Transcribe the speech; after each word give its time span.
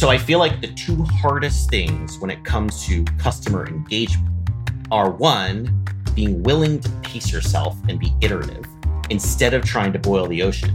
So 0.00 0.08
I 0.08 0.16
feel 0.16 0.38
like 0.38 0.62
the 0.62 0.68
two 0.68 1.02
hardest 1.02 1.68
things 1.68 2.18
when 2.20 2.30
it 2.30 2.42
comes 2.42 2.86
to 2.86 3.04
customer 3.18 3.66
engagement 3.66 4.34
are 4.90 5.10
one, 5.10 5.84
being 6.14 6.42
willing 6.42 6.80
to 6.80 6.88
pace 7.02 7.30
yourself 7.30 7.76
and 7.86 8.00
be 8.00 8.10
iterative 8.22 8.64
instead 9.10 9.52
of 9.52 9.62
trying 9.62 9.92
to 9.92 9.98
boil 9.98 10.26
the 10.26 10.42
ocean. 10.42 10.74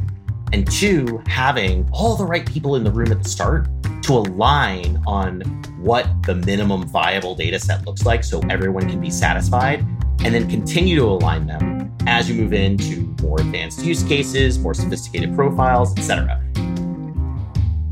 And 0.54 0.72
two, 0.72 1.24
having 1.26 1.90
all 1.92 2.16
the 2.16 2.24
right 2.24 2.46
people 2.46 2.76
in 2.76 2.84
the 2.84 2.92
room 2.92 3.12
at 3.12 3.24
the 3.24 3.28
start 3.28 3.68
to 4.04 4.14
align 4.14 5.02
on 5.08 5.42
what 5.80 6.08
the 6.28 6.36
minimum 6.36 6.88
viable 6.88 7.34
data 7.34 7.58
set 7.58 7.84
looks 7.88 8.06
like 8.06 8.24
so 8.24 8.42
everyone 8.52 8.88
can 8.88 9.02
be 9.02 9.10
satisfied, 9.10 9.80
and 10.24 10.36
then 10.36 10.48
continue 10.48 10.98
to 10.98 11.04
align 11.04 11.48
them 11.48 11.92
as 12.06 12.30
you 12.30 12.36
move 12.36 12.54
into 12.54 13.16
more 13.24 13.42
advanced 13.42 13.84
use 13.84 14.04
cases, 14.04 14.60
more 14.60 14.76
sophisticated 14.76 15.34
profiles, 15.34 15.98
etc. 15.98 16.40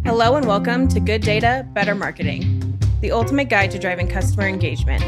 Hello 0.05 0.35
and 0.35 0.45
welcome 0.45 0.89
to 0.89 0.99
Good 0.99 1.21
Data, 1.21 1.65
Better 1.71 1.95
Marketing, 1.95 2.77
the 2.99 3.13
ultimate 3.13 3.47
guide 3.47 3.71
to 3.71 3.79
driving 3.79 4.09
customer 4.09 4.45
engagement. 4.45 5.01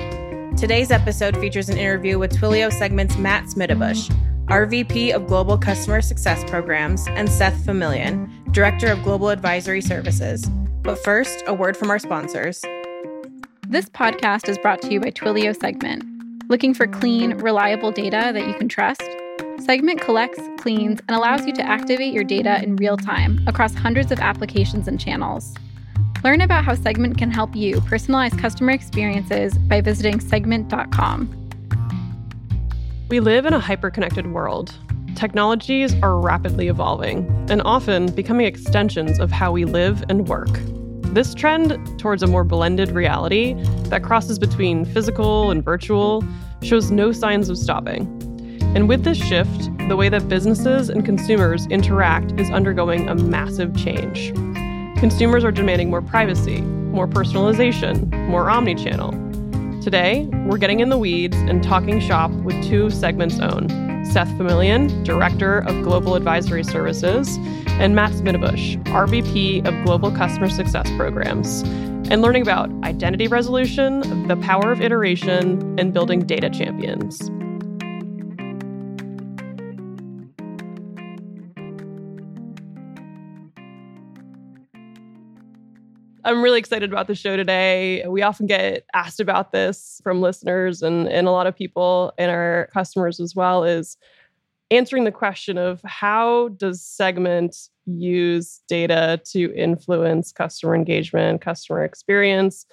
Today's 0.58 0.90
episode 0.90 1.36
features 1.36 1.68
an 1.68 1.78
interview 1.78 2.18
with 2.18 2.32
Twilio 2.32 2.72
Segment's 2.72 3.18
Matt 3.18 3.44
Smidebush, 3.44 4.10
RVP 4.46 5.14
of 5.14 5.28
Global 5.28 5.58
Customer 5.58 6.02
Success 6.02 6.50
Programs, 6.50 7.10
and 7.10 7.30
Seth 7.30 7.66
Familian, 7.66 8.32
Director 8.52 8.88
of 8.88 9.04
Global 9.04 9.28
Advisory 9.28 9.82
Services. 9.82 10.46
But 10.82 10.98
first, 11.04 11.44
a 11.46 11.54
word 11.54 11.76
from 11.76 11.92
our 11.92 12.00
sponsors. 12.00 12.64
This 13.68 13.90
podcast 13.90 14.48
is 14.48 14.58
brought 14.58 14.82
to 14.84 14.94
you 14.94 15.02
by 15.02 15.12
Twilio 15.12 15.60
Segment. 15.60 16.15
Looking 16.48 16.76
for 16.76 16.86
clean, 16.86 17.38
reliable 17.38 17.92
data 17.92 18.30
that 18.32 18.48
you 18.48 18.54
can 18.54 18.70
trust? 18.70 19.02
Segment 19.58 20.00
collects, 20.00 20.40
cleans, 20.60 21.00
and 21.08 21.18
allows 21.18 21.48
you 21.48 21.54
to 21.54 21.64
activate 21.64 22.14
your 22.14 22.24
data 22.24 22.62
in 22.62 22.76
real 22.76 22.98
time 22.98 23.40
across 23.48 23.74
hundreds 23.74 24.12
of 24.12 24.20
applications 24.20 24.88
and 24.88 25.00
channels. 25.00 25.56
Learn 26.24 26.42
about 26.42 26.64
how 26.64 26.76
Segment 26.76 27.18
can 27.18 27.32
help 27.32 27.56
you 27.56 27.78
personalize 27.78 28.38
customer 28.40 28.74
experiences 28.74 29.58
by 29.58 29.82
visiting 29.82 30.20
segment.com. 30.20 31.50
We 33.10 33.20
live 33.20 33.48
in 33.48 33.54
a 33.54 33.60
hyper-connected 33.60 34.28
world. 34.28 34.76
Technologies 35.16 35.96
are 36.04 36.20
rapidly 36.20 36.68
evolving 36.68 37.26
and 37.50 37.60
often 37.66 38.12
becoming 38.12 38.46
extensions 38.46 39.20
of 39.20 39.32
how 39.32 39.52
we 39.52 39.66
live 39.66 40.04
and 40.10 40.28
work. 40.28 40.60
This 41.16 41.34
trend 41.34 41.98
towards 41.98 42.24
a 42.24 42.28
more 42.28 42.44
blended 42.44 42.92
reality 42.92 43.54
that 43.86 44.04
crosses 44.04 44.38
between 44.38 44.84
physical 44.84 45.50
and 45.50 45.64
virtual 45.64 46.26
shows 46.62 46.92
no 46.92 47.14
signs 47.14 47.48
of 47.48 47.58
stopping. 47.58 48.02
And 48.76 48.90
with 48.90 49.06
this 49.06 49.18
shift, 49.18 49.70
the 49.88 49.96
way 49.96 50.10
that 50.10 50.28
businesses 50.28 50.90
and 50.90 51.06
consumers 51.06 51.68
interact 51.68 52.38
is 52.38 52.50
undergoing 52.50 53.08
a 53.08 53.16
massive 53.16 53.74
change. 53.78 54.34
Consumers 55.00 55.46
are 55.46 55.54
demanding 55.54 55.90
more 55.90 56.02
privacy, 56.02 56.60
more 56.60 57.08
personalization, 57.08 58.12
more 58.28 58.48
omnichannel, 58.48 59.26
Today, 59.86 60.28
we're 60.48 60.58
getting 60.58 60.80
in 60.80 60.90
the 60.90 60.98
weeds 60.98 61.38
and 61.38 61.64
talking 61.64 62.00
shop 62.00 62.32
with 62.32 62.60
two 62.64 62.90
segments 62.90 63.40
own 63.40 63.70
Seth 64.04 64.36
Familian, 64.36 65.04
Director 65.04 65.60
of 65.60 65.84
Global 65.84 66.16
Advisory 66.16 66.64
Services, 66.64 67.38
and 67.80 67.94
Matt 67.94 68.12
Smidebush, 68.12 68.82
RVP 68.86 69.68
of 69.68 69.86
Global 69.86 70.10
Customer 70.10 70.50
Success 70.50 70.90
Programs, 70.96 71.62
and 72.10 72.22
learning 72.22 72.42
about 72.42 72.70
identity 72.86 73.28
resolution, 73.28 74.28
the 74.30 74.38
power 74.38 74.72
of 74.72 74.80
iteration, 74.80 75.78
and 75.78 75.94
building 75.94 76.22
data 76.22 76.50
champions. 76.50 77.30
I'm 86.24 86.42
really 86.42 86.60
excited 86.60 86.92
about 86.92 87.08
the 87.08 87.14
show 87.14 87.36
today. 87.36 88.04
We 88.08 88.24
often 88.24 88.48
get 88.48 88.86
asked 88.94 89.20
about 89.20 89.52
this 89.52 90.00
from 90.02 90.22
listeners 90.22 90.82
and, 90.82 91.08
and 91.08 91.28
a 91.28 91.32
lot 91.32 91.46
of 91.46 91.56
people 91.56 92.14
and 92.18 92.32
our 92.32 92.70
customers 92.74 93.20
as 93.20 93.36
well 93.36 93.64
is 93.64 93.98
answering 94.72 95.04
the 95.04 95.12
question 95.12 95.58
of 95.58 95.82
how 95.84 96.50
does 96.50 96.84
segment 96.84 97.56
use 97.86 98.62
data 98.68 99.22
to 99.32 99.54
influence 99.56 100.32
customer 100.32 100.76
engagement, 100.76 101.42
customer 101.42 101.84
experience, 101.84 102.66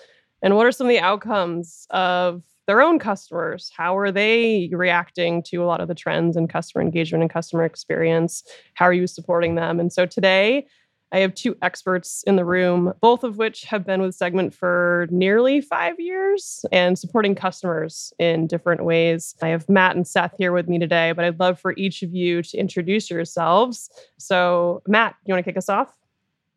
and 0.42 0.56
what 0.56 0.66
are 0.66 0.72
some 0.72 0.86
of 0.86 0.90
the 0.90 1.00
outcomes 1.00 1.86
of 1.90 2.42
their 2.66 2.80
own 2.80 2.98
customers? 2.98 3.70
How 3.76 3.96
are 3.96 4.10
they 4.10 4.68
reacting 4.72 5.42
to 5.44 5.58
a 5.58 5.66
lot 5.66 5.80
of 5.80 5.88
the 5.88 5.94
trends 5.94 6.36
in 6.36 6.48
customer 6.48 6.82
engagement 6.82 7.22
and 7.22 7.30
customer 7.30 7.64
experience? 7.64 8.42
How 8.74 8.86
are 8.86 8.92
you 8.92 9.06
supporting 9.06 9.54
them? 9.54 9.78
And 9.78 9.92
so 9.92 10.06
today, 10.06 10.66
I 11.12 11.18
have 11.18 11.34
two 11.34 11.56
experts 11.60 12.24
in 12.26 12.36
the 12.36 12.44
room, 12.44 12.94
both 13.02 13.22
of 13.22 13.36
which 13.36 13.64
have 13.64 13.84
been 13.84 14.00
with 14.00 14.14
Segment 14.14 14.54
for 14.54 15.06
nearly 15.10 15.60
five 15.60 16.00
years 16.00 16.64
and 16.72 16.98
supporting 16.98 17.34
customers 17.34 18.14
in 18.18 18.46
different 18.46 18.84
ways. 18.84 19.34
I 19.42 19.48
have 19.48 19.68
Matt 19.68 19.94
and 19.94 20.06
Seth 20.06 20.34
here 20.38 20.52
with 20.52 20.68
me 20.68 20.78
today, 20.78 21.12
but 21.12 21.26
I'd 21.26 21.38
love 21.38 21.60
for 21.60 21.74
each 21.76 22.02
of 22.02 22.14
you 22.14 22.42
to 22.42 22.56
introduce 22.56 23.10
yourselves. 23.10 23.90
So, 24.16 24.82
Matt, 24.86 25.14
you 25.26 25.34
want 25.34 25.44
to 25.44 25.50
kick 25.50 25.58
us 25.58 25.68
off? 25.68 25.92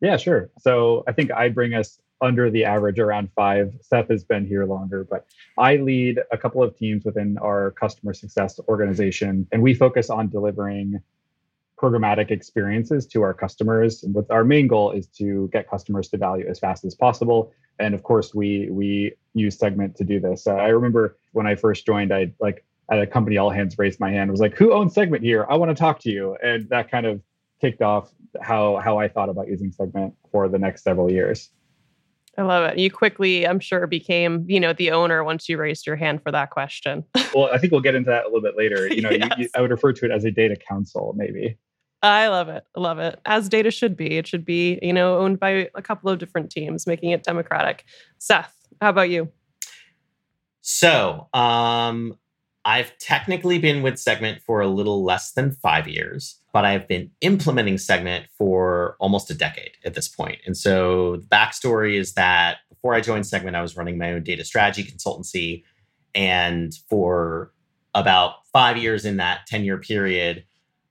Yeah, 0.00 0.16
sure. 0.16 0.50
So, 0.58 1.04
I 1.06 1.12
think 1.12 1.30
I 1.32 1.50
bring 1.50 1.74
us 1.74 2.00
under 2.22 2.50
the 2.50 2.64
average 2.64 2.98
around 2.98 3.28
five. 3.36 3.74
Seth 3.82 4.08
has 4.08 4.24
been 4.24 4.46
here 4.46 4.64
longer, 4.64 5.04
but 5.04 5.26
I 5.58 5.76
lead 5.76 6.20
a 6.32 6.38
couple 6.38 6.62
of 6.62 6.74
teams 6.78 7.04
within 7.04 7.36
our 7.38 7.72
customer 7.72 8.14
success 8.14 8.58
organization, 8.68 9.46
and 9.52 9.62
we 9.62 9.74
focus 9.74 10.08
on 10.08 10.30
delivering 10.30 11.00
programmatic 11.80 12.30
experiences 12.30 13.06
to 13.06 13.22
our 13.22 13.34
customers. 13.34 14.02
And 14.02 14.14
with 14.14 14.30
our 14.30 14.44
main 14.44 14.66
goal 14.66 14.92
is 14.92 15.06
to 15.18 15.48
get 15.52 15.68
customers 15.68 16.08
to 16.08 16.16
value 16.16 16.46
as 16.48 16.58
fast 16.58 16.84
as 16.84 16.94
possible. 16.94 17.52
And 17.78 17.94
of 17.94 18.02
course, 18.02 18.34
we 18.34 18.68
we 18.70 19.12
use 19.34 19.58
Segment 19.58 19.96
to 19.96 20.04
do 20.04 20.18
this. 20.18 20.46
Uh, 20.46 20.54
I 20.54 20.68
remember 20.68 21.18
when 21.32 21.46
I 21.46 21.54
first 21.54 21.84
joined, 21.84 22.12
I 22.12 22.32
like 22.40 22.64
at 22.90 23.00
a 23.00 23.06
company, 23.06 23.36
all 23.36 23.50
hands 23.50 23.78
raised 23.78 24.00
my 24.00 24.10
hand. 24.10 24.30
Was 24.30 24.40
like, 24.40 24.54
"Who 24.56 24.72
owns 24.72 24.94
Segment 24.94 25.22
here? 25.22 25.46
I 25.50 25.56
want 25.56 25.70
to 25.70 25.74
talk 25.74 26.00
to 26.00 26.10
you." 26.10 26.36
And 26.42 26.68
that 26.70 26.90
kind 26.90 27.04
of 27.04 27.20
kicked 27.60 27.82
off 27.82 28.10
how 28.40 28.76
how 28.76 28.98
I 28.98 29.08
thought 29.08 29.28
about 29.28 29.48
using 29.48 29.72
Segment 29.72 30.14
for 30.32 30.48
the 30.48 30.58
next 30.58 30.82
several 30.82 31.10
years. 31.10 31.50
I 32.38 32.42
love 32.42 32.70
it. 32.70 32.78
You 32.78 32.90
quickly, 32.90 33.46
I'm 33.46 33.60
sure, 33.60 33.86
became 33.86 34.44
you 34.48 34.60
know 34.60 34.72
the 34.72 34.90
owner 34.90 35.24
once 35.24 35.48
you 35.48 35.58
raised 35.58 35.86
your 35.86 35.96
hand 35.96 36.22
for 36.22 36.30
that 36.32 36.50
question. 36.50 37.04
well, 37.34 37.50
I 37.52 37.58
think 37.58 37.72
we'll 37.72 37.80
get 37.80 37.94
into 37.94 38.10
that 38.10 38.24
a 38.24 38.28
little 38.28 38.42
bit 38.42 38.56
later. 38.56 38.88
You 38.96 39.02
know, 39.02 39.10
yes. 39.10 39.30
you, 39.36 39.44
you, 39.44 39.48
I 39.54 39.60
would 39.60 39.70
refer 39.70 39.92
to 39.92 40.04
it 40.06 40.10
as 40.10 40.24
a 40.24 40.30
data 40.30 40.56
council, 40.56 41.12
maybe. 41.16 41.58
I 42.02 42.28
love 42.28 42.48
it. 42.48 42.64
I 42.76 42.80
love 42.80 42.98
it. 42.98 43.18
As 43.24 43.48
data 43.48 43.70
should 43.70 43.96
be. 43.96 44.18
It 44.18 44.26
should 44.26 44.44
be, 44.44 44.78
you 44.82 44.92
know, 44.92 45.18
owned 45.18 45.40
by 45.40 45.68
a 45.74 45.82
couple 45.82 46.10
of 46.10 46.18
different 46.18 46.50
teams, 46.50 46.86
making 46.86 47.10
it 47.10 47.22
democratic. 47.22 47.84
Seth, 48.18 48.54
how 48.80 48.90
about 48.90 49.10
you? 49.10 49.30
So, 50.60 51.28
um, 51.32 52.18
I've 52.66 52.98
technically 52.98 53.60
been 53.60 53.82
with 53.82 53.96
Segment 53.96 54.42
for 54.42 54.60
a 54.60 54.66
little 54.66 55.04
less 55.04 55.30
than 55.30 55.52
five 55.52 55.86
years, 55.86 56.40
but 56.52 56.64
I've 56.64 56.88
been 56.88 57.12
implementing 57.20 57.78
Segment 57.78 58.26
for 58.36 58.96
almost 58.98 59.30
a 59.30 59.34
decade 59.34 59.70
at 59.84 59.94
this 59.94 60.08
point. 60.08 60.38
And 60.44 60.56
so 60.56 61.18
the 61.18 61.26
backstory 61.26 61.94
is 61.94 62.14
that 62.14 62.58
before 62.68 62.92
I 62.92 63.00
joined 63.00 63.24
Segment, 63.24 63.54
I 63.54 63.62
was 63.62 63.76
running 63.76 63.98
my 63.98 64.12
own 64.12 64.24
data 64.24 64.44
strategy 64.44 64.82
consultancy. 64.82 65.62
And 66.12 66.74
for 66.90 67.52
about 67.94 68.44
five 68.52 68.76
years 68.76 69.04
in 69.04 69.18
that 69.18 69.46
10 69.46 69.64
year 69.64 69.78
period, 69.78 70.44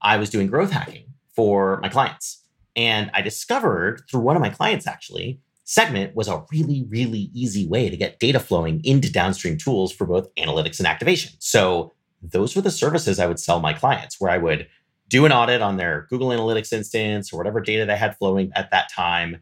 I 0.06 0.16
was 0.16 0.30
doing 0.30 0.48
growth 0.48 0.72
hacking 0.72 1.04
for 1.36 1.80
my 1.82 1.90
clients. 1.90 2.42
And 2.78 3.12
I 3.14 3.22
discovered 3.22 4.04
through 4.10 4.22
one 4.22 4.38
of 4.38 4.42
my 4.42 4.50
clients, 4.50 4.88
actually, 4.88 5.42
Segment 5.68 6.16
was 6.16 6.28
a 6.28 6.44
really, 6.52 6.86
really 6.90 7.32
easy 7.34 7.68
way 7.68 7.90
to 7.90 7.98
get 7.98 8.20
data 8.20 8.40
flowing 8.40 8.86
into 8.86 9.12
downstream 9.12 9.58
tools 9.58 9.92
for 9.92 10.06
both 10.06 10.34
analytics 10.36 10.78
and 10.78 10.86
activation. 10.86 11.34
So 11.40 11.92
those 12.22 12.56
were 12.56 12.62
the 12.62 12.70
services 12.70 13.20
I 13.20 13.26
would 13.26 13.40
sell 13.40 13.60
my 13.60 13.74
clients, 13.74 14.22
where 14.22 14.30
I 14.30 14.38
would 14.38 14.68
do 15.10 15.26
an 15.26 15.32
audit 15.32 15.64
on 15.64 15.78
their 15.78 16.06
Google 16.08 16.30
Analytics 16.30 16.72
instance 16.72 17.34
or 17.34 17.38
whatever 17.38 17.62
data 17.62 17.84
they 17.84 17.98
had 17.98 18.16
flowing 18.16 18.52
at 18.56 18.70
that 18.70 18.92
time, 18.92 19.42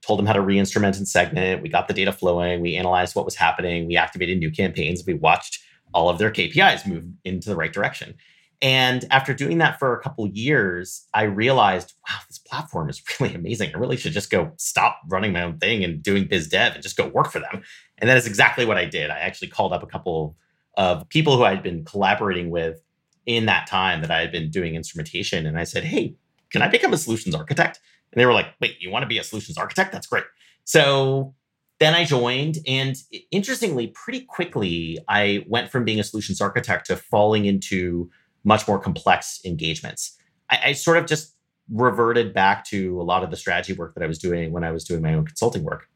told 0.00 0.18
them 0.18 0.24
how 0.24 0.32
to 0.32 0.40
re-instrument 0.40 0.96
and 0.96 1.06
segment. 1.06 1.60
We 1.60 1.68
got 1.68 1.86
the 1.86 1.94
data 1.94 2.12
flowing, 2.12 2.62
we 2.62 2.74
analyzed 2.74 3.14
what 3.14 3.26
was 3.26 3.34
happening, 3.34 3.86
we 3.86 3.96
activated 3.98 4.38
new 4.38 4.50
campaigns, 4.50 5.04
we 5.06 5.14
watched 5.14 5.60
all 5.92 6.08
of 6.08 6.16
their 6.16 6.30
KPIs 6.30 6.86
move 6.86 7.04
into 7.24 7.50
the 7.50 7.56
right 7.56 7.72
direction. 7.72 8.14
And 8.60 9.04
after 9.10 9.34
doing 9.34 9.58
that 9.58 9.78
for 9.78 9.94
a 9.94 10.00
couple 10.02 10.26
years, 10.26 11.06
I 11.14 11.22
realized, 11.24 11.94
wow, 12.08 12.16
this 12.26 12.38
platform 12.38 12.90
is 12.90 13.02
really 13.20 13.34
amazing. 13.34 13.72
I 13.74 13.78
really 13.78 13.96
should 13.96 14.12
just 14.12 14.30
go 14.30 14.52
stop 14.56 15.00
running 15.08 15.32
my 15.32 15.42
own 15.42 15.58
thing 15.58 15.84
and 15.84 16.02
doing 16.02 16.26
biz 16.26 16.48
dev 16.48 16.74
and 16.74 16.82
just 16.82 16.96
go 16.96 17.06
work 17.08 17.30
for 17.30 17.38
them. 17.38 17.62
And 17.98 18.10
that 18.10 18.16
is 18.16 18.26
exactly 18.26 18.64
what 18.64 18.76
I 18.76 18.84
did. 18.84 19.10
I 19.10 19.18
actually 19.18 19.48
called 19.48 19.72
up 19.72 19.82
a 19.82 19.86
couple 19.86 20.36
of 20.76 21.08
people 21.08 21.36
who 21.36 21.44
I'd 21.44 21.62
been 21.62 21.84
collaborating 21.84 22.50
with 22.50 22.80
in 23.26 23.46
that 23.46 23.66
time 23.66 24.00
that 24.00 24.10
I 24.10 24.20
had 24.20 24.32
been 24.32 24.50
doing 24.50 24.74
instrumentation. 24.74 25.46
And 25.46 25.58
I 25.58 25.64
said, 25.64 25.84
hey, 25.84 26.16
can 26.50 26.62
I 26.62 26.68
become 26.68 26.92
a 26.92 26.98
solutions 26.98 27.34
architect? 27.34 27.80
And 28.12 28.20
they 28.20 28.26
were 28.26 28.32
like, 28.32 28.46
wait, 28.60 28.76
you 28.80 28.90
want 28.90 29.02
to 29.02 29.08
be 29.08 29.18
a 29.18 29.24
solutions 29.24 29.58
architect? 29.58 29.92
That's 29.92 30.06
great. 30.06 30.24
So 30.64 31.34
then 31.78 31.94
I 31.94 32.04
joined, 32.04 32.58
and 32.66 32.96
interestingly, 33.30 33.88
pretty 33.88 34.22
quickly, 34.22 34.98
I 35.08 35.44
went 35.46 35.70
from 35.70 35.84
being 35.84 36.00
a 36.00 36.04
solutions 36.04 36.40
architect 36.40 36.86
to 36.86 36.96
falling 36.96 37.44
into 37.44 38.10
much 38.44 38.66
more 38.66 38.78
complex 38.78 39.40
engagements. 39.44 40.16
I, 40.50 40.60
I 40.66 40.72
sort 40.72 40.98
of 40.98 41.06
just 41.06 41.34
reverted 41.70 42.32
back 42.32 42.64
to 42.66 43.00
a 43.00 43.04
lot 43.04 43.22
of 43.22 43.30
the 43.30 43.36
strategy 43.36 43.74
work 43.74 43.94
that 43.94 44.02
I 44.02 44.06
was 44.06 44.18
doing 44.18 44.52
when 44.52 44.64
I 44.64 44.70
was 44.70 44.84
doing 44.84 45.02
my 45.02 45.14
own 45.14 45.26
consulting 45.26 45.64
work. 45.64 45.88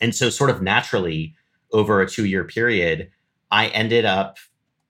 And 0.00 0.14
so, 0.14 0.30
sort 0.30 0.50
of 0.50 0.62
naturally, 0.62 1.34
over 1.72 2.00
a 2.00 2.08
two 2.08 2.24
year 2.24 2.44
period, 2.44 3.10
I 3.50 3.68
ended 3.68 4.04
up 4.04 4.38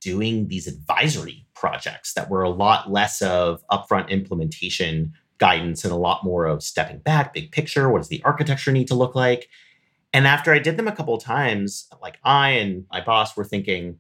doing 0.01 0.49
these 0.49 0.67
advisory 0.67 1.47
projects 1.55 2.13
that 2.15 2.29
were 2.29 2.43
a 2.43 2.51
lot 2.51 2.93
less 2.93 3.23
of 3.23 3.63
upfront 3.71 4.11
implementation 4.11 5.13
guidance 5.39 5.85
and 5.85 5.93
a 5.93 5.97
lot 5.97 6.25
more 6.25 6.45
of 6.45 6.63
stepping 6.63 6.99
back, 6.99 7.35
big 7.35 7.51
picture. 7.53 7.91
What 7.91 7.99
does 7.99 8.09
the 8.09 8.23
architecture 8.23 8.71
need 8.71 8.89
to 8.89 8.95
look 8.95 9.15
like? 9.15 9.49
And 10.13 10.27
after 10.27 10.53
I 10.53 10.59
did 10.59 10.77
them 10.77 10.87
a 10.87 10.95
couple 10.95 11.17
times, 11.19 11.89
like 12.01 12.19
I 12.23 12.51
and 12.51 12.87
my 12.91 13.03
boss 13.03 13.37
were 13.37 13.45
thinking, 13.45 13.99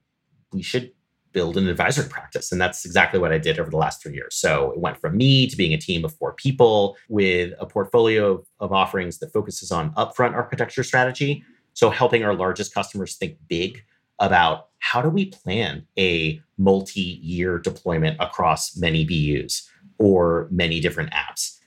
we 0.52 0.62
should 0.62 0.92
build 1.34 1.58
an 1.58 1.68
advisory 1.68 2.08
practice. 2.08 2.50
And 2.50 2.60
that's 2.60 2.86
exactly 2.86 3.20
what 3.20 3.32
I 3.32 3.38
did 3.38 3.58
over 3.58 3.68
the 3.68 3.76
last 3.76 4.02
three 4.02 4.14
years. 4.14 4.36
So 4.36 4.70
it 4.70 4.78
went 4.78 4.98
from 4.98 5.16
me 5.16 5.46
to 5.48 5.56
being 5.56 5.74
a 5.74 5.78
team 5.78 6.04
of 6.04 6.14
four 6.14 6.32
people 6.32 6.96
with 7.10 7.52
a 7.58 7.66
portfolio 7.66 8.32
of, 8.32 8.46
of 8.60 8.72
offerings 8.72 9.18
that 9.18 9.32
focuses 9.32 9.70
on 9.70 9.92
upfront 9.94 10.32
architecture 10.34 10.82
strategy. 10.82 11.44
So 11.74 11.90
helping 11.90 12.24
our 12.24 12.34
largest 12.34 12.72
customers 12.72 13.16
think 13.16 13.36
big 13.48 13.82
about 14.20 14.68
how 14.78 15.02
do 15.02 15.08
we 15.08 15.26
plan 15.26 15.86
a 15.98 16.40
multi-year 16.56 17.58
deployment 17.58 18.16
across 18.20 18.76
many 18.76 19.04
BUs 19.04 19.68
or 19.98 20.48
many 20.50 20.80
different 20.80 21.10
apps. 21.10 21.58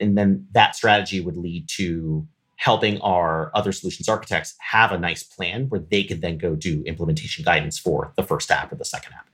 And 0.00 0.16
then 0.16 0.46
that 0.52 0.74
strategy 0.74 1.20
would 1.20 1.36
lead 1.36 1.68
to 1.76 2.26
helping 2.60 3.00
our 3.00 3.50
other 3.54 3.72
solutions 3.72 4.06
architects 4.06 4.54
have 4.58 4.92
a 4.92 4.98
nice 4.98 5.22
plan 5.22 5.64
where 5.70 5.80
they 5.80 6.04
could 6.04 6.20
then 6.20 6.36
go 6.36 6.54
do 6.54 6.82
implementation 6.84 7.42
guidance 7.42 7.78
for 7.78 8.12
the 8.16 8.22
first 8.22 8.50
app 8.50 8.70
or 8.70 8.76
the 8.76 8.84
second 8.84 9.14
app. 9.14 9.26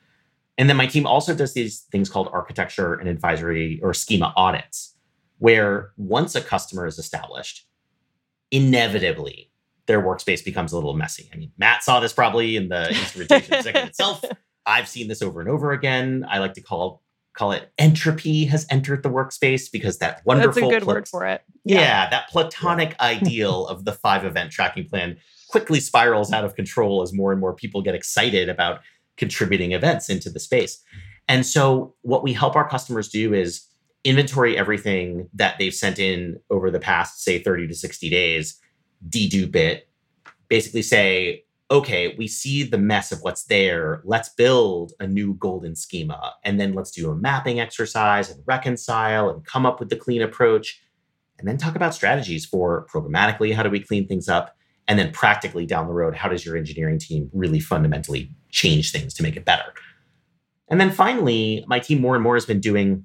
And 0.57 0.69
then 0.69 0.77
my 0.77 0.87
team 0.87 1.09
also 1.09 1.35
does 1.35 1.53
these 1.53 1.81
things 1.91 2.09
called 2.09 2.29
architecture 2.33 2.95
and 2.95 3.09
advisory 3.09 3.81
or 3.83 3.93
schema 3.95 4.33
audits, 4.37 4.95
where 5.39 5.91
once 5.97 6.37
a 6.37 6.41
customer 6.41 6.87
is 6.87 7.01
established, 7.01 7.67
inevitably 8.53 9.51
their 9.87 10.01
workspace 10.01 10.45
becomes 10.45 10.71
a 10.71 10.77
little 10.77 10.95
messy. 10.95 11.29
I 11.35 11.37
mean, 11.37 11.51
Matt 11.59 11.83
saw 11.83 11.99
this 11.99 12.13
probably 12.13 12.55
in 12.55 12.69
the 12.69 12.91
instrumentation 12.91 13.61
segment 13.61 13.89
itself. 13.89 14.25
I've 14.67 14.87
seen 14.87 15.09
this 15.09 15.21
over 15.21 15.41
and 15.41 15.51
over 15.51 15.73
again. 15.73 16.25
I 16.29 16.39
like 16.39 16.55
to 16.55 16.61
call 16.61 17.03
call 17.37 17.53
it 17.53 17.71
entropy 17.79 18.47
has 18.47 18.67
entered 18.71 19.03
the 19.03 19.11
workspace 19.11 19.71
because 19.71 19.99
that 19.99 20.23
wonderful 20.25 20.63
That's 20.63 20.73
a 20.73 20.81
good 20.81 20.83
plat- 20.83 20.97
word 20.97 21.09
for 21.09 21.27
it. 21.27 21.43
Yeah, 21.65 21.81
yeah 21.81 22.11
that 22.11 22.29
platonic 22.29 22.91
yeah. 22.91 22.97
ideal 23.01 23.67
of 23.67 23.85
the 23.85 23.93
five 23.93 24.25
event 24.25 24.51
tracking 24.51 24.89
plan 24.89 25.19
quickly 25.49 25.79
spirals 25.79 26.33
out 26.33 26.45
of 26.45 26.55
control 26.55 27.03
as 27.03 27.13
more 27.13 27.31
and 27.33 27.41
more 27.41 27.55
people 27.55 27.83
get 27.83 27.95
excited 27.95 28.49
about 28.49 28.81
contributing 29.17 29.73
events 29.73 30.09
into 30.09 30.31
the 30.31 30.41
space. 30.41 30.83
And 31.29 31.45
so 31.45 31.95
what 32.03 32.23
we 32.23 32.33
help 32.33 32.57
our 32.57 32.69
customers 32.69 33.09
do 33.09 33.33
is 33.33 33.67
inventory 34.05 34.57
everything 34.57 35.29
that 35.35 35.59
they've 35.59 35.75
sent 35.75 35.99
in 35.99 36.39
over 36.51 36.71
the 36.71 36.79
past 36.79 37.23
say 37.23 37.43
30 37.43 37.69
to 37.69 37.75
60 37.75 38.09
days 38.09 38.61
dedupe 39.09 39.57
it, 39.57 39.89
basically 40.49 40.83
say, 40.83 41.45
okay, 41.71 42.15
we 42.17 42.29
see 42.29 42.63
the 42.63 42.79
mess 42.79 43.11
of 43.11 43.21
what's 43.23 43.45
there. 43.45 44.01
Let's 44.05 44.29
build 44.29 44.93
a 45.01 45.07
new 45.07 45.35
golden 45.35 45.75
schema. 45.75 46.35
And 46.45 46.61
then 46.61 46.75
let's 46.75 46.93
do 46.93 47.11
a 47.11 47.17
mapping 47.17 47.59
exercise 47.59 48.31
and 48.31 48.43
reconcile 48.47 49.29
and 49.31 49.45
come 49.45 49.67
up 49.67 49.81
with 49.81 49.89
the 49.89 49.97
clean 49.97 50.23
approach. 50.23 50.81
And 51.39 51.47
then 51.47 51.57
talk 51.57 51.75
about 51.75 51.95
strategies 51.95 52.47
for 52.47 52.87
programmatically 52.91 53.55
how 53.55 53.63
do 53.63 53.71
we 53.71 53.81
clean 53.81 54.07
things 54.07 54.29
up? 54.29 54.57
And 54.89 54.99
then 54.99 55.13
practically 55.13 55.67
down 55.67 55.89
the 55.89 55.93
road, 55.93 56.15
how 56.15 56.29
does 56.29 56.47
your 56.47 56.57
engineering 56.57 56.99
team 56.99 57.29
really 57.33 57.59
fundamentally 57.59 58.31
change 58.51 58.93
things 58.93 59.13
to 59.15 59.23
make 59.25 59.37
it 59.37 59.45
better? 59.45 59.75
And 60.69 60.81
then 60.81 60.93
finally, 60.93 61.65
my 61.67 61.81
team 61.81 62.01
more 62.01 62.15
and 62.15 62.23
more 62.23 62.35
has 62.35 62.47
been 62.47 62.61
doing 62.61 63.05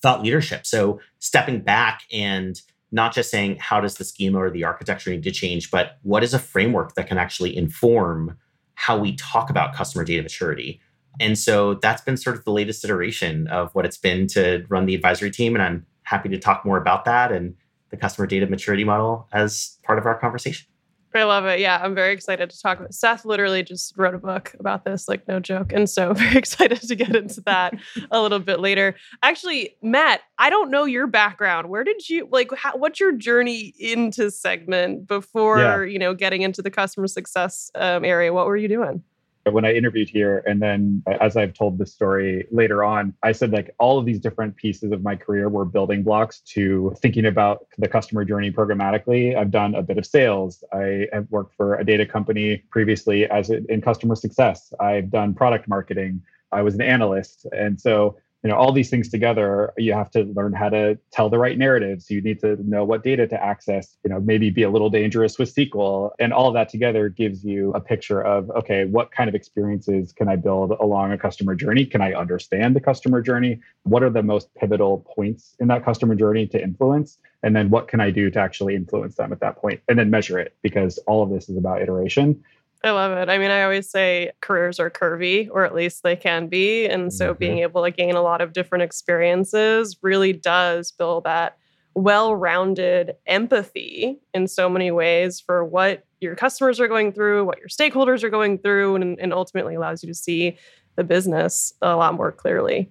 thought 0.00 0.22
leadership. 0.22 0.64
So 0.64 1.00
stepping 1.18 1.60
back 1.60 2.02
and 2.12 2.60
not 2.92 3.14
just 3.14 3.30
saying 3.30 3.56
how 3.60 3.80
does 3.80 3.96
the 3.96 4.04
schema 4.04 4.38
or 4.38 4.50
the 4.50 4.64
architecture 4.64 5.10
need 5.10 5.22
to 5.22 5.30
change, 5.30 5.70
but 5.70 5.98
what 6.02 6.22
is 6.24 6.34
a 6.34 6.38
framework 6.38 6.94
that 6.94 7.06
can 7.06 7.18
actually 7.18 7.56
inform 7.56 8.36
how 8.74 8.98
we 8.98 9.14
talk 9.16 9.50
about 9.50 9.74
customer 9.74 10.04
data 10.04 10.22
maturity. 10.22 10.80
And 11.20 11.38
so 11.38 11.74
that's 11.74 12.02
been 12.02 12.16
sort 12.16 12.36
of 12.36 12.44
the 12.44 12.52
latest 12.52 12.84
iteration 12.84 13.46
of 13.48 13.74
what 13.74 13.84
it's 13.84 13.98
been 13.98 14.26
to 14.28 14.64
run 14.68 14.86
the 14.86 14.94
advisory 14.94 15.30
team. 15.30 15.54
And 15.54 15.62
I'm 15.62 15.86
happy 16.04 16.28
to 16.30 16.38
talk 16.38 16.64
more 16.64 16.78
about 16.78 17.04
that 17.04 17.30
and 17.30 17.54
the 17.90 17.96
customer 17.96 18.26
data 18.26 18.46
maturity 18.46 18.84
model 18.84 19.28
as 19.32 19.76
part 19.82 19.98
of 19.98 20.06
our 20.06 20.18
conversation. 20.18 20.69
I 21.14 21.24
love 21.24 21.44
it. 21.46 21.58
Yeah, 21.58 21.80
I'm 21.82 21.94
very 21.94 22.12
excited 22.12 22.50
to 22.50 22.60
talk 22.60 22.78
about. 22.78 22.94
Seth 22.94 23.24
literally 23.24 23.62
just 23.62 23.96
wrote 23.96 24.14
a 24.14 24.18
book 24.18 24.54
about 24.60 24.84
this, 24.84 25.08
like 25.08 25.26
no 25.26 25.40
joke, 25.40 25.72
and 25.72 25.90
so 25.90 26.14
very 26.14 26.36
excited 26.36 26.80
to 26.82 26.94
get 26.94 27.16
into 27.16 27.40
that 27.42 27.74
a 28.10 28.22
little 28.22 28.38
bit 28.38 28.60
later. 28.60 28.94
Actually, 29.22 29.76
Matt, 29.82 30.20
I 30.38 30.50
don't 30.50 30.70
know 30.70 30.84
your 30.84 31.06
background. 31.06 31.68
Where 31.68 31.84
did 31.84 32.08
you 32.08 32.28
like? 32.30 32.54
How, 32.54 32.76
what's 32.76 33.00
your 33.00 33.12
journey 33.12 33.74
into 33.78 34.30
segment 34.30 35.06
before 35.06 35.58
yeah. 35.58 35.82
you 35.82 35.98
know 35.98 36.14
getting 36.14 36.42
into 36.42 36.62
the 36.62 36.70
customer 36.70 37.08
success 37.08 37.70
um, 37.74 38.04
area? 38.04 38.32
What 38.32 38.46
were 38.46 38.56
you 38.56 38.68
doing? 38.68 39.02
When 39.44 39.64
I 39.64 39.72
interviewed 39.72 40.08
here, 40.08 40.42
and 40.46 40.60
then 40.60 41.02
uh, 41.06 41.16
as 41.20 41.36
I've 41.36 41.54
told 41.54 41.78
this 41.78 41.92
story 41.92 42.46
later 42.50 42.84
on, 42.84 43.14
I 43.22 43.32
said 43.32 43.52
like 43.52 43.74
all 43.78 43.98
of 43.98 44.04
these 44.04 44.20
different 44.20 44.56
pieces 44.56 44.92
of 44.92 45.02
my 45.02 45.16
career 45.16 45.48
were 45.48 45.64
building 45.64 46.02
blocks 46.02 46.40
to 46.54 46.94
thinking 46.98 47.26
about 47.26 47.66
the 47.78 47.88
customer 47.88 48.24
journey 48.24 48.50
programmatically. 48.50 49.36
I've 49.36 49.50
done 49.50 49.74
a 49.74 49.82
bit 49.82 49.98
of 49.98 50.04
sales. 50.04 50.62
I 50.72 51.06
have 51.12 51.26
worked 51.30 51.54
for 51.56 51.76
a 51.76 51.84
data 51.84 52.04
company 52.04 52.58
previously 52.70 53.26
as 53.30 53.50
in 53.50 53.80
customer 53.80 54.14
success. 54.14 54.72
I've 54.78 55.10
done 55.10 55.34
product 55.34 55.68
marketing. 55.68 56.22
I 56.52 56.62
was 56.62 56.74
an 56.74 56.82
analyst, 56.82 57.46
and 57.52 57.80
so 57.80 58.16
you 58.42 58.48
know 58.48 58.56
all 58.56 58.72
these 58.72 58.90
things 58.90 59.08
together 59.08 59.72
you 59.76 59.92
have 59.92 60.10
to 60.10 60.24
learn 60.24 60.52
how 60.52 60.68
to 60.68 60.98
tell 61.12 61.28
the 61.28 61.38
right 61.38 61.58
narratives. 61.58 62.10
You 62.10 62.20
need 62.20 62.40
to 62.40 62.56
know 62.68 62.84
what 62.84 63.02
data 63.02 63.26
to 63.26 63.42
access 63.42 63.96
you 64.04 64.10
know 64.10 64.20
maybe 64.20 64.50
be 64.50 64.62
a 64.62 64.70
little 64.70 64.90
dangerous 64.90 65.38
with 65.38 65.54
sql 65.54 66.10
and 66.18 66.32
all 66.32 66.52
that 66.52 66.68
together 66.68 67.08
gives 67.08 67.44
you 67.44 67.72
a 67.72 67.80
picture 67.80 68.22
of 68.22 68.50
okay 68.50 68.84
what 68.84 69.12
kind 69.12 69.28
of 69.28 69.34
experiences 69.34 70.12
can 70.12 70.28
i 70.28 70.36
build 70.36 70.72
along 70.80 71.12
a 71.12 71.18
customer 71.18 71.54
journey? 71.54 71.84
Can 71.84 72.00
i 72.00 72.12
understand 72.12 72.74
the 72.74 72.80
customer 72.80 73.20
journey? 73.20 73.60
What 73.84 74.02
are 74.02 74.10
the 74.10 74.22
most 74.22 74.54
pivotal 74.54 75.06
points 75.14 75.56
in 75.60 75.68
that 75.68 75.84
customer 75.84 76.14
journey 76.14 76.46
to 76.48 76.62
influence? 76.62 77.18
And 77.42 77.54
then 77.56 77.70
what 77.70 77.88
can 77.88 78.00
i 78.00 78.10
do 78.10 78.30
to 78.30 78.38
actually 78.38 78.74
influence 78.74 79.16
them 79.16 79.32
at 79.32 79.40
that 79.40 79.56
point? 79.56 79.80
And 79.88 79.98
then 79.98 80.10
measure 80.10 80.38
it 80.38 80.56
because 80.62 80.98
all 81.06 81.22
of 81.22 81.30
this 81.30 81.48
is 81.48 81.56
about 81.56 81.82
iteration 81.82 82.42
I 82.82 82.92
love 82.92 83.12
it. 83.12 83.28
I 83.28 83.36
mean, 83.36 83.50
I 83.50 83.62
always 83.62 83.90
say 83.90 84.30
careers 84.40 84.80
are 84.80 84.90
curvy, 84.90 85.48
or 85.50 85.64
at 85.64 85.74
least 85.74 86.02
they 86.02 86.16
can 86.16 86.48
be. 86.48 86.86
And 86.86 87.12
so 87.12 87.30
mm-hmm. 87.30 87.38
being 87.38 87.58
able 87.58 87.84
to 87.84 87.90
gain 87.90 88.14
a 88.14 88.22
lot 88.22 88.40
of 88.40 88.54
different 88.54 88.82
experiences 88.82 89.98
really 90.02 90.32
does 90.32 90.90
build 90.90 91.24
that 91.24 91.58
well 91.94 92.34
rounded 92.34 93.16
empathy 93.26 94.18
in 94.32 94.46
so 94.46 94.68
many 94.68 94.90
ways 94.90 95.40
for 95.40 95.64
what 95.64 96.04
your 96.20 96.36
customers 96.36 96.80
are 96.80 96.88
going 96.88 97.12
through, 97.12 97.44
what 97.44 97.58
your 97.58 97.68
stakeholders 97.68 98.22
are 98.22 98.30
going 98.30 98.58
through, 98.58 98.94
and, 98.94 99.18
and 99.20 99.32
ultimately 99.34 99.74
allows 99.74 100.02
you 100.02 100.08
to 100.08 100.14
see 100.14 100.56
the 100.96 101.04
business 101.04 101.74
a 101.82 101.96
lot 101.96 102.14
more 102.14 102.32
clearly. 102.32 102.90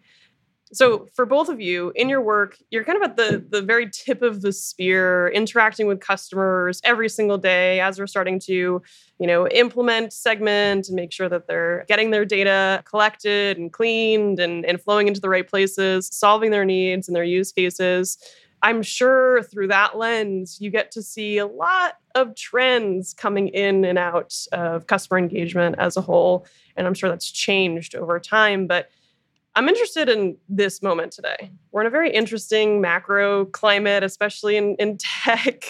So 0.72 1.08
for 1.16 1.26
both 1.26 1.50
of 1.50 1.60
you 1.60 1.92
in 1.96 2.10
your 2.10 2.22
work, 2.22 2.58
you're 2.70 2.84
kind 2.84 3.02
of 3.02 3.10
at 3.10 3.18
the 3.18 3.44
the 3.50 3.62
very 3.62 3.90
tip 3.90 4.22
of 4.22 4.42
the 4.42 4.54
spear, 4.54 5.30
interacting 5.30 5.88
with 5.88 6.00
customers 6.00 6.80
every 6.84 7.10
single 7.10 7.40
day 7.40 7.80
as 7.80 7.98
we're 7.98 8.06
starting 8.06 8.40
to, 8.42 8.54
you 9.20 9.28
know, 9.28 9.48
implement 9.48 10.14
segment 10.14 10.88
and 10.88 10.96
make 10.96 11.12
sure 11.12 11.28
that 11.28 11.48
they're 11.48 11.86
getting 11.88 12.12
their 12.12 12.24
data 12.24 12.84
collected 12.86 13.58
and 13.58 13.74
cleaned 13.74 14.40
and, 14.40 14.64
and 14.64 14.80
flowing 14.80 15.08
into 15.08 15.20
the 15.20 15.30
right 15.30 15.48
places, 15.48 16.08
solving 16.12 16.52
their 16.52 16.66
needs 16.66 17.08
and 17.08 17.16
their 17.16 17.24
use 17.24 17.52
cases. 17.52 18.18
I'm 18.62 18.84
sure 18.84 19.42
through 19.44 19.70
that 19.70 19.98
lens, 19.98 20.58
you 20.60 20.70
get 20.70 20.92
to 20.92 21.02
see 21.02 21.38
a 21.38 21.48
lot 21.48 21.96
of 22.14 22.36
trends 22.36 23.14
coming 23.14 23.48
in 23.48 23.86
and 23.86 23.98
out 23.98 24.36
of 24.52 24.88
customer 24.88 25.18
engagement 25.18 25.76
as 25.80 25.96
a 25.96 26.02
whole. 26.02 26.46
And 26.76 26.86
I'm 26.86 26.94
sure 26.94 27.10
that's 27.10 27.32
changed 27.32 27.96
over 27.96 28.20
time. 28.20 28.68
But 28.68 28.90
I'm 29.56 29.68
interested 29.68 30.10
in 30.10 30.38
this 30.48 30.82
moment 30.82 31.12
today. 31.12 31.52
We're 31.72 31.82
in 31.82 31.88
a 31.88 31.92
very 31.92 32.14
interesting 32.14 32.82
macro 32.82 33.46
climate, 33.46 34.04
especially 34.04 34.58
in, 34.58 34.76
in 34.76 34.98
tech. 35.26 35.70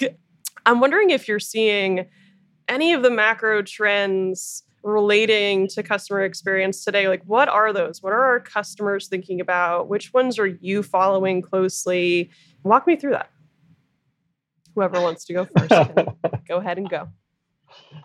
I'm 0.65 0.79
wondering 0.79 1.09
if 1.09 1.27
you're 1.27 1.39
seeing 1.39 2.05
any 2.67 2.93
of 2.93 3.01
the 3.01 3.09
macro 3.09 3.61
trends 3.61 4.63
relating 4.83 5.67
to 5.67 5.83
customer 5.83 6.21
experience 6.21 6.83
today. 6.83 7.07
Like, 7.07 7.23
what 7.25 7.49
are 7.49 7.73
those? 7.73 8.01
What 8.01 8.13
are 8.13 8.23
our 8.23 8.39
customers 8.39 9.07
thinking 9.07 9.41
about? 9.41 9.87
Which 9.87 10.13
ones 10.13 10.39
are 10.39 10.47
you 10.47 10.83
following 10.83 11.41
closely? 11.41 12.29
Walk 12.63 12.87
me 12.87 12.95
through 12.95 13.11
that. 13.11 13.29
Whoever 14.75 15.01
wants 15.01 15.25
to 15.25 15.33
go 15.33 15.45
first, 15.45 15.69
go 16.47 16.57
ahead 16.57 16.77
and 16.77 16.89
go. 16.89 17.09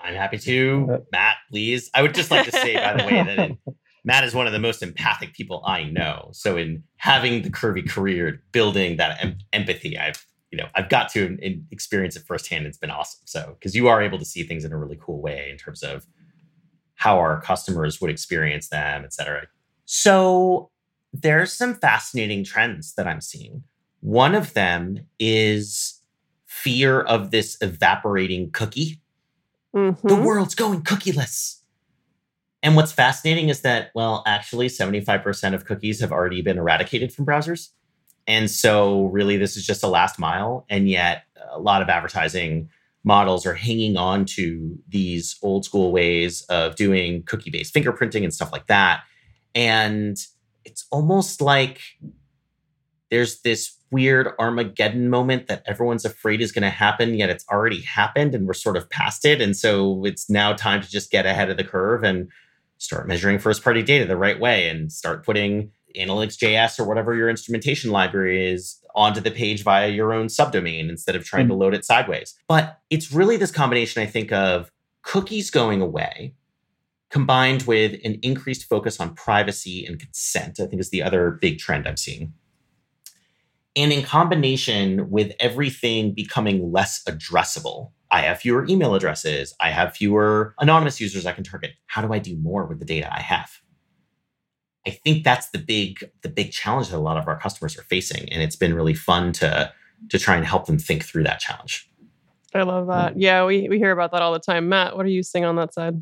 I'm 0.02 0.14
happy 0.14 0.38
to. 0.38 0.88
Uh, 0.90 0.98
Matt, 1.12 1.36
please. 1.50 1.90
I 1.94 2.02
would 2.02 2.14
just 2.14 2.30
like 2.30 2.46
to 2.46 2.52
say, 2.52 2.74
by 2.74 2.96
the 2.96 3.04
way, 3.04 3.22
that 3.22 3.38
in 3.38 3.58
Matt 4.04 4.24
is 4.24 4.34
one 4.34 4.46
of 4.46 4.52
the 4.52 4.58
most 4.58 4.82
empathic 4.82 5.32
people 5.32 5.62
I 5.66 5.84
know. 5.84 6.28
So 6.32 6.56
in 6.56 6.82
having 6.96 7.42
the 7.42 7.50
curvy 7.50 7.88
career, 7.88 8.42
building 8.52 8.96
that 8.98 9.22
em- 9.22 9.38
empathy, 9.52 9.98
I've 9.98 10.24
you 10.50 10.58
know 10.58 10.68
I've 10.74 10.88
got 10.88 11.08
to 11.10 11.36
in, 11.40 11.66
experience 11.70 12.14
it 12.16 12.22
firsthand. 12.26 12.66
It's 12.66 12.78
been 12.78 12.90
awesome. 12.90 13.22
So 13.24 13.56
because 13.58 13.74
you 13.74 13.88
are 13.88 14.02
able 14.02 14.18
to 14.18 14.24
see 14.24 14.42
things 14.42 14.64
in 14.64 14.72
a 14.72 14.76
really 14.76 14.98
cool 15.00 15.20
way 15.20 15.48
in 15.50 15.56
terms 15.56 15.82
of 15.82 16.06
how 16.96 17.18
our 17.18 17.40
customers 17.40 18.00
would 18.00 18.10
experience 18.10 18.68
them, 18.68 19.04
et 19.04 19.12
cetera. 19.12 19.46
So 19.84 20.70
there's 21.12 21.52
some 21.52 21.74
fascinating 21.74 22.44
trends 22.44 22.94
that 22.94 23.06
I'm 23.06 23.20
seeing. 23.20 23.64
One 24.00 24.34
of 24.34 24.54
them 24.54 25.00
is 25.18 26.00
fear 26.46 27.00
of 27.00 27.30
this 27.30 27.56
evaporating 27.60 28.50
cookie 28.52 29.00
Mhm. 29.74 30.00
the 30.08 30.14
world's 30.14 30.54
going 30.54 30.82
cookieless. 30.82 31.56
And 32.64 32.76
what's 32.76 32.92
fascinating 32.92 33.50
is 33.50 33.60
that, 33.60 33.90
well, 33.94 34.22
actually, 34.26 34.68
75% 34.68 35.54
of 35.54 35.66
cookies 35.66 36.00
have 36.00 36.10
already 36.10 36.40
been 36.40 36.56
eradicated 36.56 37.12
from 37.12 37.26
browsers. 37.26 37.68
And 38.26 38.50
so, 38.50 39.04
really, 39.04 39.36
this 39.36 39.58
is 39.58 39.66
just 39.66 39.82
a 39.82 39.86
last 39.86 40.18
mile. 40.18 40.64
And 40.70 40.88
yet, 40.88 41.24
a 41.52 41.60
lot 41.60 41.82
of 41.82 41.90
advertising 41.90 42.70
models 43.04 43.44
are 43.44 43.52
hanging 43.52 43.98
on 43.98 44.24
to 44.24 44.78
these 44.88 45.36
old 45.42 45.66
school 45.66 45.92
ways 45.92 46.40
of 46.48 46.74
doing 46.74 47.22
cookie 47.24 47.50
based 47.50 47.74
fingerprinting 47.74 48.24
and 48.24 48.32
stuff 48.32 48.50
like 48.50 48.66
that. 48.68 49.02
And 49.54 50.16
it's 50.64 50.86
almost 50.90 51.42
like 51.42 51.82
there's 53.10 53.42
this 53.42 53.76
weird 53.90 54.28
Armageddon 54.38 55.10
moment 55.10 55.48
that 55.48 55.62
everyone's 55.66 56.06
afraid 56.06 56.40
is 56.40 56.50
going 56.50 56.62
to 56.62 56.70
happen, 56.70 57.14
yet 57.14 57.28
it's 57.28 57.44
already 57.52 57.82
happened 57.82 58.34
and 58.34 58.46
we're 58.46 58.54
sort 58.54 58.78
of 58.78 58.88
past 58.88 59.26
it. 59.26 59.42
And 59.42 59.54
so 59.54 60.04
it's 60.06 60.30
now 60.30 60.54
time 60.54 60.80
to 60.80 60.90
just 60.90 61.10
get 61.10 61.26
ahead 61.26 61.50
of 61.50 61.58
the 61.58 61.62
curve 61.62 62.02
and 62.02 62.30
start 62.84 63.08
measuring 63.08 63.38
first 63.38 63.64
party 63.64 63.82
data 63.82 64.04
the 64.04 64.16
right 64.16 64.38
way 64.38 64.68
and 64.68 64.92
start 64.92 65.24
putting 65.24 65.72
Analytics.js 65.96 66.80
or 66.80 66.84
whatever 66.84 67.14
your 67.14 67.30
instrumentation 67.30 67.90
library 67.90 68.52
is 68.52 68.82
onto 68.96 69.20
the 69.20 69.30
page 69.30 69.62
via 69.62 69.88
your 69.88 70.12
own 70.12 70.26
subdomain 70.26 70.88
instead 70.88 71.14
of 71.14 71.24
trying 71.24 71.46
to 71.48 71.54
mm. 71.54 71.58
load 71.58 71.74
it 71.74 71.84
sideways. 71.84 72.34
But 72.48 72.80
it's 72.90 73.12
really 73.12 73.36
this 73.36 73.52
combination, 73.52 74.02
I 74.02 74.06
think, 74.06 74.32
of 74.32 74.70
cookies 75.02 75.50
going 75.50 75.80
away 75.80 76.34
combined 77.10 77.62
with 77.62 77.92
an 78.04 78.18
increased 78.22 78.64
focus 78.68 78.98
on 78.98 79.14
privacy 79.14 79.86
and 79.86 80.00
consent, 80.00 80.58
I 80.58 80.66
think 80.66 80.80
is 80.80 80.90
the 80.90 81.02
other 81.02 81.30
big 81.30 81.58
trend 81.58 81.86
I'm 81.86 81.96
seeing. 81.96 82.32
And 83.76 83.92
in 83.92 84.02
combination 84.02 85.10
with 85.10 85.32
everything 85.38 86.12
becoming 86.12 86.72
less 86.72 87.04
addressable, 87.04 87.92
I 88.14 88.20
have 88.20 88.38
fewer 88.38 88.64
email 88.68 88.94
addresses, 88.94 89.56
I 89.58 89.70
have 89.70 89.96
fewer 89.96 90.54
anonymous 90.60 91.00
users 91.00 91.26
I 91.26 91.32
can 91.32 91.42
target. 91.42 91.72
How 91.86 92.00
do 92.00 92.12
I 92.12 92.20
do 92.20 92.36
more 92.36 92.64
with 92.64 92.78
the 92.78 92.84
data 92.84 93.12
I 93.12 93.20
have? 93.20 93.50
I 94.86 94.90
think 94.90 95.24
that's 95.24 95.50
the 95.50 95.58
big 95.58 96.10
the 96.22 96.28
big 96.28 96.52
challenge 96.52 96.90
that 96.90 96.96
a 96.96 96.98
lot 96.98 97.16
of 97.16 97.26
our 97.26 97.36
customers 97.36 97.76
are 97.76 97.82
facing, 97.82 98.28
and 98.32 98.40
it's 98.40 98.54
been 98.54 98.72
really 98.72 98.94
fun 98.94 99.32
to 99.32 99.72
to 100.10 100.18
try 100.18 100.36
and 100.36 100.46
help 100.46 100.66
them 100.66 100.78
think 100.78 101.04
through 101.04 101.24
that 101.24 101.40
challenge. 101.40 101.90
I 102.54 102.62
love 102.62 102.86
that. 102.86 103.18
Yeah, 103.18 103.44
we, 103.46 103.68
we 103.68 103.78
hear 103.78 103.90
about 103.90 104.12
that 104.12 104.22
all 104.22 104.32
the 104.32 104.38
time. 104.38 104.68
Matt, 104.68 104.96
what 104.96 105.04
are 105.04 105.08
you 105.08 105.24
seeing 105.24 105.44
on 105.44 105.56
that 105.56 105.74
side? 105.74 106.00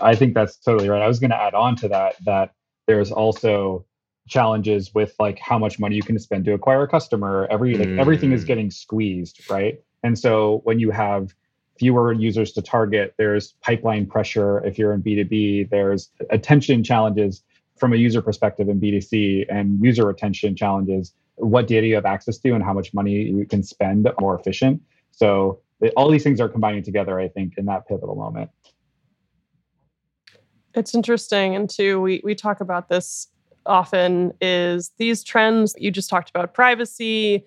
I 0.00 0.16
think 0.16 0.34
that's 0.34 0.56
totally 0.56 0.88
right. 0.88 1.02
I 1.02 1.06
was 1.06 1.20
going 1.20 1.30
to 1.30 1.40
add 1.40 1.54
on 1.54 1.76
to 1.76 1.88
that 1.88 2.16
that 2.24 2.52
there's 2.88 3.12
also 3.12 3.86
challenges 4.26 4.92
with 4.92 5.14
like 5.20 5.38
how 5.38 5.56
much 5.58 5.78
money 5.78 5.94
you 5.94 6.02
can 6.02 6.18
spend 6.18 6.46
to 6.46 6.52
acquire 6.54 6.82
a 6.82 6.88
customer. 6.88 7.46
Every 7.48 7.76
like 7.76 7.90
everything 7.90 8.32
is 8.32 8.42
Mm. 8.42 8.46
getting 8.48 8.70
squeezed, 8.72 9.48
right? 9.48 9.78
And 10.02 10.18
so 10.18 10.62
when 10.64 10.80
you 10.80 10.90
have 10.90 11.32
fewer 11.78 12.12
users 12.12 12.52
to 12.52 12.62
target, 12.62 13.14
there's 13.18 13.52
pipeline 13.62 14.06
pressure 14.06 14.64
if 14.64 14.78
you're 14.78 14.92
in 14.92 15.02
B2B, 15.02 15.70
there's 15.70 16.10
attention 16.30 16.84
challenges 16.84 17.42
from 17.76 17.92
a 17.92 17.96
user 17.96 18.22
perspective 18.22 18.68
in 18.68 18.80
B2C 18.80 19.46
and 19.48 19.84
user 19.84 20.06
retention 20.06 20.54
challenges. 20.54 21.12
What 21.36 21.66
data 21.66 21.86
you 21.86 21.96
have 21.96 22.06
access 22.06 22.38
to 22.38 22.52
and 22.54 22.62
how 22.62 22.72
much 22.72 22.94
money 22.94 23.12
you 23.12 23.44
can 23.46 23.62
spend 23.62 24.08
more 24.20 24.38
efficient. 24.38 24.80
So 25.10 25.60
all 25.96 26.10
these 26.10 26.22
things 26.22 26.40
are 26.40 26.48
combining 26.48 26.82
together, 26.82 27.18
I 27.18 27.28
think, 27.28 27.54
in 27.56 27.66
that 27.66 27.88
pivotal 27.88 28.14
moment. 28.14 28.50
It's 30.74 30.94
interesting. 30.94 31.54
And 31.54 31.68
too, 31.68 32.00
we, 32.00 32.20
we 32.24 32.34
talk 32.34 32.60
about 32.60 32.88
this 32.88 33.28
often 33.66 34.32
is 34.40 34.92
these 34.98 35.24
trends 35.24 35.74
you 35.78 35.90
just 35.90 36.10
talked 36.10 36.30
about 36.30 36.54
privacy. 36.54 37.44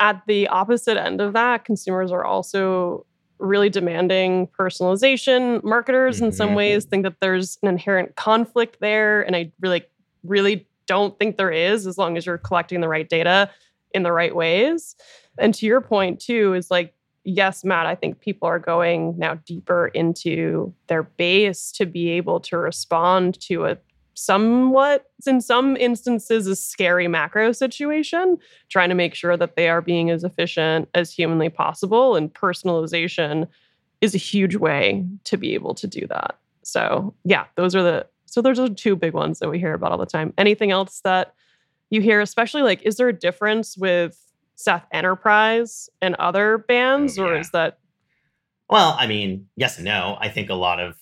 At 0.00 0.22
the 0.26 0.46
opposite 0.48 0.96
end 0.96 1.20
of 1.20 1.32
that, 1.32 1.64
consumers 1.64 2.12
are 2.12 2.24
also 2.24 3.04
really 3.38 3.70
demanding 3.70 4.48
personalization. 4.48 5.62
Marketers, 5.62 6.20
in 6.20 6.32
some 6.32 6.50
Mhm. 6.50 6.56
ways, 6.56 6.84
think 6.84 7.04
that 7.04 7.20
there's 7.20 7.58
an 7.62 7.68
inherent 7.68 8.16
conflict 8.16 8.78
there. 8.80 9.22
And 9.22 9.36
I 9.36 9.52
really, 9.60 9.84
really 10.24 10.66
don't 10.86 11.18
think 11.18 11.36
there 11.36 11.50
is 11.52 11.86
as 11.86 11.98
long 11.98 12.16
as 12.16 12.26
you're 12.26 12.38
collecting 12.38 12.80
the 12.80 12.88
right 12.88 13.08
data 13.08 13.50
in 13.92 14.02
the 14.02 14.12
right 14.12 14.34
ways. 14.34 14.96
And 15.38 15.54
to 15.54 15.66
your 15.66 15.80
point, 15.80 16.20
too, 16.20 16.54
is 16.54 16.70
like, 16.70 16.94
yes, 17.24 17.62
Matt, 17.64 17.86
I 17.86 17.94
think 17.94 18.20
people 18.20 18.48
are 18.48 18.58
going 18.58 19.16
now 19.18 19.34
deeper 19.46 19.88
into 19.88 20.72
their 20.88 21.02
base 21.04 21.70
to 21.72 21.86
be 21.86 22.10
able 22.10 22.40
to 22.40 22.56
respond 22.56 23.40
to 23.42 23.66
a 23.66 23.76
somewhat, 24.18 25.10
in 25.26 25.40
some 25.40 25.76
instances, 25.76 26.46
a 26.46 26.56
scary 26.56 27.08
macro 27.08 27.52
situation, 27.52 28.36
trying 28.68 28.88
to 28.88 28.94
make 28.94 29.14
sure 29.14 29.36
that 29.36 29.56
they 29.56 29.68
are 29.68 29.80
being 29.80 30.10
as 30.10 30.24
efficient 30.24 30.88
as 30.94 31.12
humanly 31.12 31.48
possible. 31.48 32.16
And 32.16 32.32
personalization 32.32 33.48
is 34.00 34.14
a 34.14 34.18
huge 34.18 34.56
way 34.56 35.04
to 35.24 35.36
be 35.36 35.54
able 35.54 35.74
to 35.74 35.86
do 35.86 36.06
that. 36.08 36.38
So, 36.62 37.14
yeah, 37.24 37.44
those 37.56 37.74
are 37.74 37.82
the 37.82 38.06
so 38.26 38.42
those 38.42 38.58
are 38.58 38.68
two 38.68 38.94
big 38.94 39.14
ones 39.14 39.38
that 39.38 39.48
we 39.48 39.58
hear 39.58 39.72
about 39.72 39.90
all 39.90 39.98
the 39.98 40.04
time. 40.04 40.34
Anything 40.36 40.70
else 40.70 41.00
that 41.00 41.34
you 41.88 42.02
hear, 42.02 42.20
especially 42.20 42.60
like, 42.60 42.82
is 42.82 42.96
there 42.96 43.08
a 43.08 43.12
difference 43.12 43.76
with 43.78 44.20
Seth 44.54 44.84
Enterprise 44.92 45.88
and 46.02 46.14
other 46.16 46.58
bands, 46.58 47.18
Oh, 47.18 47.24
or 47.24 47.36
is 47.38 47.50
that 47.52 47.78
Well, 48.68 48.94
I 48.98 49.06
mean, 49.06 49.46
yes 49.56 49.76
and 49.76 49.86
no. 49.86 50.18
I 50.20 50.28
think 50.28 50.50
a 50.50 50.54
lot 50.54 50.78
of 50.78 50.96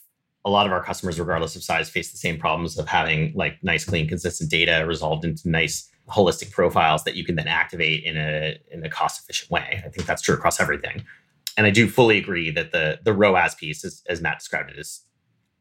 a 0.47 0.51
lot 0.51 0.65
of 0.65 0.73
our 0.73 0.83
customers, 0.83 1.19
regardless 1.19 1.57
of 1.57 1.65
size, 1.65 1.91
face 1.91 2.13
the 2.13 2.17
same 2.17 2.39
problems 2.39 2.79
of 2.79 2.87
having 2.87 3.33
like 3.35 3.59
nice, 3.63 3.85
clean, 3.85 4.09
consistent 4.09 4.49
data 4.49 4.85
resolved 4.87 5.25
into 5.25 5.51
nice 5.51 5.91
holistic 6.09 6.53
profiles 6.53 7.03
that 7.03 7.17
you 7.17 7.25
can 7.25 7.35
then 7.35 7.49
activate 7.49 8.05
in 8.05 8.17
a 8.17 8.57
in 8.71 8.85
a 8.87 8.89
cost 8.89 9.21
efficient 9.21 9.51
way. 9.51 9.83
I 9.85 9.89
think 9.89 10.07
that's 10.07 10.23
true 10.23 10.37
across 10.37 10.61
everything. 10.61 11.05
And 11.59 11.67
I 11.67 11.71
do 11.71 11.89
fully 11.89 12.17
agree 12.17 12.51
that 12.53 12.71
the 12.71 13.01
the 13.03 13.13
ROAS 13.13 13.57
piece, 13.57 13.85
as, 13.85 14.03
as 14.09 14.23
Matt 14.23 14.39
described 14.39 14.71
it, 14.71 14.79
is 14.79 15.03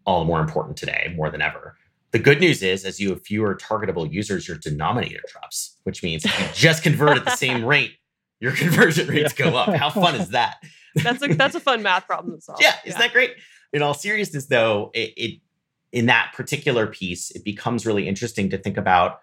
all 0.06 0.20
the 0.20 0.26
more 0.26 0.40
important 0.40 0.78
today, 0.78 1.12
more 1.16 1.32
than 1.32 1.42
ever. 1.42 1.76
The 2.12 2.20
good 2.20 2.40
news 2.40 2.62
is, 2.62 2.86
as 2.86 3.00
you 3.00 3.10
have 3.10 3.24
fewer 3.24 3.56
targetable 3.56 4.10
users, 4.10 4.48
your 4.48 4.58
denominator 4.58 5.24
drops, 5.28 5.78
which 5.84 6.04
means 6.04 6.24
if 6.24 6.40
you 6.40 6.46
just 6.54 6.84
convert 6.84 7.18
at 7.18 7.26
the 7.26 7.36
same 7.36 7.66
rate, 7.74 7.94
your 8.40 8.52
conversion 8.52 9.08
rates 9.08 9.34
go 9.34 9.58
up. 9.58 9.74
How 9.74 9.90
fun 9.90 10.14
is 10.16 10.30
that? 10.30 10.58
that's 10.96 11.24
a 11.24 11.28
that's 11.30 11.56
a 11.56 11.60
fun 11.60 11.82
math 11.82 12.06
problem 12.06 12.36
to 12.36 12.42
solve? 12.42 12.60
yeah, 12.62 12.76
isn't 12.86 13.00
that 13.00 13.12
great? 13.12 13.32
In 13.76 13.82
all 13.82 13.94
seriousness, 13.94 14.46
though, 14.46 14.90
it, 14.94 15.12
it 15.18 15.42
in 15.92 16.06
that 16.06 16.32
particular 16.34 16.88
piece, 16.88 17.30
it 17.32 17.44
becomes 17.44 17.86
really 17.86 18.08
interesting 18.08 18.50
to 18.52 18.58
think 18.58 18.78
about 18.78 19.20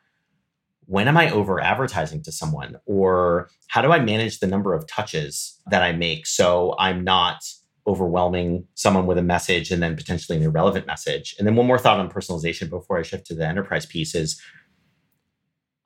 when 0.84 1.08
am 1.08 1.16
I 1.16 1.30
over 1.30 1.58
advertising 1.58 2.22
to 2.24 2.32
someone, 2.32 2.76
or 2.84 3.48
how 3.68 3.80
do 3.80 3.92
I 3.92 3.98
manage 3.98 4.40
the 4.40 4.46
number 4.46 4.74
of 4.74 4.86
touches 4.86 5.58
that 5.70 5.82
I 5.82 5.92
make 5.92 6.26
so 6.26 6.74
I'm 6.78 7.02
not 7.02 7.42
overwhelming 7.86 8.66
someone 8.74 9.06
with 9.06 9.16
a 9.16 9.22
message 9.22 9.70
and 9.70 9.82
then 9.82 9.96
potentially 9.96 10.36
an 10.36 10.44
irrelevant 10.44 10.86
message. 10.86 11.34
And 11.38 11.48
then 11.48 11.56
one 11.56 11.66
more 11.66 11.78
thought 11.78 11.98
on 11.98 12.10
personalization 12.10 12.68
before 12.68 12.98
I 12.98 13.02
shift 13.02 13.24
to 13.28 13.34
the 13.34 13.48
enterprise 13.48 13.86
piece 13.86 14.14
is 14.14 14.38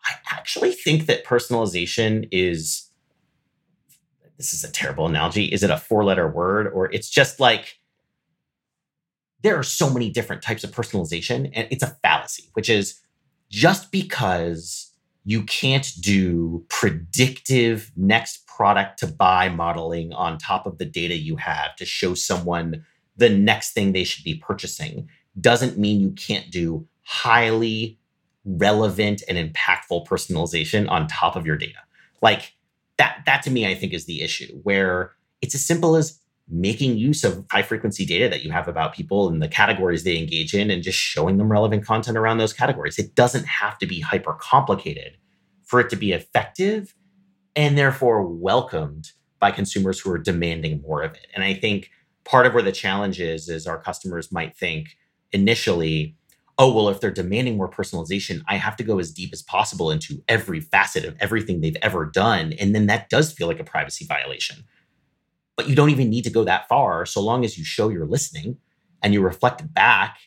I 0.05 0.15
actually 0.33 0.73
think 0.73 1.07
that 1.07 1.25
personalization 1.25 2.29
is 2.33 2.91
this 4.39 4.53
is 4.53 4.65
a 4.65 4.73
terrible 4.73 5.07
analogy. 5.07 5.45
Is 5.45 5.63
it 5.63 5.71
a 5.71 5.79
four 5.79 6.03
letter 6.03 6.29
word 6.29 6.67
or 6.67 6.93
it's 6.93 7.09
just 7.09 7.39
like 7.39 7.79
there 9.47 9.57
are 9.57 9.63
so 9.63 9.89
many 9.89 10.11
different 10.11 10.43
types 10.43 10.65
of 10.65 10.73
personalization 10.73 11.49
and 11.55 11.69
it's 11.71 11.85
a 11.85 11.97
fallacy, 12.03 12.51
which 12.55 12.69
is 12.69 13.01
just 13.49 13.93
because 13.93 14.93
you 15.25 15.45
can't 15.45 15.93
do 16.01 16.65
predictive 16.69 17.93
next 17.95 18.45
product 18.49 18.99
to 18.99 19.07
buy 19.07 19.49
modeling 19.49 20.13
on 20.13 20.37
top 20.37 20.67
of 20.67 20.79
the 20.79 20.85
data 20.85 21.15
you 21.15 21.37
have 21.37 21.77
to 21.77 21.85
show 21.85 22.13
someone 22.13 22.85
the 23.17 23.29
next 23.29 23.73
thing 23.73 23.93
they 23.93 24.03
should 24.03 24.25
be 24.25 24.35
purchasing 24.35 25.09
doesn't 25.41 25.79
mean 25.79 26.01
you 26.01 26.11
can't 26.11 26.51
do 26.51 26.85
highly 27.05 28.01
relevant 28.45 29.23
and 29.29 29.39
impactful 29.39 30.09
personalization 30.09 30.91
on 30.91 31.07
top 31.07 31.37
of 31.37 31.47
your 31.47 31.57
data. 31.57 31.79
Like 32.21 32.53
that 32.99 33.23
that 33.27 33.45
to 33.45 33.51
me 33.53 33.65
I 33.65 33.77
think 33.77 33.93
is 33.93 34.07
the 34.07 34.23
issue 34.23 34.59
where 34.65 35.13
it's 35.41 35.55
as 35.55 35.65
simple 35.65 35.95
as 35.95 36.19
making 36.49 36.97
use 36.97 37.25
of 37.25 37.45
high 37.51 37.63
frequency 37.63 38.05
data 38.07 38.29
that 38.29 38.45
you 38.45 38.53
have 38.53 38.69
about 38.69 38.95
people 38.95 39.29
and 39.29 39.43
the 39.43 39.49
categories 39.49 40.05
they 40.05 40.17
engage 40.17 40.55
in 40.55 40.71
and 40.71 40.83
just 40.83 40.99
showing 40.99 41.39
them 41.39 41.51
relevant 41.51 41.85
content 41.85 42.17
around 42.17 42.39
those 42.39 42.53
categories. 42.53 42.99
It 42.99 43.15
doesn't 43.15 43.47
have 43.47 43.79
to 43.79 43.87
be 43.87 44.01
hyper 44.01 44.35
complicated 44.35 45.17
for 45.65 45.81
it 45.81 45.91
to 45.91 45.97
be 45.97 46.13
effective 46.13 46.95
and 47.57 47.77
therefore 47.77 48.23
welcomed 48.25 49.11
by 49.41 49.51
consumers 49.51 49.99
who 49.99 50.13
are 50.13 50.19
demanding 50.19 50.81
more 50.83 51.03
of 51.03 51.13
it. 51.15 51.27
And 51.35 51.43
I 51.43 51.55
think 51.55 51.91
part 52.25 52.47
of 52.47 52.55
where 52.55 52.63
the 52.63 52.73
challenge 52.73 53.21
is 53.21 53.49
is 53.49 53.67
our 53.67 53.79
customers 53.79 54.31
might 54.31 54.57
think 54.57 54.97
initially, 55.33 56.17
oh, 56.59 56.73
well, 56.73 56.89
if 56.89 57.01
they're 57.01 57.11
demanding 57.11 57.57
more 57.57 57.69
personalization, 57.69 58.41
I 58.49 58.57
have 58.57 58.77
to 58.77 58.85
go 58.85 58.99
as 58.99 59.11
deep 59.11 59.31
as 59.33 59.43
possible 59.43 59.91
into 59.91 60.23
every 60.29 60.61
facet 60.61 61.05
of 61.05 61.17
everything 61.19 61.61
they've 61.61 61.77
ever 61.83 62.07
done. 62.07 62.53
And 62.55 62.75
then 62.75 62.87
that 62.87 63.09
does 63.11 63.33
feel 63.33 63.49
like 63.49 63.61
a 63.61 63.65
privacy 63.65 64.07
violation. 64.07 64.65
But 65.57 65.69
you 65.69 65.75
don't 65.75 65.91
even 65.91 66.11
need 66.11 66.25
to 66.25 66.31
go 66.31 66.45
that 66.45 66.69
far 66.69 67.07
so 67.07 67.21
long 67.21 67.45
as 67.45 67.57
you 67.57 67.65
show 67.65 67.89
you're 67.89 68.07
listening 68.07 68.59
and 69.03 69.15
you 69.15 69.23
reflect 69.23 69.73
back. 69.73 70.19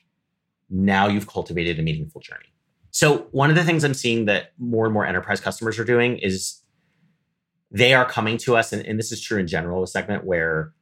Now 0.70 1.08
you've 1.08 1.28
cultivated 1.28 1.80
a 1.80 1.82
meaningful 1.82 2.22
journey. 2.22 2.54
So, 2.92 3.28
one 3.32 3.50
of 3.50 3.56
the 3.56 3.64
things 3.64 3.84
I'm 3.84 3.94
seeing 3.94 4.26
that 4.26 4.54
more 4.58 4.86
and 4.86 4.94
more 4.94 5.06
enterprise 5.06 5.40
customers 5.40 5.78
are 5.78 5.86
doing 5.86 6.18
is 6.18 6.62
they 7.72 7.94
are 7.94 8.06
coming 8.06 8.38
to 8.38 8.56
us, 8.56 8.74
and, 8.74 8.86
and 8.86 8.98
this 8.98 9.12
is 9.12 9.22
true 9.22 9.40
in 9.40 9.48
general, 9.48 9.84
a 9.84 9.88
segment 9.88 10.26
where 10.26 10.74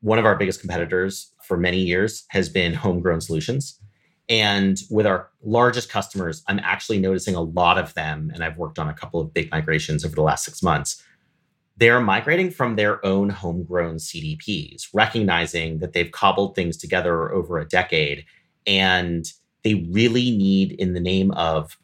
one 0.00 0.18
of 0.18 0.26
our 0.26 0.36
biggest 0.36 0.60
competitors 0.60 1.32
for 1.42 1.56
many 1.56 1.78
years 1.78 2.24
has 2.28 2.50
been 2.50 2.74
homegrown 2.74 3.22
solutions. 3.22 3.80
And 4.28 4.80
with 4.90 5.06
our 5.06 5.30
largest 5.42 5.88
customers, 5.88 6.42
I'm 6.46 6.58
actually 6.60 6.98
noticing 6.98 7.34
a 7.34 7.40
lot 7.40 7.78
of 7.78 7.94
them, 7.94 8.30
and 8.34 8.44
I've 8.44 8.58
worked 8.58 8.78
on 8.78 8.88
a 8.88 8.94
couple 8.94 9.20
of 9.20 9.32
big 9.32 9.50
migrations 9.50 10.04
over 10.04 10.14
the 10.14 10.22
last 10.22 10.44
six 10.44 10.62
months. 10.62 11.02
They're 11.76 12.00
migrating 12.00 12.50
from 12.50 12.76
their 12.76 13.04
own 13.04 13.30
homegrown 13.30 13.96
CDPs, 13.96 14.88
recognizing 14.94 15.78
that 15.78 15.92
they've 15.92 16.10
cobbled 16.10 16.54
things 16.54 16.76
together 16.76 17.32
over 17.32 17.58
a 17.58 17.66
decade. 17.66 18.24
And 18.66 19.24
they 19.64 19.74
really 19.90 20.30
need, 20.36 20.72
in 20.72 20.94
the 20.94 21.00
name 21.00 21.32
of 21.32 21.76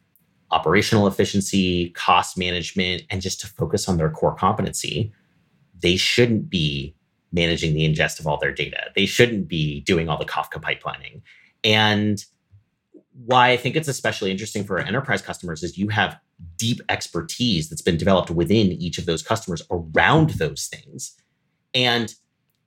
operational 0.52 1.06
efficiency, 1.06 1.90
cost 1.90 2.38
management, 2.38 3.02
and 3.10 3.20
just 3.20 3.40
to 3.40 3.46
focus 3.46 3.88
on 3.88 3.96
their 3.96 4.10
core 4.10 4.34
competency, 4.34 5.12
they 5.78 5.96
shouldn't 5.96 6.50
be 6.50 6.94
managing 7.32 7.74
the 7.74 7.88
ingest 7.88 8.20
of 8.20 8.26
all 8.26 8.38
their 8.38 8.52
data. 8.52 8.90
They 8.94 9.06
shouldn't 9.06 9.48
be 9.48 9.80
doing 9.80 10.08
all 10.08 10.18
the 10.18 10.24
Kafka 10.24 10.60
pipelining. 10.60 11.22
And 11.64 12.24
why 13.24 13.50
I 13.50 13.56
think 13.56 13.76
it's 13.76 13.88
especially 13.88 14.30
interesting 14.30 14.64
for 14.64 14.78
enterprise 14.78 15.22
customers 15.22 15.62
is 15.62 15.78
you 15.78 15.88
have 15.88 16.18
deep 16.56 16.80
expertise 16.88 17.68
that's 17.68 17.82
been 17.82 17.96
developed 17.96 18.30
within 18.30 18.72
each 18.72 18.98
of 18.98 19.06
those 19.06 19.22
customers 19.22 19.62
around 19.70 20.30
those 20.30 20.66
things. 20.66 21.14
And 21.74 22.14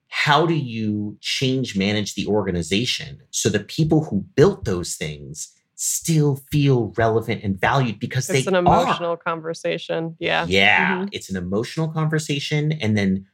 how 0.07 0.45
do 0.45 0.53
you 0.53 1.17
change 1.21 1.75
manage 1.75 2.13
the 2.13 2.27
organization 2.27 3.19
so 3.31 3.49
the 3.49 3.59
people 3.59 4.03
who 4.05 4.23
built 4.35 4.63
those 4.65 4.95
things 4.95 5.51
still 5.75 6.39
feel 6.51 6.93
relevant 6.97 7.43
and 7.43 7.59
valued 7.59 7.99
because 7.99 8.29
it's 8.29 8.45
they 8.45 8.49
an 8.49 8.55
emotional 8.55 9.13
are. 9.13 9.17
conversation. 9.17 10.15
Yeah. 10.19 10.45
Yeah, 10.47 10.97
Mhm. 10.99 11.09
it's 11.11 11.31
an 11.31 11.35
emotional 11.35 11.87
conversation 11.87 12.71
and 12.73 12.95
then 12.95 13.25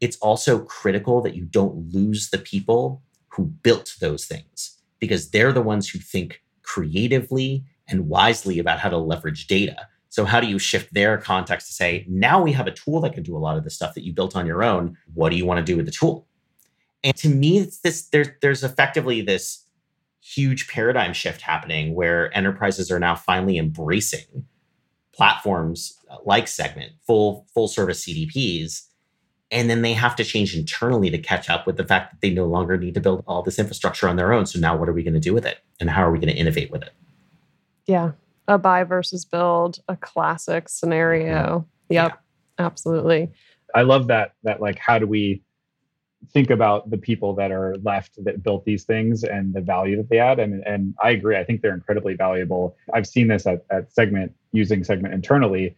it's 0.00 0.18
also 0.18 0.58
critical 0.58 1.22
that 1.22 1.34
you 1.34 1.44
don't 1.46 1.90
lose 1.92 2.28
the 2.28 2.38
people 2.38 3.02
who 3.28 3.46
built 3.46 3.94
those 4.00 4.26
things 4.26 4.76
because 4.98 5.30
they're 5.30 5.52
the 5.54 5.62
ones 5.62 5.88
who 5.88 5.98
think 5.98 6.42
creatively 6.62 7.64
and 7.88 8.08
wisely 8.08 8.58
about 8.58 8.78
how 8.78 8.88
to 8.88 8.98
leverage 8.98 9.46
data. 9.46 9.76
So 10.08 10.24
how 10.24 10.40
do 10.40 10.46
you 10.46 10.58
shift 10.58 10.94
their 10.94 11.18
context 11.18 11.66
to 11.66 11.72
say, 11.74 12.04
now 12.08 12.42
we 12.42 12.52
have 12.52 12.66
a 12.66 12.72
tool 12.72 13.00
that 13.02 13.12
can 13.12 13.22
do 13.22 13.36
a 13.36 13.38
lot 13.38 13.56
of 13.56 13.64
the 13.64 13.70
stuff 13.70 13.94
that 13.94 14.04
you 14.04 14.12
built 14.12 14.34
on 14.34 14.46
your 14.46 14.62
own. 14.62 14.96
What 15.14 15.30
do 15.30 15.36
you 15.36 15.44
want 15.44 15.58
to 15.58 15.64
do 15.64 15.76
with 15.76 15.86
the 15.86 15.92
tool? 15.92 16.26
And 17.04 17.14
to 17.18 17.28
me, 17.28 17.58
it's 17.58 17.78
this 17.80 18.08
there's 18.08 18.28
there's 18.40 18.64
effectively 18.64 19.20
this 19.20 19.64
huge 20.20 20.68
paradigm 20.68 21.12
shift 21.12 21.40
happening 21.40 21.94
where 21.94 22.36
enterprises 22.36 22.90
are 22.90 22.98
now 22.98 23.14
finally 23.14 23.58
embracing 23.58 24.46
platforms 25.12 25.98
uh, 26.10 26.16
like 26.24 26.48
Segment, 26.48 26.92
full 27.06 27.46
full 27.54 27.68
service 27.68 28.04
CDPs, 28.04 28.86
and 29.50 29.70
then 29.70 29.82
they 29.82 29.92
have 29.92 30.16
to 30.16 30.24
change 30.24 30.56
internally 30.56 31.10
to 31.10 31.18
catch 31.18 31.48
up 31.48 31.66
with 31.66 31.76
the 31.76 31.84
fact 31.84 32.10
that 32.10 32.20
they 32.20 32.34
no 32.34 32.46
longer 32.46 32.76
need 32.76 32.94
to 32.94 33.00
build 33.00 33.22
all 33.26 33.42
this 33.42 33.58
infrastructure 33.58 34.08
on 34.08 34.16
their 34.16 34.32
own. 34.32 34.46
So 34.46 34.58
now, 34.58 34.76
what 34.76 34.88
are 34.88 34.92
we 34.92 35.02
going 35.02 35.14
to 35.14 35.20
do 35.20 35.34
with 35.34 35.46
it, 35.46 35.58
and 35.80 35.88
how 35.88 36.02
are 36.02 36.10
we 36.10 36.18
going 36.18 36.34
to 36.34 36.40
innovate 36.40 36.70
with 36.70 36.82
it? 36.82 36.90
Yeah. 37.86 38.12
A 38.48 38.58
buy 38.58 38.84
versus 38.84 39.24
build, 39.24 39.80
a 39.88 39.96
classic 39.96 40.68
scenario. 40.68 41.66
Mm-hmm. 41.90 41.92
Yep. 41.94 42.20
Absolutely. 42.58 43.30
I 43.74 43.82
love 43.82 44.06
that 44.06 44.32
that 44.44 44.60
like 44.60 44.78
how 44.78 44.98
do 44.98 45.06
we 45.06 45.42
think 46.32 46.50
about 46.50 46.90
the 46.90 46.96
people 46.96 47.34
that 47.34 47.52
are 47.52 47.76
left 47.82 48.12
that 48.24 48.42
built 48.42 48.64
these 48.64 48.84
things 48.84 49.22
and 49.22 49.52
the 49.54 49.60
value 49.60 49.96
that 49.96 50.08
they 50.08 50.18
add 50.18 50.38
and 50.38 50.62
and 50.66 50.94
I 51.02 51.10
agree 51.10 51.36
I 51.36 51.44
think 51.44 51.60
they're 51.60 51.74
incredibly 51.74 52.14
valuable. 52.14 52.76
I've 52.94 53.06
seen 53.06 53.28
this 53.28 53.46
at, 53.46 53.64
at 53.70 53.92
Segment 53.92 54.32
using 54.52 54.82
Segment 54.84 55.12
internally. 55.14 55.76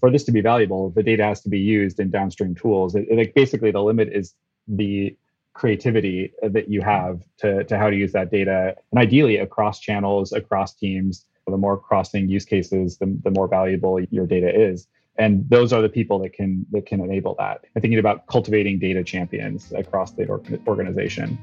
For 0.00 0.10
this 0.10 0.22
to 0.24 0.32
be 0.32 0.40
valuable, 0.40 0.90
the 0.90 1.02
data 1.02 1.24
has 1.24 1.40
to 1.42 1.48
be 1.48 1.58
used 1.58 1.98
in 1.98 2.10
downstream 2.10 2.54
tools. 2.54 2.94
It, 2.94 3.06
it- 3.10 3.16
like 3.16 3.34
basically 3.34 3.70
the 3.70 3.82
limit 3.82 4.08
is 4.12 4.34
the 4.68 5.16
creativity 5.54 6.32
that 6.42 6.68
you 6.68 6.80
have 6.82 7.20
to, 7.38 7.64
to 7.64 7.76
how 7.76 7.90
to 7.90 7.96
use 7.96 8.12
that 8.12 8.30
data 8.30 8.76
and 8.92 9.00
ideally 9.00 9.38
across 9.38 9.80
channels, 9.80 10.32
across 10.32 10.74
teams. 10.74 11.24
The 11.50 11.56
more 11.56 11.76
crossing 11.78 12.28
use 12.28 12.44
cases, 12.44 12.98
the, 12.98 13.18
the 13.22 13.30
more 13.30 13.48
valuable 13.48 14.00
your 14.10 14.26
data 14.26 14.50
is. 14.54 14.86
And 15.16 15.48
those 15.50 15.72
are 15.72 15.82
the 15.82 15.88
people 15.88 16.20
that 16.20 16.32
can 16.32 16.64
that 16.70 16.86
can 16.86 17.00
enable 17.00 17.34
that. 17.38 17.64
I'm 17.74 17.82
thinking 17.82 17.98
about 17.98 18.26
cultivating 18.28 18.78
data 18.78 19.02
champions 19.02 19.72
across 19.72 20.12
the 20.12 20.28
organization. 20.66 21.38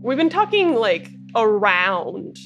We've 0.00 0.16
been 0.16 0.30
talking 0.30 0.74
like 0.74 1.10
around 1.36 2.38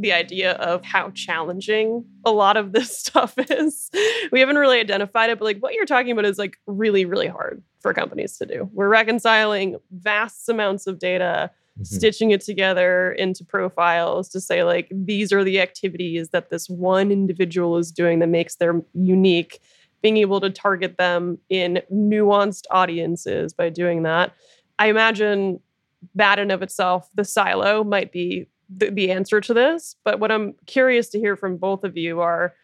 the 0.00 0.12
idea 0.12 0.52
of 0.52 0.82
how 0.82 1.10
challenging 1.10 2.04
a 2.24 2.32
lot 2.32 2.56
of 2.56 2.72
this 2.72 2.96
stuff 3.06 3.34
is. 3.36 3.90
We 4.32 4.40
haven't 4.40 4.56
really 4.56 4.80
identified 4.80 5.30
it, 5.30 5.38
but 5.38 5.44
like 5.44 5.58
what 5.58 5.74
you're 5.74 5.84
talking 5.84 6.10
about 6.10 6.24
is 6.24 6.38
like 6.38 6.58
really, 6.66 7.04
really 7.04 7.28
hard 7.28 7.62
for 7.80 7.92
companies 7.92 8.36
to 8.38 8.46
do. 8.46 8.68
We're 8.72 8.88
reconciling 8.88 9.76
vast 9.90 10.48
amounts 10.48 10.86
of 10.86 10.98
data, 10.98 11.50
mm-hmm. 11.74 11.84
stitching 11.84 12.30
it 12.30 12.40
together 12.40 13.12
into 13.12 13.44
profiles 13.44 14.30
to 14.30 14.40
say, 14.40 14.64
like, 14.64 14.88
these 14.90 15.32
are 15.32 15.44
the 15.44 15.60
activities 15.60 16.30
that 16.30 16.50
this 16.50 16.68
one 16.68 17.10
individual 17.10 17.76
is 17.76 17.92
doing 17.92 18.18
that 18.20 18.28
makes 18.28 18.56
them 18.56 18.84
unique, 18.94 19.60
being 20.02 20.16
able 20.16 20.40
to 20.40 20.50
target 20.50 20.96
them 20.96 21.38
in 21.50 21.82
nuanced 21.92 22.64
audiences 22.70 23.52
by 23.52 23.68
doing 23.68 24.02
that. 24.04 24.32
I 24.78 24.88
imagine 24.88 25.60
that 26.14 26.38
in 26.38 26.50
of 26.50 26.62
itself, 26.62 27.10
the 27.14 27.24
silo 27.24 27.84
might 27.84 28.12
be 28.12 28.46
the, 28.74 28.90
the 28.90 29.10
answer 29.10 29.40
to 29.40 29.54
this. 29.54 29.96
But 30.04 30.20
what 30.20 30.30
I'm 30.30 30.54
curious 30.66 31.08
to 31.10 31.18
hear 31.18 31.36
from 31.36 31.56
both 31.56 31.84
of 31.84 31.96
you 31.96 32.20
are 32.20 32.54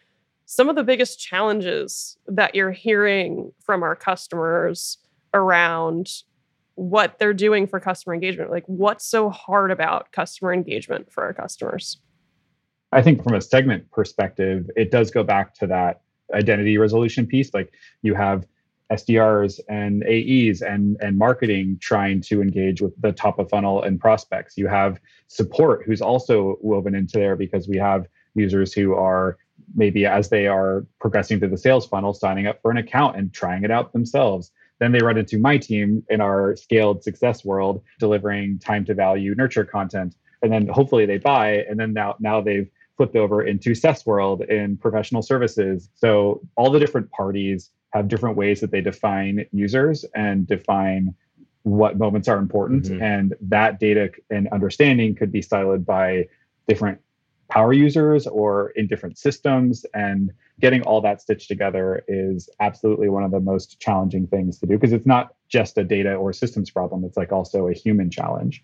some 0.45 0.69
of 0.69 0.75
the 0.75 0.83
biggest 0.83 1.19
challenges 1.19 2.17
that 2.27 2.55
you're 2.55 2.71
hearing 2.71 3.51
from 3.63 3.83
our 3.83 3.95
customers 3.95 4.97
around 5.33 6.09
what 6.75 7.19
they're 7.19 7.33
doing 7.33 7.67
for 7.67 7.79
customer 7.79 8.13
engagement. 8.13 8.51
Like, 8.51 8.63
what's 8.67 9.05
so 9.05 9.29
hard 9.29 9.71
about 9.71 10.11
customer 10.11 10.53
engagement 10.53 11.11
for 11.11 11.23
our 11.23 11.33
customers? 11.33 11.97
i 12.91 13.01
think 13.01 13.23
from 13.23 13.33
a 13.33 13.41
segment 13.41 13.89
perspective 13.91 14.69
it 14.75 14.91
does 14.91 15.11
go 15.11 15.23
back 15.23 15.53
to 15.53 15.67
that 15.67 16.01
identity 16.33 16.77
resolution 16.77 17.25
piece 17.25 17.53
like 17.53 17.71
you 18.01 18.13
have 18.13 18.45
SDRs 18.91 19.59
and 19.67 20.03
AEs 20.03 20.61
and 20.61 20.97
and 21.01 21.17
marketing 21.17 21.77
trying 21.81 22.21
to 22.21 22.41
engage 22.41 22.81
with 22.81 22.99
the 23.01 23.11
top 23.11 23.39
of 23.39 23.49
funnel 23.49 23.83
and 23.83 23.99
prospects. 23.99 24.57
You 24.57 24.67
have 24.67 24.99
support 25.27 25.83
who's 25.85 26.01
also 26.01 26.57
woven 26.61 26.95
into 26.95 27.17
there 27.17 27.35
because 27.35 27.67
we 27.67 27.77
have 27.77 28.05
users 28.35 28.73
who 28.73 28.93
are 28.93 29.37
maybe 29.75 30.05
as 30.05 30.29
they 30.29 30.47
are 30.47 30.85
progressing 30.99 31.39
through 31.39 31.49
the 31.49 31.57
sales 31.57 31.85
funnel 31.85 32.13
signing 32.13 32.47
up 32.47 32.61
for 32.61 32.71
an 32.71 32.77
account 32.77 33.17
and 33.17 33.33
trying 33.33 33.63
it 33.63 33.71
out 33.71 33.91
themselves. 33.91 34.51
Then 34.79 34.91
they 34.91 34.99
run 34.99 35.17
into 35.17 35.39
my 35.39 35.57
team 35.57 36.03
in 36.09 36.21
our 36.21 36.55
scaled 36.55 37.03
success 37.03 37.43
world 37.43 37.81
delivering 37.99 38.59
time 38.59 38.85
to 38.85 38.93
value 38.93 39.33
nurture 39.35 39.65
content 39.65 40.15
and 40.41 40.51
then 40.51 40.67
hopefully 40.67 41.05
they 41.05 41.17
buy 41.17 41.65
and 41.69 41.79
then 41.79 41.93
now 41.93 42.15
now 42.19 42.39
they've 42.41 42.69
flipped 42.95 43.15
over 43.15 43.43
into 43.43 43.75
SES 43.75 44.05
world 44.05 44.41
in 44.43 44.75
professional 44.75 45.21
services. 45.21 45.89
So 45.93 46.41
all 46.55 46.71
the 46.71 46.79
different 46.79 47.11
parties 47.11 47.69
have 47.97 48.07
different 48.07 48.37
ways 48.37 48.61
that 48.61 48.71
they 48.71 48.81
define 48.81 49.45
users 49.51 50.05
and 50.15 50.47
define 50.47 51.13
what 51.63 51.97
moments 51.97 52.27
are 52.27 52.37
important. 52.37 52.85
Mhm. 52.85 53.01
And 53.01 53.35
that 53.41 53.79
data 53.79 54.11
and 54.29 54.47
understanding 54.49 55.15
could 55.15 55.31
be 55.31 55.41
siloed 55.41 55.85
by 55.85 56.27
different 56.67 56.99
power 57.49 57.73
users 57.73 58.27
or 58.27 58.69
in 58.71 58.87
different 58.87 59.17
systems. 59.17 59.85
And 59.93 60.31
getting 60.59 60.81
all 60.83 61.01
that 61.01 61.21
stitched 61.21 61.47
together 61.47 62.03
is 62.07 62.49
absolutely 62.59 63.09
one 63.09 63.23
of 63.23 63.31
the 63.31 63.39
most 63.39 63.79
challenging 63.79 64.27
things 64.27 64.59
to 64.59 64.65
do 64.65 64.73
because 64.73 64.93
it's 64.93 65.05
not 65.05 65.35
just 65.47 65.77
a 65.77 65.83
data 65.83 66.15
or 66.15 66.33
systems 66.33 66.69
problem, 66.69 67.03
it's 67.03 67.17
like 67.17 67.31
also 67.31 67.67
a 67.67 67.73
human 67.73 68.09
challenge. 68.09 68.63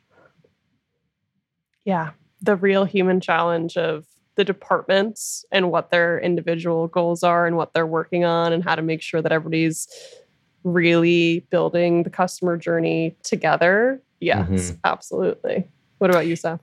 Yeah, 1.85 2.11
the 2.41 2.55
real 2.55 2.85
human 2.85 3.19
challenge 3.19 3.77
of 3.77 4.05
the 4.35 4.43
departments 4.43 5.45
and 5.51 5.69
what 5.71 5.91
their 5.91 6.19
individual 6.19 6.87
goals 6.87 7.23
are 7.23 7.45
and 7.45 7.55
what 7.55 7.73
they're 7.73 7.85
working 7.87 8.23
on 8.25 8.51
and 8.53 8.63
how 8.63 8.75
to 8.75 8.81
make 8.81 9.01
sure 9.01 9.21
that 9.21 9.31
everybody's 9.31 9.87
really 10.63 11.45
building 11.51 12.03
the 12.03 12.09
customer 12.09 12.57
journey 12.57 13.15
together. 13.23 14.01
Yes, 14.19 14.47
Mhm. 14.49 14.79
absolutely. 14.85 15.67
What 15.97 16.09
about 16.09 16.25
you, 16.25 16.35
Seth? 16.35 16.61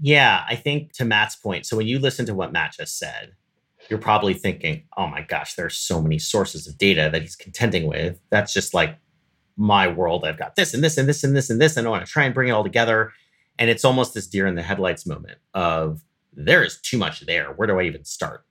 Yeah, 0.00 0.44
I 0.48 0.56
think 0.56 0.92
to 0.94 1.04
Matt's 1.04 1.36
point, 1.36 1.66
so 1.66 1.76
when 1.76 1.86
you 1.86 1.98
listen 1.98 2.26
to 2.26 2.34
what 2.34 2.52
Matt 2.52 2.72
just 2.78 2.98
said, 2.98 3.32
you're 3.88 3.98
probably 3.98 4.34
thinking, 4.34 4.84
oh 4.96 5.06
my 5.06 5.22
gosh, 5.22 5.54
there 5.54 5.66
are 5.66 5.70
so 5.70 6.00
many 6.00 6.18
sources 6.18 6.66
of 6.66 6.78
data 6.78 7.08
that 7.12 7.20
he's 7.22 7.36
contending 7.36 7.86
with. 7.86 8.18
That's 8.30 8.52
just 8.52 8.74
like 8.74 8.96
my 9.56 9.86
world. 9.86 10.24
I've 10.24 10.38
got 10.38 10.56
this 10.56 10.72
and 10.72 10.82
this 10.82 10.96
and 10.96 11.08
this 11.08 11.22
and 11.24 11.36
this 11.36 11.50
and 11.50 11.60
this, 11.60 11.76
and 11.76 11.86
I 11.86 11.90
want 11.90 12.06
to 12.06 12.10
try 12.10 12.24
and 12.24 12.34
bring 12.34 12.48
it 12.48 12.52
all 12.52 12.64
together. 12.64 13.12
And 13.58 13.68
it's 13.68 13.84
almost 13.84 14.14
this 14.14 14.26
deer 14.26 14.46
in 14.46 14.54
the 14.54 14.62
headlights 14.62 15.04
moment 15.04 15.38
of 15.52 16.00
there 16.32 16.62
is 16.62 16.80
too 16.80 16.98
much 16.98 17.20
there. 17.26 17.52
Where 17.52 17.66
do 17.66 17.78
I 17.78 17.84
even 17.84 18.04
start? 18.04 18.44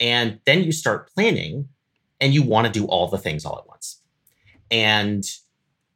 And 0.00 0.40
then 0.46 0.62
you 0.62 0.72
start 0.72 1.10
planning 1.14 1.68
and 2.20 2.34
you 2.34 2.42
want 2.42 2.66
to 2.66 2.72
do 2.72 2.86
all 2.86 3.08
the 3.08 3.18
things 3.18 3.44
all 3.44 3.58
at 3.58 3.68
once. 3.68 4.02
And 4.70 5.24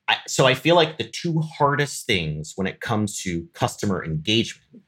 I, 0.09 0.17
so 0.27 0.47
I 0.47 0.55
feel 0.55 0.75
like 0.75 0.99
the 0.99 1.09
two 1.09 1.41
hardest 1.41 2.07
things 2.07 2.53
when 2.57 2.67
it 2.67 2.81
comes 2.81 3.23
to 3.23 3.47
customer 3.53 4.05
engagement 4.05 4.83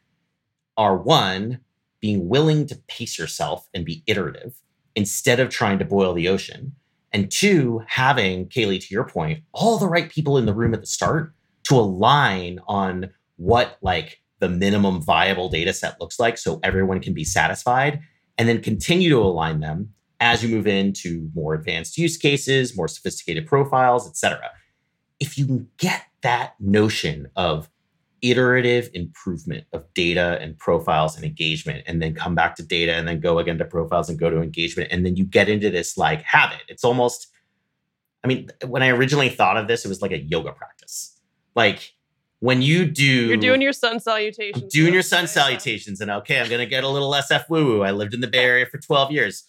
are 0.77 0.97
one, 0.97 1.61
being 2.01 2.29
willing 2.29 2.67
to 2.67 2.77
pace 2.89 3.19
yourself 3.19 3.69
and 3.73 3.85
be 3.85 4.03
iterative 4.07 4.55
instead 4.95 5.41
of 5.41 5.49
trying 5.49 5.79
to 5.79 5.85
boil 5.85 6.15
the 6.15 6.29
ocean. 6.29 6.75
And 7.13 7.31
two, 7.31 7.83
having, 7.87 8.49
Kailey, 8.49 8.81
to 8.81 8.95
your 8.95 9.05
point, 9.05 9.45
all 9.53 9.79
the 9.79 9.87
right 9.87 10.11
people 10.11 10.39
in 10.39 10.47
the 10.47 10.55
room 10.55 10.75
at 10.75 10.81
the 10.81 10.87
start 10.87 11.35
to 11.65 11.77
align 11.77 12.59
on 12.67 13.11
what 13.37 13.77
like 13.83 14.22
the 14.43 14.49
minimum 14.49 15.01
viable 15.01 15.49
data 15.49 15.73
set 15.73 16.01
looks 16.01 16.19
like 16.19 16.37
so 16.37 16.59
everyone 16.65 16.99
can 16.99 17.15
be 17.15 17.23
satisfied 17.23 18.01
and 18.37 18.49
then 18.49 18.61
continue 18.61 19.09
to 19.09 19.19
align 19.19 19.61
them 19.61 19.95
as 20.19 20.43
you 20.43 20.49
move 20.49 20.67
into 20.67 21.31
more 21.33 21.55
advanced 21.55 21.97
use 21.97 22.17
cases, 22.17 22.77
more 22.77 22.89
sophisticated 22.89 23.47
profiles, 23.47 24.09
et 24.09 24.17
cetera. 24.17 24.51
If 25.21 25.39
you 25.39 25.47
can 25.47 25.69
get 25.79 26.03
that 26.23 26.55
notion 26.59 27.29
of 27.37 27.71
iterative 28.21 28.91
improvement 28.95 29.65
of 29.73 29.85
data 29.95 30.39
and 30.41 30.59
profiles 30.59 31.15
and 31.15 31.25
engagement 31.25 31.85
and 31.87 32.03
then 32.03 32.13
come 32.13 32.35
back 32.35 32.57
to 32.57 32.65
data 32.65 32.95
and 32.95 33.07
then 33.07 33.21
go 33.21 33.39
again 33.39 33.59
to 33.59 33.65
profiles 33.65 34.09
and 34.11 34.19
go 34.19 34.29
to 34.29 34.43
engagement 34.43 34.91
and 34.91 35.07
then 35.07 35.15
you 35.15 35.25
get 35.25 35.49
into 35.49 35.71
this 35.71 35.97
like 35.97 36.23
habit 36.23 36.61
it's 36.69 36.85
almost 36.85 37.27
i 38.23 38.29
mean 38.29 38.49
when 38.67 38.81
i 38.81 38.91
originally 38.91 39.29
thought 39.29 39.57
of 39.57 39.67
this 39.67 39.85
it 39.85 39.89
was 39.89 40.01
like 40.01 40.13
a 40.13 40.21
yoga 40.21 40.53
practice 40.53 41.19
like 41.57 41.95
when 42.43 42.61
you 42.61 42.85
do 42.85 43.05
you're 43.05 43.37
doing 43.37 43.63
your 43.63 43.73
sun 43.73 44.01
salutations 44.01 44.73
doing 44.73 44.93
your 44.93 45.03
sun 45.03 45.29
salutations 45.29 46.01
and 46.01 46.11
okay 46.11 46.41
i'm 46.41 46.51
gonna 46.51 46.67
get 46.67 46.83
a 46.83 46.89
little 46.89 47.13
sf 47.13 47.49
woo 47.49 47.65
woo 47.67 47.83
i 47.83 47.93
lived 47.93 48.13
in 48.15 48.21
the 48.21 48.27
bay 48.27 48.45
area 48.45 48.67
for 48.67 48.79
12 48.79 49.13
years 49.13 49.45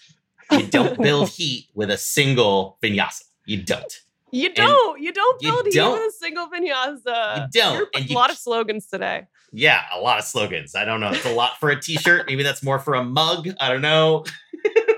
you 0.51 0.67
don't 0.67 0.97
build 1.01 1.29
heat 1.29 1.67
with 1.73 1.89
a 1.89 1.97
single 1.97 2.77
vinyasa 2.83 3.23
you 3.45 3.61
don't 3.61 4.03
you 4.33 4.51
don't. 4.51 4.95
And 4.95 5.03
you 5.05 5.13
don't 5.13 5.39
build 5.39 5.65
you 5.67 5.71
don't, 5.73 5.95
even 5.95 6.07
a 6.07 6.11
single 6.11 6.47
vinyasa. 6.47 7.35
You 7.35 7.47
don't. 7.51 7.89
And 7.93 8.09
a 8.09 8.13
lot 8.15 8.31
of 8.31 8.37
slogans 8.37 8.87
today. 8.87 9.27
Yeah, 9.51 9.83
a 9.93 9.99
lot 9.99 10.17
of 10.17 10.25
slogans. 10.25 10.73
I 10.73 10.85
don't 10.85 10.99
know. 11.01 11.11
It's 11.11 11.25
a 11.27 11.33
lot 11.33 11.59
for 11.59 11.69
a 11.69 11.79
t-shirt. 11.79 12.25
Maybe 12.25 12.41
that's 12.41 12.63
more 12.63 12.79
for 12.79 12.95
a 12.95 13.03
mug. 13.03 13.49
I 13.59 13.69
don't 13.69 13.83
know. 13.83 14.25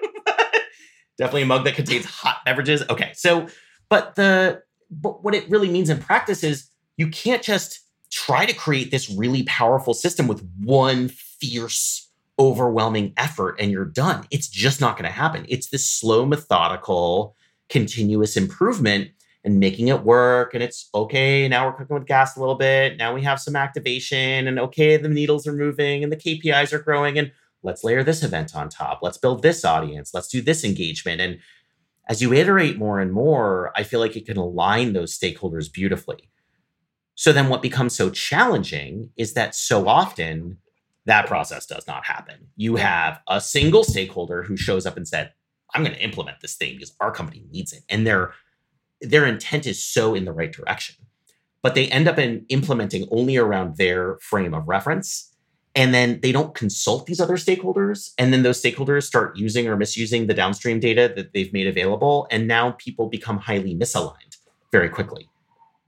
Definitely 1.18 1.42
a 1.42 1.48
mug 1.48 1.66
that 1.66 1.76
contains 1.76 2.06
hot 2.06 2.46
beverages. 2.46 2.84
Okay. 2.90 3.12
So, 3.14 3.48
but 3.90 4.16
the 4.16 4.64
but 4.90 5.22
what 5.22 5.36
it 5.36 5.50
really 5.50 5.70
means 5.70 5.90
in 5.90 5.98
practice 5.98 6.42
is 6.42 6.70
you 6.96 7.10
can't 7.10 7.44
just 7.44 7.82
try 8.12 8.46
to 8.46 8.54
create 8.54 8.92
this 8.92 9.10
really 9.10 9.44
powerful 9.44 9.94
system 9.94 10.28
with 10.28 10.48
one 10.62 11.10
fierce 11.10 12.10
overwhelming 12.38 13.14
effort 13.18 13.56
and 13.60 13.72
you're 13.72 13.86
done. 13.86 14.26
It's 14.32 14.48
just 14.48 14.82
not 14.82 14.98
going 14.98 15.10
to 15.10 15.16
happen. 15.16 15.46
It's 15.48 15.70
this 15.70 15.90
slow 15.90 16.26
methodical 16.26 17.36
continuous 17.70 18.38
improvement 18.38 19.10
and 19.44 19.60
making 19.60 19.88
it 19.88 20.04
work. 20.04 20.54
And 20.54 20.64
it's 20.64 20.90
okay. 20.94 21.48
Now 21.48 21.68
we're 21.68 21.74
cooking 21.74 21.96
with 21.96 22.08
gas 22.08 22.36
a 22.36 22.40
little 22.40 22.56
bit. 22.56 22.98
Now 22.98 23.14
we 23.14 23.22
have 23.22 23.40
some 23.40 23.56
activation, 23.56 24.48
and 24.48 24.60
okay, 24.60 24.98
the 24.98 25.08
needles 25.10 25.48
are 25.48 25.54
moving 25.54 26.04
and 26.04 26.12
the 26.12 26.18
KPIs 26.18 26.74
are 26.74 26.80
growing. 26.80 27.18
And 27.18 27.32
let's 27.64 27.84
layer 27.84 28.04
this 28.04 28.24
event 28.24 28.56
on 28.56 28.70
top. 28.70 29.00
Let's 29.02 29.18
build 29.18 29.44
this 29.44 29.64
audience. 29.64 30.14
Let's 30.14 30.28
do 30.28 30.42
this 30.42 30.64
engagement. 30.64 31.22
And 31.22 31.40
as 32.08 32.22
you 32.22 32.34
iterate 32.34 32.78
more 32.78 33.00
and 33.00 33.12
more, 33.12 33.72
I 33.76 33.84
feel 33.84 34.00
like 34.00 34.16
it 34.16 34.26
can 34.26 34.38
align 34.38 34.94
those 34.94 35.18
stakeholders 35.18 35.72
beautifully. 35.72 36.30
So 37.16 37.32
then 37.32 37.50
what 37.50 37.62
becomes 37.62 37.96
so 37.96 38.10
challenging 38.10 39.10
is 39.18 39.34
that 39.34 39.56
so 39.56 39.88
often 39.88 40.58
that 41.06 41.28
process 41.28 41.66
does 41.66 41.88
not 41.88 42.06
happen. 42.06 42.48
You 42.56 42.76
have 42.76 43.20
a 43.28 43.40
single 43.40 43.84
stakeholder 43.84 44.44
who 44.44 44.58
shows 44.58 44.86
up 44.86 44.98
and 44.98 45.08
said, 45.08 45.32
I'm 45.74 45.84
going 45.84 45.96
to 45.96 46.04
implement 46.04 46.42
this 46.42 46.56
thing 46.56 46.74
because 46.74 46.96
our 47.00 47.12
company 47.12 47.46
needs 47.52 47.74
it. 47.74 47.84
And 47.90 48.06
their 48.06 48.34
their 49.02 49.26
intent 49.26 49.68
is 49.68 49.84
so 49.84 50.16
in 50.16 50.26
the 50.26 50.32
right 50.32 50.52
direction. 50.52 50.96
But 51.62 51.76
they 51.76 51.88
end 51.88 52.08
up 52.08 52.18
in 52.18 52.46
implementing 52.50 53.08
only 53.12 53.38
around 53.38 53.78
their 53.78 54.18
frame 54.20 54.54
of 54.54 54.68
reference. 54.68 55.32
And 55.76 55.94
then 55.94 56.22
they 56.22 56.32
don't 56.32 56.56
consult 56.56 57.06
these 57.06 57.20
other 57.20 57.36
stakeholders. 57.36 58.14
And 58.18 58.32
then 58.32 58.44
those 58.44 58.62
stakeholders 58.62 59.04
start 59.04 59.36
using 59.36 59.68
or 59.68 59.76
misusing 59.76 60.28
the 60.28 60.34
downstream 60.34 60.80
data 60.80 61.12
that 61.16 61.34
they've 61.34 61.52
made 61.52 61.68
available. 61.68 62.28
And 62.32 62.48
now 62.48 62.72
people 62.72 63.10
become 63.10 63.38
highly 63.38 63.76
misaligned 63.76 64.38
very 64.72 64.90
quickly. 64.90 65.30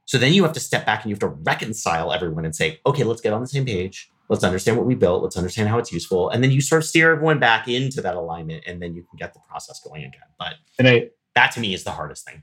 So 0.08 0.18
then 0.18 0.34
you 0.34 0.44
have 0.44 0.54
to 0.54 0.60
step 0.62 0.86
back 0.86 1.04
and 1.04 1.10
you 1.10 1.16
have 1.16 1.20
to 1.20 1.28
reconcile 1.28 2.14
everyone 2.14 2.46
and 2.46 2.56
say, 2.56 2.80
okay, 2.86 3.04
let's 3.04 3.20
get 3.20 3.34
on 3.34 3.42
the 3.42 3.48
same 3.48 3.66
page. 3.66 4.10
Let's 4.30 4.44
understand 4.44 4.78
what 4.78 4.86
we 4.86 4.96
built. 4.96 5.22
Let's 5.22 5.36
understand 5.36 5.68
how 5.68 5.80
it's 5.80 5.92
useful. 5.92 6.30
And 6.30 6.42
then 6.42 6.50
you 6.50 6.62
sort 6.62 6.82
of 6.82 6.88
steer 6.88 7.12
everyone 7.12 7.40
back 7.40 7.68
into 7.68 8.02
that 8.02 8.16
alignment 8.16 8.64
and 8.66 8.82
then 8.82 8.96
you 8.96 9.04
can 9.04 9.18
get 9.18 9.34
the 9.34 9.42
process 9.50 9.82
going 9.82 10.04
again. 10.04 10.22
But 10.40 10.56
and 10.80 10.88
I, 10.88 11.10
that 11.36 11.52
to 11.52 11.60
me 11.60 11.74
is 11.74 11.84
the 11.84 11.92
hardest 11.92 12.26
thing. 12.26 12.42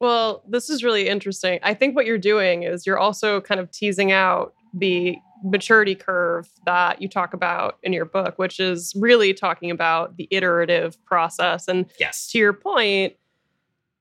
Well, 0.00 0.42
this 0.48 0.70
is 0.70 0.82
really 0.82 1.08
interesting. 1.08 1.60
I 1.62 1.74
think 1.74 1.94
what 1.94 2.06
you're 2.06 2.18
doing 2.18 2.62
is 2.62 2.86
you're 2.86 2.98
also 2.98 3.42
kind 3.42 3.60
of 3.60 3.70
teasing 3.70 4.10
out 4.10 4.54
the 4.72 5.16
maturity 5.44 5.94
curve 5.94 6.48
that 6.64 7.02
you 7.02 7.08
talk 7.08 7.34
about 7.34 7.78
in 7.82 7.92
your 7.92 8.06
book, 8.06 8.38
which 8.38 8.58
is 8.58 8.94
really 8.96 9.34
talking 9.34 9.70
about 9.70 10.16
the 10.16 10.26
iterative 10.30 11.02
process. 11.04 11.68
And 11.68 11.86
yes. 12.00 12.28
to 12.30 12.38
your 12.38 12.54
point, 12.54 13.14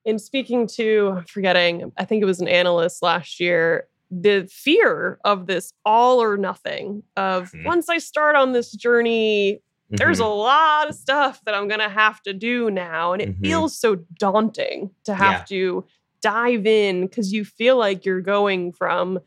in 0.05 0.19
speaking 0.19 0.67
to, 0.67 1.15
I'm 1.17 1.25
forgetting, 1.25 1.91
I 1.97 2.05
think 2.05 2.21
it 2.21 2.25
was 2.25 2.41
an 2.41 2.47
analyst 2.47 3.01
last 3.01 3.39
year, 3.39 3.87
the 4.09 4.47
fear 4.51 5.19
of 5.23 5.47
this 5.47 5.73
all 5.85 6.21
or 6.21 6.37
nothing 6.37 7.03
of 7.15 7.51
mm-hmm. 7.51 7.65
once 7.65 7.87
I 7.87 7.97
start 7.97 8.35
on 8.35 8.51
this 8.51 8.71
journey, 8.71 9.53
mm-hmm. 9.53 9.95
there's 9.95 10.19
a 10.19 10.25
lot 10.25 10.89
of 10.89 10.95
stuff 10.95 11.39
that 11.45 11.55
I'm 11.55 11.67
going 11.67 11.79
to 11.79 11.89
have 11.89 12.21
to 12.23 12.33
do 12.33 12.69
now. 12.69 13.13
And 13.13 13.21
it 13.21 13.29
mm-hmm. 13.29 13.43
feels 13.43 13.79
so 13.79 13.97
daunting 14.19 14.91
to 15.05 15.13
have 15.13 15.31
yeah. 15.31 15.45
to 15.45 15.85
dive 16.21 16.65
in 16.65 17.07
because 17.07 17.31
you 17.31 17.45
feel 17.45 17.77
like 17.77 18.05
you're 18.05 18.21
going 18.21 18.73
from 18.73 19.19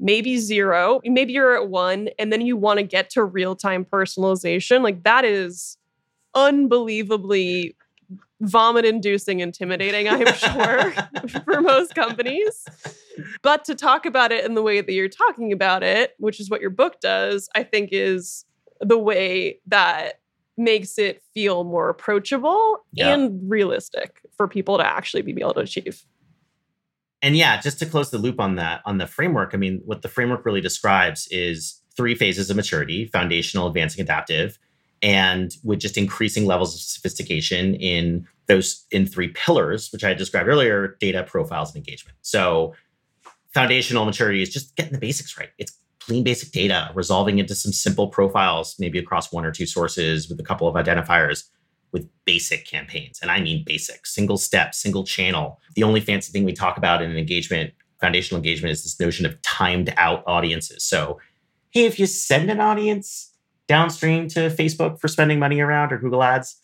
maybe 0.00 0.38
zero, 0.38 1.00
maybe 1.04 1.32
you're 1.32 1.56
at 1.56 1.68
one, 1.68 2.08
and 2.18 2.32
then 2.32 2.40
you 2.40 2.56
want 2.56 2.78
to 2.78 2.84
get 2.84 3.10
to 3.10 3.24
real 3.24 3.56
time 3.56 3.84
personalization. 3.84 4.82
Like 4.82 5.02
that 5.04 5.24
is 5.24 5.76
unbelievably 6.34 7.76
vomit 8.40 8.84
inducing 8.84 9.40
intimidating, 9.40 10.08
I'm 10.08 10.26
sure, 10.34 10.92
for 11.44 11.60
most 11.60 11.94
companies. 11.94 12.64
But 13.42 13.64
to 13.64 13.74
talk 13.74 14.06
about 14.06 14.32
it 14.32 14.44
in 14.44 14.54
the 14.54 14.62
way 14.62 14.80
that 14.80 14.92
you're 14.92 15.08
talking 15.08 15.52
about 15.52 15.82
it, 15.82 16.14
which 16.18 16.40
is 16.40 16.50
what 16.50 16.60
your 16.60 16.70
book 16.70 17.00
does, 17.00 17.48
I 17.54 17.62
think 17.62 17.90
is 17.92 18.44
the 18.80 18.98
way 18.98 19.60
that 19.66 20.20
makes 20.56 20.98
it 20.98 21.22
feel 21.34 21.64
more 21.64 21.88
approachable 21.88 22.84
yeah. 22.92 23.14
and 23.14 23.48
realistic 23.48 24.20
for 24.36 24.48
people 24.48 24.78
to 24.78 24.86
actually 24.86 25.22
be 25.22 25.32
able 25.40 25.54
to 25.54 25.60
achieve. 25.60 26.04
And 27.22 27.36
yeah, 27.36 27.60
just 27.60 27.78
to 27.80 27.86
close 27.86 28.10
the 28.10 28.18
loop 28.18 28.38
on 28.40 28.56
that, 28.56 28.80
on 28.84 28.98
the 28.98 29.06
framework, 29.06 29.50
I 29.54 29.56
mean, 29.56 29.80
what 29.84 30.02
the 30.02 30.08
framework 30.08 30.44
really 30.44 30.60
describes 30.60 31.26
is 31.30 31.80
three 31.96 32.14
phases 32.14 32.50
of 32.50 32.56
maturity 32.56 33.06
foundational, 33.06 33.66
advancing, 33.66 34.00
adaptive 34.02 34.58
and 35.02 35.54
with 35.64 35.78
just 35.78 35.96
increasing 35.96 36.46
levels 36.46 36.74
of 36.74 36.80
sophistication 36.80 37.74
in 37.74 38.26
those 38.46 38.84
in 38.90 39.06
three 39.06 39.28
pillars 39.28 39.90
which 39.92 40.04
i 40.04 40.14
described 40.14 40.48
earlier 40.48 40.96
data 41.00 41.22
profiles 41.22 41.74
and 41.74 41.76
engagement. 41.76 42.16
So 42.22 42.74
foundational 43.52 44.04
maturity 44.04 44.42
is 44.42 44.50
just 44.50 44.76
getting 44.76 44.92
the 44.92 44.98
basics 44.98 45.38
right. 45.38 45.50
It's 45.58 45.76
clean 46.00 46.24
basic 46.24 46.52
data 46.52 46.90
resolving 46.94 47.38
into 47.38 47.54
some 47.54 47.72
simple 47.72 48.08
profiles 48.08 48.76
maybe 48.78 48.98
across 48.98 49.32
one 49.32 49.44
or 49.44 49.50
two 49.50 49.66
sources 49.66 50.28
with 50.28 50.40
a 50.40 50.42
couple 50.42 50.66
of 50.66 50.74
identifiers 50.74 51.44
with 51.92 52.08
basic 52.24 52.66
campaigns. 52.66 53.18
And 53.20 53.30
i 53.30 53.40
mean 53.40 53.64
basic 53.64 54.06
single 54.06 54.38
step 54.38 54.74
single 54.74 55.04
channel. 55.04 55.60
The 55.74 55.82
only 55.82 56.00
fancy 56.00 56.32
thing 56.32 56.44
we 56.44 56.52
talk 56.52 56.76
about 56.76 57.02
in 57.02 57.10
an 57.10 57.16
engagement 57.16 57.72
foundational 58.00 58.38
engagement 58.38 58.72
is 58.72 58.84
this 58.84 59.00
notion 59.00 59.26
of 59.26 59.40
timed 59.42 59.92
out 59.96 60.22
audiences. 60.26 60.84
So 60.84 61.18
hey 61.70 61.84
if 61.84 61.98
you 61.98 62.06
send 62.06 62.50
an 62.50 62.60
audience 62.60 63.27
downstream 63.68 64.26
to 64.28 64.50
Facebook 64.50 65.00
for 65.00 65.06
spending 65.06 65.38
money 65.38 65.60
around 65.60 65.92
or 65.92 65.98
Google 65.98 66.22
Ads, 66.22 66.60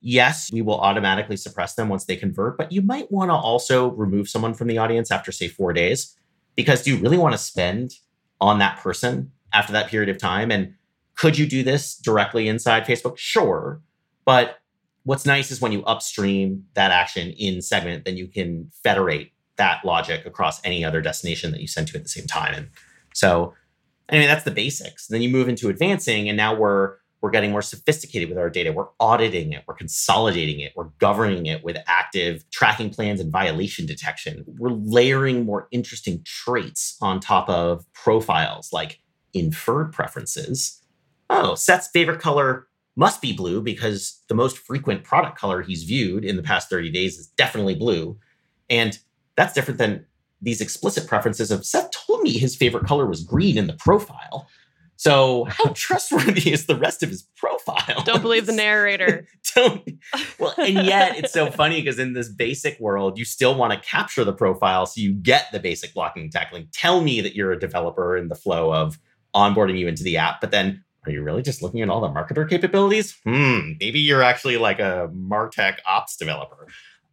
yes, 0.00 0.52
we 0.52 0.60
will 0.60 0.78
automatically 0.78 1.36
suppress 1.36 1.74
them 1.74 1.88
once 1.88 2.04
they 2.04 2.14
convert, 2.14 2.56
but 2.56 2.70
you 2.70 2.82
might 2.82 3.10
want 3.10 3.30
to 3.30 3.34
also 3.34 3.90
remove 3.92 4.28
someone 4.28 4.54
from 4.54 4.68
the 4.68 4.78
audience 4.78 5.10
after, 5.10 5.32
say, 5.32 5.48
four 5.48 5.72
days, 5.72 6.14
because 6.54 6.82
do 6.82 6.94
you 6.94 7.02
really 7.02 7.18
want 7.18 7.32
to 7.32 7.38
spend 7.38 7.94
on 8.40 8.58
that 8.58 8.78
person 8.78 9.32
after 9.52 9.72
that 9.72 9.88
period 9.88 10.10
of 10.10 10.18
time? 10.18 10.52
And 10.52 10.74
could 11.16 11.38
you 11.38 11.46
do 11.46 11.62
this 11.62 11.96
directly 11.96 12.48
inside 12.48 12.84
Facebook? 12.84 13.16
Sure. 13.16 13.80
But 14.24 14.58
what's 15.04 15.24
nice 15.24 15.50
is 15.50 15.60
when 15.60 15.72
you 15.72 15.82
upstream 15.84 16.64
that 16.74 16.90
action 16.90 17.30
in 17.30 17.62
segment, 17.62 18.04
then 18.04 18.16
you 18.16 18.26
can 18.26 18.70
federate 18.82 19.32
that 19.56 19.84
logic 19.84 20.26
across 20.26 20.60
any 20.64 20.84
other 20.84 21.00
destination 21.00 21.52
that 21.52 21.60
you 21.60 21.68
send 21.68 21.88
to 21.88 21.96
at 21.96 22.02
the 22.02 22.08
same 22.08 22.26
time. 22.26 22.54
And 22.54 22.68
so 23.14 23.54
I 24.08 24.18
mean, 24.18 24.28
that's 24.28 24.44
the 24.44 24.50
basics. 24.50 25.08
And 25.08 25.14
then 25.14 25.22
you 25.22 25.30
move 25.30 25.48
into 25.48 25.68
advancing, 25.68 26.28
and 26.28 26.36
now 26.36 26.54
we're 26.54 26.96
we're 27.24 27.30
getting 27.30 27.52
more 27.52 27.62
sophisticated 27.62 28.28
with 28.28 28.36
our 28.36 28.50
data. 28.50 28.70
We're 28.70 28.88
auditing 29.00 29.54
it, 29.54 29.64
we're 29.66 29.76
consolidating 29.76 30.60
it, 30.60 30.74
we're 30.76 30.90
governing 30.98 31.46
it 31.46 31.64
with 31.64 31.78
active 31.86 32.44
tracking 32.50 32.90
plans 32.90 33.18
and 33.18 33.32
violation 33.32 33.86
detection. 33.86 34.44
We're 34.46 34.68
layering 34.68 35.46
more 35.46 35.66
interesting 35.70 36.22
traits 36.24 36.98
on 37.00 37.20
top 37.20 37.48
of 37.48 37.90
profiles 37.94 38.74
like 38.74 39.00
inferred 39.32 39.92
preferences. 39.92 40.82
Oh, 41.30 41.54
Seth's 41.54 41.88
favorite 41.88 42.20
color 42.20 42.66
must 42.94 43.22
be 43.22 43.32
blue 43.32 43.62
because 43.62 44.22
the 44.28 44.34
most 44.34 44.58
frequent 44.58 45.02
product 45.02 45.38
color 45.38 45.62
he's 45.62 45.84
viewed 45.84 46.26
in 46.26 46.36
the 46.36 46.42
past 46.42 46.68
30 46.68 46.90
days 46.90 47.18
is 47.18 47.28
definitely 47.28 47.74
blue. 47.74 48.18
And 48.68 48.98
that's 49.34 49.54
different 49.54 49.78
than 49.78 50.04
these 50.42 50.60
explicit 50.60 51.08
preferences 51.08 51.50
of 51.50 51.64
Seth 51.64 51.90
me 52.24 52.38
his 52.38 52.56
favorite 52.56 52.86
color 52.86 53.06
was 53.06 53.22
green 53.22 53.56
in 53.56 53.66
the 53.66 53.74
profile. 53.74 54.48
So 54.96 55.44
how 55.48 55.70
trustworthy 55.74 56.52
is 56.52 56.66
the 56.66 56.76
rest 56.76 57.02
of 57.02 57.10
his 57.10 57.22
profile? 57.36 58.02
Don't 58.04 58.22
believe 58.22 58.46
the 58.46 58.52
narrator. 58.66 59.26
Don't. 59.54 59.88
Well, 60.38 60.54
and 60.58 60.86
yet 60.86 61.16
it's 61.16 61.32
so 61.32 61.50
funny 61.50 61.80
because 61.80 61.98
in 61.98 62.14
this 62.14 62.28
basic 62.28 62.78
world, 62.80 63.18
you 63.18 63.24
still 63.24 63.54
want 63.54 63.72
to 63.72 63.88
capture 63.88 64.24
the 64.24 64.32
profile 64.32 64.86
so 64.86 65.00
you 65.00 65.12
get 65.12 65.46
the 65.52 65.60
basic 65.60 65.94
blocking 65.94 66.24
and 66.24 66.32
tackling. 66.32 66.68
Tell 66.72 67.00
me 67.00 67.20
that 67.20 67.34
you're 67.34 67.52
a 67.52 67.58
developer 67.58 68.16
in 68.16 68.28
the 68.28 68.34
flow 68.34 68.72
of 68.72 68.98
onboarding 69.34 69.78
you 69.78 69.88
into 69.88 70.02
the 70.02 70.16
app, 70.16 70.40
but 70.40 70.50
then 70.50 70.84
are 71.06 71.12
you 71.12 71.22
really 71.22 71.42
just 71.42 71.62
looking 71.62 71.82
at 71.82 71.90
all 71.90 72.00
the 72.00 72.08
marketer 72.08 72.48
capabilities? 72.48 73.16
Hmm, 73.24 73.72
maybe 73.78 74.00
you're 74.00 74.22
actually 74.22 74.56
like 74.56 74.78
a 74.78 75.10
Martech 75.14 75.78
ops 75.86 76.16
developer. 76.16 76.66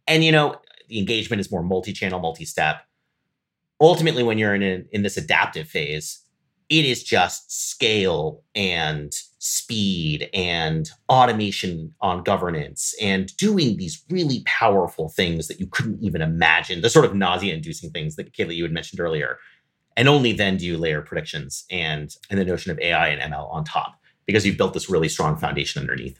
And 0.06 0.24
you 0.24 0.32
know, 0.32 0.56
the 0.88 0.98
engagement 0.98 1.40
is 1.40 1.50
more 1.50 1.62
multi-channel, 1.62 2.20
multi-step. 2.20 2.82
Ultimately, 3.82 4.22
when 4.22 4.38
you're 4.38 4.54
in 4.54 4.62
a, 4.62 4.84
in 4.92 5.02
this 5.02 5.16
adaptive 5.16 5.68
phase, 5.68 6.20
it 6.68 6.84
is 6.84 7.02
just 7.02 7.70
scale 7.70 8.42
and 8.54 9.12
speed 9.40 10.30
and 10.32 10.88
automation 11.08 11.92
on 12.00 12.22
governance 12.22 12.94
and 13.02 13.36
doing 13.36 13.76
these 13.76 14.04
really 14.08 14.42
powerful 14.46 15.08
things 15.08 15.48
that 15.48 15.58
you 15.58 15.66
couldn't 15.66 16.00
even 16.00 16.22
imagine 16.22 16.80
the 16.80 16.88
sort 16.88 17.04
of 17.04 17.14
nausea 17.14 17.52
inducing 17.52 17.90
things 17.90 18.14
that 18.14 18.32
Kailey 18.32 18.54
you 18.54 18.62
had 18.62 18.72
mentioned 18.72 19.00
earlier. 19.00 19.38
And 19.96 20.08
only 20.08 20.32
then 20.32 20.56
do 20.56 20.64
you 20.64 20.78
layer 20.78 21.02
predictions 21.02 21.64
and 21.68 22.14
and 22.30 22.38
the 22.38 22.44
notion 22.44 22.70
of 22.70 22.78
ai 22.78 23.08
and 23.08 23.34
ml 23.34 23.52
on 23.52 23.64
top 23.64 24.00
because 24.24 24.46
you've 24.46 24.56
built 24.56 24.72
this 24.72 24.88
really 24.88 25.08
strong 25.08 25.36
foundation 25.36 25.80
underneath 25.80 26.18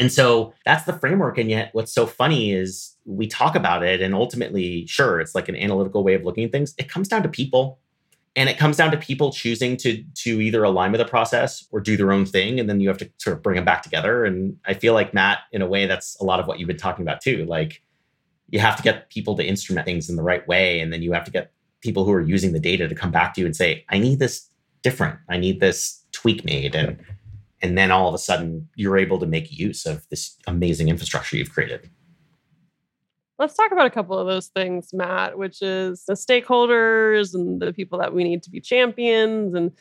and 0.00 0.10
so 0.10 0.54
that's 0.64 0.84
the 0.84 0.94
framework 0.94 1.36
and 1.36 1.50
yet 1.50 1.68
what's 1.72 1.92
so 1.92 2.06
funny 2.06 2.52
is 2.52 2.96
we 3.04 3.26
talk 3.26 3.54
about 3.54 3.84
it 3.84 4.00
and 4.00 4.14
ultimately 4.14 4.86
sure 4.86 5.20
it's 5.20 5.34
like 5.34 5.48
an 5.48 5.56
analytical 5.56 6.02
way 6.02 6.14
of 6.14 6.24
looking 6.24 6.44
at 6.44 6.52
things. 6.52 6.74
It 6.78 6.88
comes 6.88 7.06
down 7.06 7.22
to 7.22 7.28
people 7.28 7.78
and 8.34 8.48
it 8.48 8.56
comes 8.56 8.78
down 8.78 8.90
to 8.92 8.96
people 8.96 9.30
choosing 9.30 9.76
to 9.76 10.02
to 10.14 10.40
either 10.40 10.64
align 10.64 10.90
with 10.90 11.00
the 11.00 11.04
process 11.04 11.66
or 11.70 11.80
do 11.80 11.98
their 11.98 12.12
own 12.12 12.24
thing 12.24 12.58
and 12.58 12.68
then 12.68 12.80
you 12.80 12.88
have 12.88 12.96
to 12.98 13.10
sort 13.18 13.36
of 13.36 13.42
bring 13.42 13.56
them 13.56 13.64
back 13.64 13.82
together. 13.82 14.24
And 14.24 14.56
i 14.66 14.72
feel 14.72 14.94
like 14.94 15.12
matt 15.12 15.40
in 15.52 15.60
a 15.60 15.68
way 15.68 15.86
that's 15.86 16.18
a 16.20 16.24
lot 16.24 16.40
of 16.40 16.46
what 16.46 16.58
you've 16.58 16.68
been 16.68 16.78
talking 16.78 17.04
about 17.04 17.20
too. 17.20 17.44
Like 17.44 17.82
you 18.48 18.58
have 18.58 18.76
to 18.76 18.82
get 18.82 19.10
people 19.10 19.36
to 19.36 19.44
instrument 19.46 19.84
things 19.84 20.08
in 20.08 20.16
the 20.16 20.22
right 20.22 20.46
way 20.48 20.80
and 20.80 20.92
then 20.92 21.02
you 21.02 21.12
have 21.12 21.24
to 21.24 21.30
get 21.30 21.52
people 21.82 22.04
who 22.04 22.12
are 22.12 22.20
using 22.20 22.52
the 22.52 22.60
data 22.60 22.88
to 22.88 22.94
come 22.94 23.10
back 23.10 23.34
to 23.34 23.40
you 23.40 23.46
and 23.46 23.54
say 23.54 23.84
i 23.90 23.98
need 23.98 24.18
this 24.18 24.50
different. 24.82 25.18
I 25.28 25.36
need 25.36 25.60
this 25.60 26.02
tweak 26.12 26.44
made 26.44 26.74
and 26.74 26.98
and 27.62 27.76
then 27.76 27.90
all 27.90 28.08
of 28.08 28.14
a 28.14 28.18
sudden 28.18 28.68
you're 28.74 28.98
able 28.98 29.18
to 29.18 29.26
make 29.26 29.50
use 29.50 29.86
of 29.86 30.08
this 30.08 30.36
amazing 30.46 30.88
infrastructure 30.88 31.36
you've 31.36 31.52
created 31.52 31.90
Let's 33.40 33.54
talk 33.56 33.72
about 33.72 33.86
a 33.86 33.90
couple 33.90 34.18
of 34.18 34.26
those 34.26 34.48
things, 34.48 34.92
Matt, 34.92 35.38
which 35.38 35.62
is 35.62 36.04
the 36.04 36.12
stakeholders 36.12 37.32
and 37.32 37.58
the 37.58 37.72
people 37.72 37.98
that 37.98 38.12
we 38.12 38.22
need 38.22 38.42
to 38.42 38.50
be 38.50 38.60
champions. 38.60 39.54
And, 39.54 39.72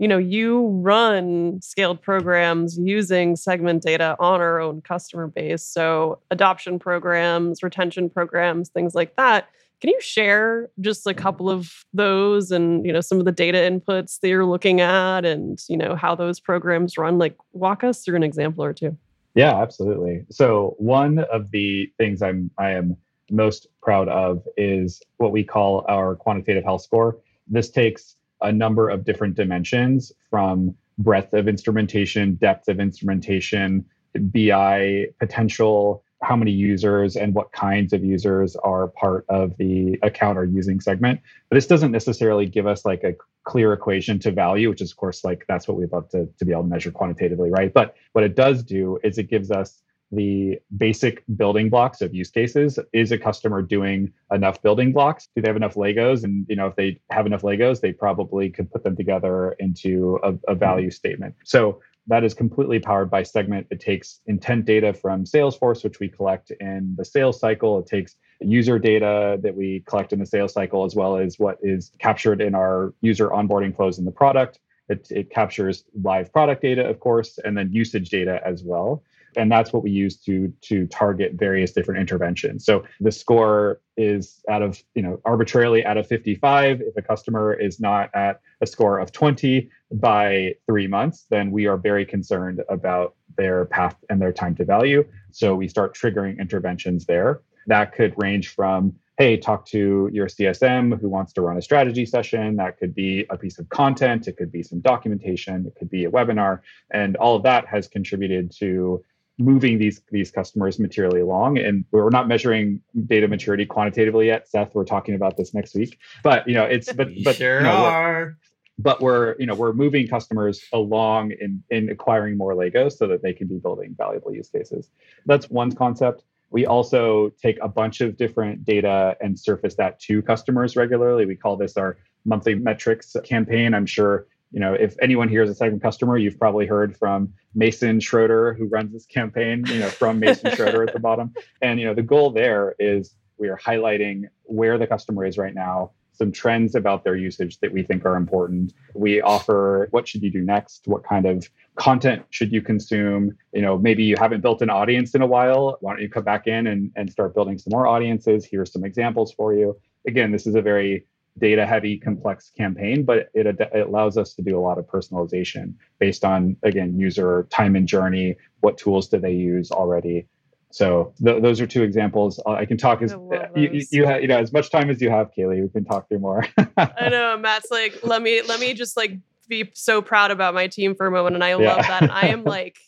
you 0.00 0.08
know, 0.08 0.18
you 0.18 0.66
run 0.66 1.62
scaled 1.62 2.02
programs 2.02 2.76
using 2.76 3.36
segment 3.36 3.84
data 3.84 4.16
on 4.18 4.40
our 4.40 4.58
own 4.58 4.80
customer 4.80 5.28
base. 5.28 5.62
So, 5.62 6.18
adoption 6.32 6.80
programs, 6.80 7.62
retention 7.62 8.10
programs, 8.10 8.70
things 8.70 8.96
like 8.96 9.14
that. 9.14 9.48
Can 9.80 9.90
you 9.90 10.00
share 10.00 10.68
just 10.80 11.06
a 11.06 11.14
couple 11.14 11.48
of 11.48 11.84
those 11.94 12.50
and, 12.50 12.84
you 12.84 12.92
know, 12.92 13.00
some 13.00 13.18
of 13.18 13.24
the 13.24 13.32
data 13.32 13.58
inputs 13.58 14.20
that 14.20 14.28
you're 14.28 14.44
looking 14.44 14.80
at 14.80 15.24
and, 15.24 15.58
you 15.68 15.76
know, 15.76 15.94
how 15.94 16.14
those 16.14 16.38
programs 16.38 16.98
run? 16.98 17.18
Like, 17.18 17.36
walk 17.52 17.82
us 17.82 18.04
through 18.04 18.16
an 18.16 18.22
example 18.22 18.62
or 18.62 18.74
two. 18.74 18.96
Yeah, 19.34 19.60
absolutely. 19.60 20.26
So 20.30 20.74
one 20.78 21.20
of 21.20 21.50
the 21.50 21.90
things 21.96 22.20
I'm 22.20 22.50
I 22.58 22.72
am 22.72 22.96
most 23.30 23.68
proud 23.80 24.08
of 24.08 24.42
is 24.56 25.00
what 25.18 25.32
we 25.32 25.44
call 25.44 25.84
our 25.88 26.16
quantitative 26.16 26.64
health 26.64 26.82
score. 26.82 27.16
This 27.46 27.70
takes 27.70 28.16
a 28.42 28.52
number 28.52 28.88
of 28.88 29.04
different 29.04 29.36
dimensions 29.36 30.12
from 30.28 30.74
breadth 30.98 31.32
of 31.32 31.48
instrumentation, 31.48 32.34
depth 32.34 32.68
of 32.68 32.80
instrumentation, 32.80 33.84
BI 34.14 35.06
potential, 35.18 36.02
how 36.22 36.36
many 36.36 36.50
users 36.50 37.16
and 37.16 37.34
what 37.34 37.50
kinds 37.52 37.92
of 37.92 38.04
users 38.04 38.54
are 38.56 38.88
part 38.88 39.24
of 39.28 39.56
the 39.56 39.98
account 40.02 40.36
or 40.38 40.44
using 40.44 40.80
segment. 40.80 41.20
But 41.48 41.54
this 41.54 41.66
doesn't 41.66 41.92
necessarily 41.92 42.46
give 42.46 42.66
us 42.66 42.84
like 42.84 43.04
a 43.04 43.14
clear 43.44 43.72
equation 43.72 44.18
to 44.20 44.30
value, 44.30 44.68
which 44.68 44.82
is 44.82 44.90
of 44.90 44.96
course 44.96 45.24
like 45.24 45.44
that's 45.48 45.66
what 45.66 45.76
we'd 45.76 45.92
love 45.92 46.08
to, 46.10 46.28
to 46.38 46.44
be 46.44 46.52
able 46.52 46.62
to 46.62 46.68
measure 46.68 46.90
quantitatively, 46.90 47.50
right? 47.50 47.72
But 47.72 47.96
what 48.12 48.24
it 48.24 48.36
does 48.36 48.62
do 48.62 48.98
is 49.02 49.16
it 49.18 49.30
gives 49.30 49.50
us 49.50 49.82
the 50.12 50.58
basic 50.76 51.22
building 51.36 51.70
blocks 51.70 52.00
of 52.00 52.14
use 52.14 52.30
cases. 52.30 52.78
Is 52.92 53.12
a 53.12 53.18
customer 53.18 53.62
doing 53.62 54.12
enough 54.32 54.60
building 54.60 54.92
blocks? 54.92 55.28
Do 55.34 55.42
they 55.42 55.48
have 55.48 55.56
enough 55.56 55.74
Legos? 55.74 56.24
And 56.24 56.46
you 56.48 56.56
know, 56.56 56.66
if 56.66 56.76
they 56.76 57.00
have 57.10 57.26
enough 57.26 57.42
Legos, 57.42 57.80
they 57.80 57.92
probably 57.92 58.50
could 58.50 58.70
put 58.70 58.82
them 58.82 58.96
together 58.96 59.52
into 59.60 60.18
a, 60.22 60.34
a 60.48 60.54
value 60.54 60.90
statement. 60.90 61.36
So 61.44 61.80
that 62.10 62.24
is 62.24 62.34
completely 62.34 62.80
powered 62.80 63.08
by 63.08 63.22
Segment. 63.22 63.68
It 63.70 63.80
takes 63.80 64.20
intent 64.26 64.64
data 64.64 64.92
from 64.92 65.24
Salesforce, 65.24 65.84
which 65.84 66.00
we 66.00 66.08
collect 66.08 66.50
in 66.50 66.94
the 66.98 67.04
sales 67.04 67.38
cycle. 67.38 67.78
It 67.78 67.86
takes 67.86 68.16
user 68.40 68.78
data 68.78 69.38
that 69.42 69.54
we 69.54 69.84
collect 69.86 70.12
in 70.12 70.18
the 70.18 70.26
sales 70.26 70.52
cycle, 70.52 70.84
as 70.84 70.96
well 70.96 71.16
as 71.16 71.38
what 71.38 71.58
is 71.62 71.92
captured 72.00 72.40
in 72.40 72.54
our 72.54 72.94
user 73.00 73.28
onboarding 73.28 73.74
flows 73.74 73.98
in 73.98 74.04
the 74.04 74.10
product. 74.10 74.58
It, 74.88 75.06
it 75.10 75.30
captures 75.30 75.84
live 76.02 76.32
product 76.32 76.62
data, 76.62 76.84
of 76.84 76.98
course, 76.98 77.38
and 77.44 77.56
then 77.56 77.72
usage 77.72 78.10
data 78.10 78.40
as 78.44 78.64
well 78.64 79.04
and 79.36 79.50
that's 79.50 79.72
what 79.72 79.82
we 79.82 79.90
use 79.90 80.16
to 80.16 80.52
to 80.62 80.86
target 80.86 81.34
various 81.34 81.72
different 81.72 82.00
interventions. 82.00 82.64
So 82.64 82.84
the 83.00 83.12
score 83.12 83.80
is 83.96 84.42
out 84.48 84.62
of 84.62 84.82
you 84.94 85.02
know 85.02 85.20
arbitrarily 85.24 85.84
out 85.84 85.96
of 85.96 86.06
55 86.06 86.80
if 86.80 86.96
a 86.96 87.02
customer 87.02 87.52
is 87.52 87.80
not 87.80 88.10
at 88.14 88.40
a 88.60 88.66
score 88.66 88.98
of 88.98 89.12
20 89.12 89.70
by 89.92 90.54
three 90.66 90.86
months 90.86 91.26
then 91.30 91.50
we 91.50 91.66
are 91.66 91.76
very 91.76 92.06
concerned 92.06 92.62
about 92.68 93.14
their 93.36 93.66
path 93.66 93.96
and 94.08 94.20
their 94.20 94.32
time 94.32 94.54
to 94.56 94.64
value. 94.64 95.04
So 95.32 95.54
we 95.54 95.68
start 95.68 95.94
triggering 95.94 96.38
interventions 96.38 97.06
there. 97.06 97.42
That 97.66 97.92
could 97.92 98.14
range 98.16 98.48
from 98.48 98.94
hey, 99.20 99.36
talk 99.36 99.66
to 99.66 100.08
your 100.10 100.28
CSM 100.28 100.98
who 100.98 101.06
wants 101.06 101.34
to 101.34 101.42
run 101.42 101.58
a 101.58 101.60
strategy 101.60 102.06
session. 102.06 102.56
That 102.56 102.78
could 102.78 102.94
be 102.94 103.26
a 103.28 103.36
piece 103.36 103.58
of 103.58 103.68
content, 103.68 104.28
it 104.28 104.38
could 104.38 104.50
be 104.50 104.62
some 104.62 104.80
documentation, 104.80 105.66
it 105.66 105.74
could 105.78 105.90
be 105.90 106.06
a 106.06 106.10
webinar. 106.10 106.60
And 106.90 107.16
all 107.16 107.36
of 107.36 107.42
that 107.42 107.66
has 107.66 107.86
contributed 107.86 108.50
to 108.60 109.04
moving 109.40 109.78
these 109.78 110.00
these 110.10 110.30
customers 110.30 110.78
materially 110.78 111.20
along. 111.20 111.58
And 111.58 111.84
we're 111.90 112.10
not 112.10 112.28
measuring 112.28 112.80
data 113.06 113.26
maturity 113.26 113.66
quantitatively 113.66 114.26
yet 114.26 114.48
seth. 114.48 114.74
We're 114.74 114.84
talking 114.84 115.14
about 115.14 115.36
this 115.36 115.54
next 115.54 115.74
week. 115.74 115.98
But 116.22 116.46
you 116.46 116.54
know 116.54 116.64
it's 116.64 116.92
but 116.92 117.08
but 117.24 117.36
sure 117.36 117.58
you 117.58 117.64
know, 117.64 117.72
are. 117.72 118.38
but 118.78 119.00
we're 119.00 119.36
you 119.38 119.46
know 119.46 119.54
we're 119.54 119.72
moving 119.72 120.06
customers 120.06 120.62
along 120.72 121.32
in 121.32 121.62
in 121.70 121.88
acquiring 121.90 122.36
more 122.36 122.54
legos 122.54 122.92
so 122.92 123.06
that 123.08 123.22
they 123.22 123.32
can 123.32 123.48
be 123.48 123.58
building 123.58 123.94
valuable 123.96 124.32
use 124.32 124.48
cases. 124.48 124.90
That's 125.26 125.48
one 125.50 125.72
concept. 125.72 126.24
We 126.50 126.66
also 126.66 127.30
take 127.40 127.58
a 127.62 127.68
bunch 127.68 128.00
of 128.00 128.16
different 128.16 128.64
data 128.64 129.16
and 129.20 129.38
surface 129.38 129.76
that 129.76 130.00
to 130.00 130.20
customers 130.20 130.76
regularly. 130.76 131.24
We 131.24 131.36
call 131.36 131.56
this 131.56 131.76
our 131.76 131.96
monthly 132.24 132.56
metrics 132.56 133.16
campaign. 133.24 133.72
I'm 133.72 133.86
sure 133.86 134.26
you 134.50 134.60
know, 134.60 134.74
if 134.74 134.96
anyone 135.00 135.28
here 135.28 135.42
is 135.42 135.50
a 135.50 135.54
Segment 135.54 135.82
customer, 135.82 136.18
you've 136.18 136.38
probably 136.38 136.66
heard 136.66 136.96
from 136.96 137.32
Mason 137.54 138.00
Schroeder, 138.00 138.54
who 138.54 138.66
runs 138.66 138.92
this 138.92 139.06
campaign, 139.06 139.64
you 139.66 139.78
know, 139.78 139.88
from 139.88 140.18
Mason 140.18 140.50
Schroeder 140.56 140.82
at 140.82 140.92
the 140.92 141.00
bottom. 141.00 141.32
And, 141.62 141.78
you 141.78 141.86
know, 141.86 141.94
the 141.94 142.02
goal 142.02 142.30
there 142.30 142.74
is 142.78 143.14
we 143.38 143.48
are 143.48 143.58
highlighting 143.58 144.24
where 144.42 144.76
the 144.76 144.86
customer 144.86 145.24
is 145.24 145.38
right 145.38 145.54
now, 145.54 145.92
some 146.12 146.30
trends 146.30 146.74
about 146.74 147.02
their 147.04 147.16
usage 147.16 147.58
that 147.60 147.72
we 147.72 147.82
think 147.82 148.04
are 148.04 148.16
important. 148.16 148.74
We 148.94 149.22
offer 149.22 149.88
what 149.92 150.06
should 150.06 150.22
you 150.22 150.30
do 150.30 150.42
next? 150.42 150.86
What 150.86 151.02
kind 151.02 151.24
of 151.24 151.48
content 151.76 152.24
should 152.28 152.52
you 152.52 152.60
consume? 152.60 153.36
You 153.54 153.62
know, 153.62 153.78
maybe 153.78 154.04
you 154.04 154.16
haven't 154.18 154.42
built 154.42 154.60
an 154.60 154.68
audience 154.68 155.14
in 155.14 155.22
a 155.22 155.26
while. 155.26 155.78
Why 155.80 155.92
don't 155.92 156.02
you 156.02 156.10
come 156.10 156.24
back 156.24 156.46
in 156.46 156.66
and, 156.66 156.92
and 156.96 157.10
start 157.10 157.34
building 157.34 157.56
some 157.56 157.70
more 157.70 157.86
audiences? 157.86 158.44
Here's 158.44 158.70
some 158.70 158.84
examples 158.84 159.32
for 159.32 159.54
you. 159.54 159.78
Again, 160.06 160.30
this 160.32 160.46
is 160.46 160.54
a 160.54 160.60
very 160.62 161.06
data 161.40 161.66
heavy 161.66 161.98
complex 161.98 162.50
campaign 162.56 163.04
but 163.04 163.30
it, 163.34 163.46
it, 163.46 163.86
allows 163.86 164.16
us 164.16 164.34
to 164.34 164.42
do 164.42 164.58
a 164.58 164.60
lot 164.60 164.78
of 164.78 164.86
personalization 164.86 165.74
based 165.98 166.24
on 166.24 166.56
again 166.62 166.98
user 166.98 167.46
time 167.50 167.74
and 167.74 167.88
journey 167.88 168.36
what 168.60 168.78
tools 168.78 169.08
do 169.08 169.18
they 169.18 169.32
use 169.32 169.70
already. 169.70 170.26
So 170.72 171.12
th- 171.24 171.42
those 171.42 171.60
are 171.60 171.66
two 171.66 171.82
examples. 171.82 172.40
Uh, 172.46 172.52
i 172.52 172.64
can 172.64 172.76
talk 172.76 173.02
as 173.02 173.12
you, 173.56 173.82
you, 173.90 174.06
have 174.06 174.22
you 174.22 174.28
know 174.28 174.38
as 174.38 174.52
much 174.52 174.70
time 174.70 174.90
as 174.90 175.00
you 175.00 175.10
have 175.10 175.30
Kailey 175.36 175.62
we 175.62 175.68
can 175.68 175.84
talk 175.84 176.08
through 176.08 176.20
more. 176.20 176.44
I 176.76 177.08
know 177.08 177.36
matt's 177.38 177.70
like 177.70 177.98
let 178.04 178.22
me 178.22 178.42
let 178.42 178.60
me 178.60 178.74
just 178.74 178.96
like 178.96 179.18
be 179.48 179.68
so 179.74 180.00
proud 180.00 180.30
about 180.30 180.54
my 180.54 180.68
team 180.68 180.94
for 180.94 181.06
a 181.06 181.10
moment 181.10 181.34
and 181.34 181.42
i 181.42 181.54
love 181.54 181.78
that. 181.78 182.02
And 182.02 182.12
i 182.12 182.28
am 182.28 182.44
like 182.56 182.78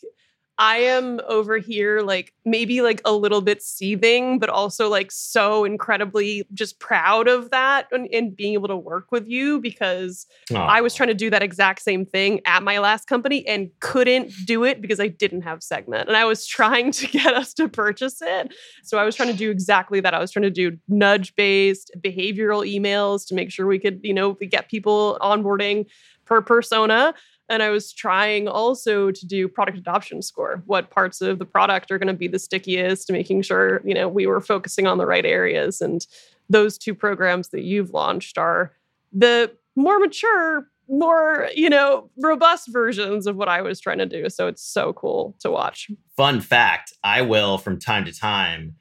I 0.59 0.77
am 0.77 1.19
over 1.27 1.57
here, 1.57 2.01
like 2.01 2.31
maybe 2.45 2.81
like 2.81 3.01
a 3.05 3.11
little 3.11 3.41
bit 3.41 3.63
seething, 3.63 4.37
but 4.37 4.49
also 4.49 4.87
like 4.87 5.11
so 5.11 5.65
incredibly 5.65 6.47
just 6.53 6.79
proud 6.79 7.27
of 7.27 7.49
that 7.49 7.87
and, 7.91 8.07
and 8.13 8.35
being 8.35 8.53
able 8.53 8.67
to 8.67 8.77
work 8.77 9.11
with 9.11 9.27
you 9.27 9.59
because 9.59 10.27
I 10.53 10.81
was 10.81 10.93
trying 10.93 11.07
to 11.07 11.15
do 11.15 11.31
that 11.31 11.41
exact 11.41 11.81
same 11.81 12.05
thing 12.05 12.41
at 12.45 12.61
my 12.61 12.77
last 12.77 13.07
company 13.07 13.45
and 13.47 13.69
couldn't 13.79 14.31
do 14.45 14.63
it 14.63 14.79
because 14.79 14.99
I 14.99 15.07
didn't 15.07 15.41
have 15.41 15.63
Segment. 15.63 16.07
And 16.07 16.17
I 16.17 16.25
was 16.25 16.45
trying 16.45 16.91
to 16.91 17.07
get 17.11 17.33
us 17.33 17.53
to 17.55 17.67
purchase 17.67 18.21
it. 18.21 18.53
So 18.83 18.97
I 18.97 19.05
was 19.05 19.15
trying 19.15 19.29
to 19.29 19.37
do 19.37 19.49
exactly 19.49 20.01
that. 20.01 20.13
I 20.13 20.19
was 20.19 20.31
trying 20.31 20.43
to 20.43 20.51
do 20.51 20.77
nudge 20.87 21.35
based 21.35 21.91
behavioral 21.99 22.63
emails 22.69 23.25
to 23.27 23.35
make 23.35 23.51
sure 23.51 23.65
we 23.65 23.79
could, 23.79 24.01
you 24.03 24.13
know, 24.13 24.33
get 24.33 24.69
people 24.69 25.17
onboarding 25.21 25.85
per 26.25 26.41
persona 26.41 27.13
and 27.49 27.61
I 27.61 27.69
was 27.69 27.91
trying 27.91 28.47
also 28.47 29.11
to 29.11 29.25
do 29.25 29.47
product 29.47 29.77
adoption 29.77 30.21
score. 30.21 30.63
What 30.65 30.89
parts 30.89 31.21
of 31.21 31.39
the 31.39 31.45
product 31.45 31.91
are 31.91 31.97
going 31.97 32.07
to 32.07 32.13
be 32.13 32.27
the 32.27 32.39
stickiest, 32.39 33.11
making 33.11 33.41
sure, 33.41 33.81
you 33.83 33.93
know, 33.93 34.07
we 34.07 34.25
were 34.25 34.41
focusing 34.41 34.87
on 34.87 34.97
the 34.97 35.05
right 35.05 35.25
areas. 35.25 35.81
And 35.81 36.05
those 36.49 36.77
two 36.77 36.95
programs 36.95 37.49
that 37.49 37.63
you've 37.63 37.91
launched 37.91 38.37
are 38.37 38.73
the 39.11 39.51
more 39.75 39.99
mature, 39.99 40.67
more, 40.87 41.49
you 41.55 41.69
know, 41.69 42.09
robust 42.17 42.69
versions 42.71 43.27
of 43.27 43.35
what 43.35 43.49
I 43.49 43.61
was 43.61 43.79
trying 43.79 43.97
to 43.99 44.05
do. 44.05 44.29
So 44.29 44.47
it's 44.47 44.63
so 44.63 44.93
cool 44.93 45.35
to 45.39 45.51
watch. 45.51 45.89
Fun 46.15 46.39
fact 46.41 46.93
I 47.03 47.21
will 47.21 47.57
from 47.57 47.79
time 47.79 48.05
to 48.05 48.13
time 48.13 48.75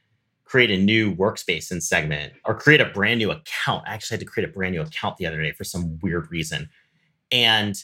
create 0.45 0.71
a 0.71 0.77
new 0.77 1.15
workspace 1.15 1.73
in 1.73 1.81
segment 1.81 2.35
or 2.45 2.55
create 2.55 2.81
a 2.81 2.85
brand 2.85 3.19
new 3.19 3.31
account. 3.31 3.85
I 3.89 3.95
actually 3.95 4.17
had 4.17 4.21
to 4.21 4.27
create 4.27 4.49
a 4.49 4.53
brand 4.53 4.75
new 4.75 4.83
account 4.83 5.17
the 5.17 5.27
other 5.27 5.41
day 5.41 5.53
for 5.53 5.65
some 5.65 5.99
weird 6.03 6.31
reason. 6.31 6.69
And 7.31 7.83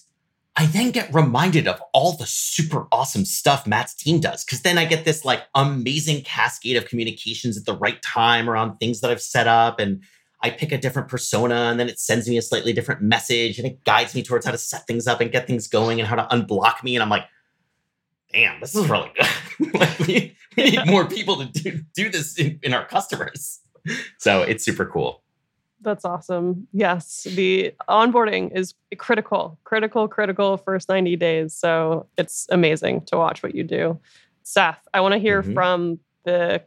I 0.59 0.67
then 0.67 0.91
get 0.91 1.15
reminded 1.15 1.69
of 1.69 1.81
all 1.93 2.17
the 2.17 2.27
super 2.27 2.89
awesome 2.91 3.25
stuff 3.25 3.65
Matt's 3.65 3.95
team 3.95 4.19
does. 4.19 4.43
Cause 4.43 4.63
then 4.63 4.77
I 4.77 4.87
get 4.87 5.05
this 5.05 5.25
like 5.25 5.45
amazing 5.55 6.23
cascade 6.23 6.77
of 6.77 6.87
communications 6.87 7.57
at 7.57 7.65
the 7.65 7.79
right 7.79 8.03
time 8.03 8.51
around 8.51 8.79
things 8.79 9.01
that 9.01 9.11
I've 9.13 9.23
set 9.23 9.47
up. 9.47 9.79
And 9.79 10.03
I 10.43 10.51
pick 10.51 10.73
a 10.73 10.79
different 10.79 11.07
persona 11.07 11.55
and 11.55 11.79
then 11.79 11.89
it 11.89 12.01
sends 12.01 12.29
me 12.29 12.37
a 12.39 12.43
slightly 12.43 12.73
different 12.73 13.03
message 13.03 13.59
and 13.59 13.69
it 13.69 13.85
guides 13.85 14.17
me 14.17 14.23
towards 14.25 14.47
how 14.47 14.51
to 14.51 14.59
set 14.59 14.85
things 14.89 15.07
up 15.07 15.21
and 15.21 15.31
get 15.31 15.47
things 15.47 15.69
going 15.69 16.01
and 16.01 16.09
how 16.09 16.17
to 16.17 16.27
unblock 16.37 16.83
me. 16.83 16.97
And 16.97 17.05
I'm 17.05 17.09
like, 17.09 17.27
damn, 18.33 18.61
this 18.61 18.75
is 18.75 18.91
really 18.91 19.13
good. 19.15 19.75
like 19.75 19.99
we, 20.01 20.37
we 20.57 20.71
need 20.71 20.87
more 20.87 21.07
people 21.07 21.37
to 21.37 21.45
do, 21.47 21.83
do 21.95 22.11
this 22.11 22.37
in, 22.37 22.59
in 22.65 22.75
our 22.75 22.85
customers. 22.85 23.61
So 24.19 24.43
it's 24.43 24.65
super 24.65 24.87
cool. 24.87 25.23
That's 25.81 26.05
awesome. 26.05 26.67
Yes, 26.73 27.25
the 27.25 27.73
onboarding 27.89 28.55
is 28.57 28.75
critical, 28.97 29.59
critical, 29.65 30.09
critical 30.09 30.57
first 30.57 30.89
90 30.89 31.17
days. 31.17 31.55
So 31.55 32.07
it's 32.17 32.47
amazing 32.51 33.03
to 33.07 33.17
watch 33.17 33.43
what 33.43 33.55
you 33.55 33.63
do. 33.63 33.99
Seth, 34.43 34.87
I 34.93 35.01
want 35.01 35.13
to 35.13 35.19
hear 35.19 35.43
mm-hmm. 35.43 35.55
from 35.55 36.01
the 36.25 36.63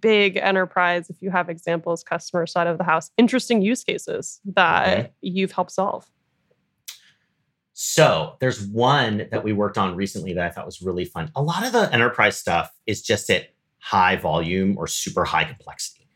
big 0.00 0.36
enterprise, 0.36 1.10
if 1.10 1.16
you 1.20 1.30
have 1.30 1.48
examples, 1.48 2.04
customer 2.04 2.46
side 2.46 2.66
of 2.66 2.78
the 2.78 2.84
house, 2.84 3.10
interesting 3.16 3.62
use 3.62 3.82
cases 3.82 4.40
that 4.44 4.98
okay. 4.98 5.12
you've 5.22 5.52
helped 5.52 5.72
solve. 5.72 6.08
So 7.72 8.36
there's 8.40 8.64
one 8.64 9.26
that 9.30 9.42
we 9.42 9.52
worked 9.52 9.78
on 9.78 9.96
recently 9.96 10.34
that 10.34 10.44
I 10.44 10.50
thought 10.50 10.66
was 10.66 10.82
really 10.82 11.04
fun. 11.04 11.30
A 11.34 11.42
lot 11.42 11.66
of 11.66 11.72
the 11.72 11.92
enterprise 11.92 12.36
stuff 12.36 12.70
is 12.86 13.02
just 13.02 13.28
at 13.30 13.48
high 13.78 14.16
volume 14.16 14.76
or 14.78 14.86
super 14.86 15.24
high 15.24 15.44
complexity. 15.44 16.06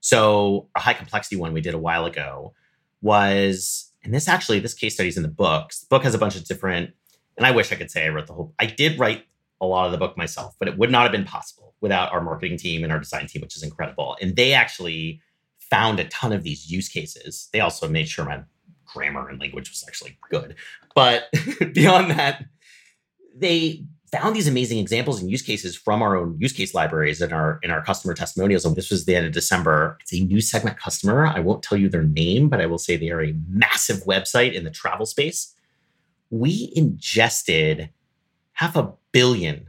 So 0.00 0.68
a 0.76 0.80
high 0.80 0.94
complexity 0.94 1.36
one 1.36 1.52
we 1.52 1.60
did 1.60 1.74
a 1.74 1.78
while 1.78 2.06
ago 2.06 2.54
was, 3.02 3.92
and 4.02 4.14
this 4.14 4.28
actually, 4.28 4.60
this 4.60 4.74
case 4.74 4.94
study 4.94 5.08
is 5.08 5.16
in 5.16 5.22
the 5.22 5.28
book. 5.28 5.70
The 5.70 5.86
book 5.88 6.04
has 6.04 6.14
a 6.14 6.18
bunch 6.18 6.36
of 6.36 6.44
different, 6.44 6.90
and 7.36 7.46
I 7.46 7.50
wish 7.50 7.72
I 7.72 7.76
could 7.76 7.90
say 7.90 8.04
I 8.04 8.08
wrote 8.08 8.26
the 8.26 8.34
whole, 8.34 8.54
I 8.58 8.66
did 8.66 8.98
write 8.98 9.24
a 9.60 9.66
lot 9.66 9.86
of 9.86 9.92
the 9.92 9.98
book 9.98 10.16
myself, 10.16 10.54
but 10.58 10.68
it 10.68 10.78
would 10.78 10.90
not 10.90 11.02
have 11.02 11.12
been 11.12 11.24
possible 11.24 11.74
without 11.80 12.12
our 12.12 12.20
marketing 12.20 12.56
team 12.56 12.82
and 12.82 12.92
our 12.92 12.98
design 12.98 13.26
team, 13.26 13.42
which 13.42 13.56
is 13.56 13.62
incredible. 13.62 14.16
And 14.20 14.36
they 14.36 14.52
actually 14.52 15.20
found 15.58 16.00
a 16.00 16.08
ton 16.08 16.32
of 16.32 16.42
these 16.42 16.70
use 16.70 16.88
cases. 16.88 17.48
They 17.52 17.60
also 17.60 17.88
made 17.88 18.08
sure 18.08 18.24
my 18.24 18.42
grammar 18.86 19.28
and 19.28 19.40
language 19.40 19.70
was 19.70 19.84
actually 19.86 20.18
good. 20.30 20.56
But 20.94 21.28
beyond 21.74 22.10
that, 22.10 22.44
they 23.34 23.84
found 24.12 24.34
these 24.34 24.48
amazing 24.48 24.78
examples 24.78 25.20
and 25.20 25.30
use 25.30 25.42
cases 25.42 25.76
from 25.76 26.02
our 26.02 26.16
own 26.16 26.36
use 26.38 26.52
case 26.52 26.74
libraries 26.74 27.20
and 27.20 27.32
our 27.32 27.58
in 27.62 27.70
our 27.70 27.82
customer 27.82 28.14
testimonials. 28.14 28.64
And 28.64 28.74
this 28.76 28.90
was 28.90 29.04
the 29.04 29.16
end 29.16 29.26
of 29.26 29.32
December. 29.32 29.98
It's 30.00 30.12
a 30.12 30.20
new 30.20 30.40
segment 30.40 30.78
customer. 30.78 31.26
I 31.26 31.40
won't 31.40 31.62
tell 31.62 31.78
you 31.78 31.88
their 31.88 32.02
name, 32.02 32.48
but 32.48 32.60
I 32.60 32.66
will 32.66 32.78
say 32.78 32.96
they 32.96 33.10
are 33.10 33.22
a 33.22 33.34
massive 33.48 34.04
website 34.04 34.54
in 34.54 34.64
the 34.64 34.70
travel 34.70 35.06
space. 35.06 35.54
We 36.30 36.72
ingested 36.76 37.90
half 38.52 38.76
a 38.76 38.92
billion 39.12 39.66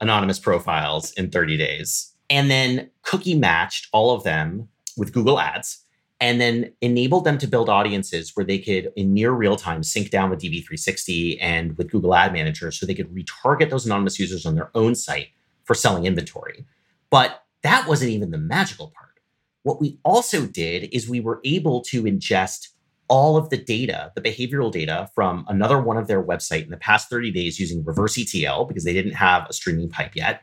anonymous 0.00 0.38
profiles 0.38 1.12
in 1.12 1.30
30 1.30 1.56
days 1.56 2.12
and 2.32 2.50
then 2.50 2.90
cookie 3.02 3.36
matched 3.36 3.88
all 3.92 4.14
of 4.14 4.24
them 4.24 4.68
with 4.96 5.12
Google 5.12 5.38
Ads 5.38 5.81
and 6.22 6.40
then 6.40 6.72
enabled 6.80 7.24
them 7.24 7.36
to 7.36 7.48
build 7.48 7.68
audiences 7.68 8.30
where 8.36 8.46
they 8.46 8.60
could, 8.60 8.92
in 8.94 9.12
near 9.12 9.32
real 9.32 9.56
time, 9.56 9.82
sync 9.82 10.10
down 10.10 10.30
with 10.30 10.38
DV360 10.38 11.36
and 11.40 11.76
with 11.76 11.90
Google 11.90 12.14
Ad 12.14 12.32
Manager 12.32 12.70
so 12.70 12.86
they 12.86 12.94
could 12.94 13.12
retarget 13.12 13.70
those 13.70 13.86
anonymous 13.86 14.20
users 14.20 14.46
on 14.46 14.54
their 14.54 14.70
own 14.76 14.94
site 14.94 15.30
for 15.64 15.74
selling 15.74 16.06
inventory. 16.06 16.64
But 17.10 17.42
that 17.64 17.88
wasn't 17.88 18.12
even 18.12 18.30
the 18.30 18.38
magical 18.38 18.92
part. 18.96 19.18
What 19.64 19.80
we 19.80 19.98
also 20.04 20.46
did 20.46 20.90
is 20.92 21.08
we 21.08 21.18
were 21.18 21.40
able 21.42 21.80
to 21.86 22.04
ingest 22.04 22.68
all 23.08 23.36
of 23.36 23.50
the 23.50 23.58
data, 23.58 24.12
the 24.14 24.22
behavioral 24.22 24.70
data 24.70 25.10
from 25.16 25.44
another 25.48 25.80
one 25.82 25.96
of 25.96 26.06
their 26.06 26.22
website 26.22 26.62
in 26.62 26.70
the 26.70 26.76
past 26.76 27.10
30 27.10 27.32
days 27.32 27.58
using 27.58 27.84
reverse 27.84 28.16
ETL 28.16 28.66
because 28.66 28.84
they 28.84 28.92
didn't 28.92 29.14
have 29.14 29.44
a 29.50 29.52
streaming 29.52 29.88
pipe 29.88 30.14
yet, 30.14 30.40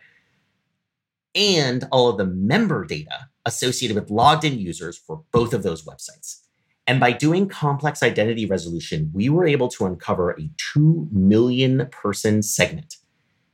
and 1.36 1.88
all 1.92 2.10
of 2.10 2.18
the 2.18 2.26
member 2.26 2.86
data 2.86 3.30
associated 3.46 3.96
with 3.96 4.10
logged 4.10 4.44
in 4.44 4.60
users 4.60 4.98
for 4.98 5.24
both 5.32 5.54
of 5.54 5.64
those 5.64 5.86
websites. 5.86 6.42
And 6.88 7.00
by 7.00 7.12
doing 7.12 7.48
complex 7.48 8.02
identity 8.02 8.46
resolution, 8.46 9.12
we 9.14 9.30
were 9.30 9.46
able 9.46 9.68
to 9.70 9.86
uncover 9.86 10.32
a 10.32 10.50
2 10.74 11.08
million 11.12 11.88
person 11.92 12.42
segment 12.42 12.96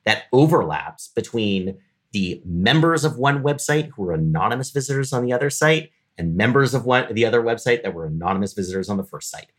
that 0.05 0.23
overlaps 0.31 1.09
between 1.09 1.77
the 2.13 2.41
members 2.45 3.03
of 3.03 3.17
one 3.17 3.43
website 3.43 3.89
who 3.89 4.03
were 4.03 4.13
anonymous 4.13 4.71
visitors 4.71 5.11
on 5.11 5.25
the 5.25 5.33
other 5.33 5.49
site 5.49 5.91
and 6.17 6.37
members 6.37 6.73
of 6.73 6.85
one 6.85 7.13
the 7.13 7.25
other 7.25 7.41
website 7.41 7.83
that 7.83 7.93
were 7.93 8.05
anonymous 8.05 8.53
visitors 8.53 8.87
on 8.87 8.95
the 8.95 9.03
first 9.03 9.29
site. 9.29 9.51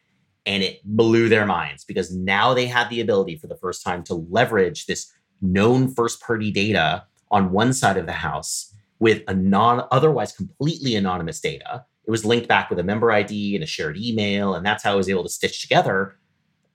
And 0.47 0.63
it 0.63 0.81
blew 0.85 1.29
their 1.29 1.45
minds 1.45 1.85
because 1.85 2.15
now 2.15 2.55
they 2.55 2.67
had 2.67 2.89
the 2.89 3.03
ability 3.03 3.37
for 3.37 3.47
the 3.47 3.57
first 3.57 3.85
time 3.85 4.03
to 4.05 4.15
leverage 4.15 4.87
this 4.87 5.13
known 5.43 5.93
first 5.93 6.23
party 6.23 6.51
data 6.51 7.05
on 7.31 7.53
one 7.53 7.73
side 7.73 7.97
of 7.97 8.07
the 8.07 8.13
house 8.13 8.73
with 8.99 9.23
a 9.29 9.35
non 9.35 9.87
otherwise 9.91 10.33
completely 10.33 10.97
anonymous 10.97 11.41
data. 11.41 11.85
It 12.07 12.11
was 12.11 12.25
linked 12.25 12.49
back 12.49 12.71
with 12.71 12.79
a 12.79 12.85
member 12.85 13.11
ID 13.11 13.55
and 13.57 13.65
a 13.65 13.67
shared 13.67 13.97
email, 13.97 14.55
and 14.55 14.65
that's 14.65 14.85
how 14.85 14.93
I 14.93 14.97
was 14.97 15.09
able 15.09 15.25
to 15.25 15.29
stitch 15.29 15.61
together. 15.61 16.17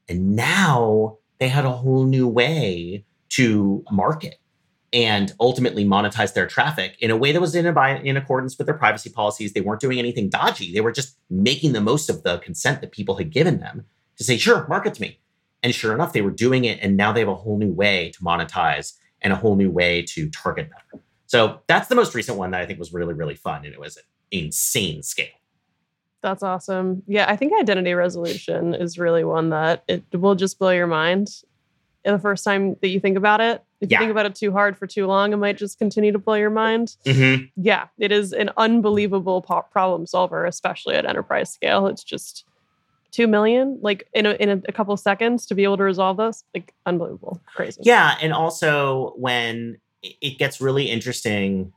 And 0.10 0.36
now 0.36 1.18
they 1.40 1.48
had 1.48 1.66
a 1.66 1.72
whole 1.72 2.06
new 2.06 2.28
way 2.28 3.06
to 3.30 3.84
market 3.90 4.36
and 4.94 5.34
ultimately 5.40 5.86
monetize 5.86 6.34
their 6.34 6.48
traffic 6.48 6.98
in 7.00 7.12
a 7.12 7.16
way 7.16 7.32
that 7.32 7.40
was 7.40 7.56
in, 7.56 7.66
in 7.66 8.18
accordance 8.18 8.58
with 8.58 8.68
their 8.68 8.78
privacy 8.78 9.10
policies. 9.10 9.54
They 9.54 9.62
weren't 9.62 9.80
doing 9.80 10.00
anything 10.00 10.30
dodgy. 10.30 10.74
They 10.74 10.82
were 10.82 10.92
just 10.92 11.18
making 11.30 11.72
the 11.72 11.82
most 11.82 12.10
of 12.10 12.24
the 12.24 12.40
consent 12.40 12.82
that 12.82 12.92
people 12.92 13.16
had 13.16 13.32
given 13.32 13.60
them 13.60 13.86
to 14.18 14.24
say, 14.24 14.38
sure, 14.38 14.68
market 14.68 14.96
to 14.96 15.02
me. 15.02 15.20
And 15.64 15.74
sure 15.74 15.94
enough, 15.94 16.12
they 16.12 16.22
were 16.22 16.32
doing 16.32 16.66
it. 16.66 16.80
And 16.82 16.98
now 16.98 17.14
they 17.14 17.22
have 17.22 17.30
a 17.30 17.36
whole 17.36 17.58
new 17.58 17.72
way 17.72 18.12
to 18.16 18.20
monetize 18.24 18.98
and 19.22 19.34
a 19.34 19.36
whole 19.36 19.56
new 19.56 19.70
way 19.70 20.02
to 20.04 20.30
target 20.30 20.70
better. 20.70 21.04
So 21.28 21.62
that's 21.68 21.88
the 21.88 21.96
most 21.96 22.14
recent 22.14 22.38
one 22.38 22.52
that 22.52 22.62
I 22.62 22.66
think 22.66 22.80
was 22.80 22.94
really, 22.94 23.14
really 23.14 23.36
fun. 23.36 23.66
And 23.66 23.74
it 23.74 23.80
was 23.80 23.98
an 23.98 24.04
insane 24.32 25.04
scale. 25.04 25.28
That's 26.22 26.44
awesome. 26.44 27.04
Yeah, 27.08 27.26
I 27.28 27.36
think 27.36 27.54
identity 27.60 27.94
resolution 27.94 28.76
is 28.76 29.00
really 29.00 29.24
one 29.24 29.50
that 29.50 29.84
it 29.88 30.04
will 30.14 30.36
just 30.36 30.60
blow 30.60 30.70
your 30.70 30.88
mind 30.88 31.30
the 32.04 32.20
first 32.20 32.44
time 32.44 32.76
that 32.82 32.90
you 32.90 33.00
think 33.00 33.18
about 33.18 33.42
it. 33.42 33.64
If 33.80 33.90
yeah. 33.90 33.98
you 33.98 34.04
think 34.04 34.12
about 34.12 34.26
it 34.26 34.36
too 34.36 34.52
hard 34.52 34.78
for 34.78 34.88
too 34.88 35.08
long, 35.08 35.34
it 35.34 35.38
might 35.38 35.58
just 35.58 35.80
continue 35.80 36.12
to 36.12 36.20
blow 36.20 36.36
your 36.36 36.50
mind. 36.50 36.96
Mm-hmm. 37.06 37.46
Yeah, 37.56 37.88
it 37.98 38.12
is 38.12 38.34
an 38.34 38.52
unbelievable 38.58 39.42
po- 39.42 39.66
problem 39.72 40.06
solver, 40.06 40.46
especially 40.46 40.96
at 40.96 41.06
enterprise 41.06 41.52
scale. 41.52 41.88
It's 41.88 42.04
just 42.04 42.46
two 43.12 43.28
million, 43.28 43.78
like 43.82 44.08
in 44.14 44.26
a, 44.26 44.32
in 44.34 44.50
a, 44.50 44.62
a 44.68 44.72
couple 44.72 44.96
seconds, 44.98 45.46
to 45.48 45.56
be 45.56 45.64
able 45.64 45.78
to 45.78 45.84
resolve 45.84 46.18
this, 46.18 46.44
like 46.56 46.74
unbelievable, 46.86 47.42
crazy. 47.54 47.82
Yeah, 47.84 48.18
and 48.22 48.34
also 48.34 49.14
when 49.18 49.78
it 50.02 50.38
gets 50.38 50.60
really 50.62 50.90
interesting. 50.90 51.74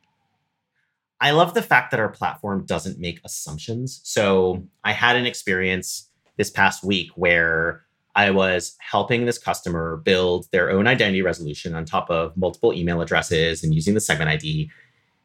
I 1.21 1.31
love 1.31 1.55
the 1.55 1.63
fact 1.63 1.91
that 1.91 2.01
our 2.01 2.09
platform 2.09 2.65
doesn't 2.67 2.99
make 2.99 3.21
assumptions. 3.25 4.01
So 4.05 4.67
I 4.83 4.93
had 4.93 5.17
an 5.17 5.27
experience 5.27 6.11
this 6.37 6.51
past 6.51 6.85
week 6.85 7.11
where 7.15 7.85
I 8.15 8.31
was 8.31 8.77
helping 8.79 9.25
this 9.25 9.39
customer 9.39 9.97
build 10.05 10.47
their 10.53 10.71
own 10.71 10.87
identity 10.87 11.23
resolution 11.23 11.75
on 11.75 11.85
top 11.85 12.11
of 12.11 12.37
multiple 12.37 12.73
email 12.73 13.01
addresses 13.01 13.63
and 13.65 13.75
using 13.75 13.95
the 13.95 14.01
segment 14.01 14.31
ID. 14.31 14.71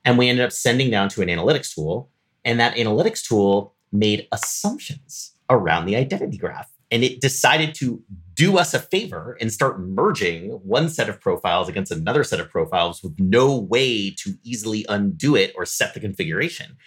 And 0.06 0.18
we 0.18 0.30
ended 0.30 0.46
up 0.46 0.52
sending 0.52 0.90
down 0.90 1.10
to 1.10 1.22
an 1.22 1.28
analytics 1.28 1.74
tool. 1.74 2.10
And 2.46 2.60
that 2.60 2.76
analytics 2.76 3.28
tool 3.28 3.76
made 3.92 4.28
assumptions 4.32 5.34
around 5.50 5.86
the 5.86 5.95
identity 5.95 6.38
graph. 6.38 6.72
And 6.91 7.04
it 7.04 7.22
decided 7.22 7.76
to 7.76 8.02
do 8.34 8.58
us 8.58 8.74
a 8.74 8.80
favor 8.80 9.38
and 9.39 9.52
start 9.54 9.80
merging 9.80 10.52
one 10.64 10.89
set 10.89 11.10
of 11.10 11.20
profiles 11.20 11.70
against 11.70 11.91
another 11.91 12.24
set 12.24 12.39
of 12.39 12.50
profiles 12.50 13.04
with 13.04 13.14
no 13.20 13.58
way 13.58 14.10
to 14.12 14.34
easily 14.43 14.86
undo 14.89 15.36
it 15.36 15.54
or 15.56 15.66
set 15.66 15.93
the 15.93 16.00
configuration. 16.00 16.78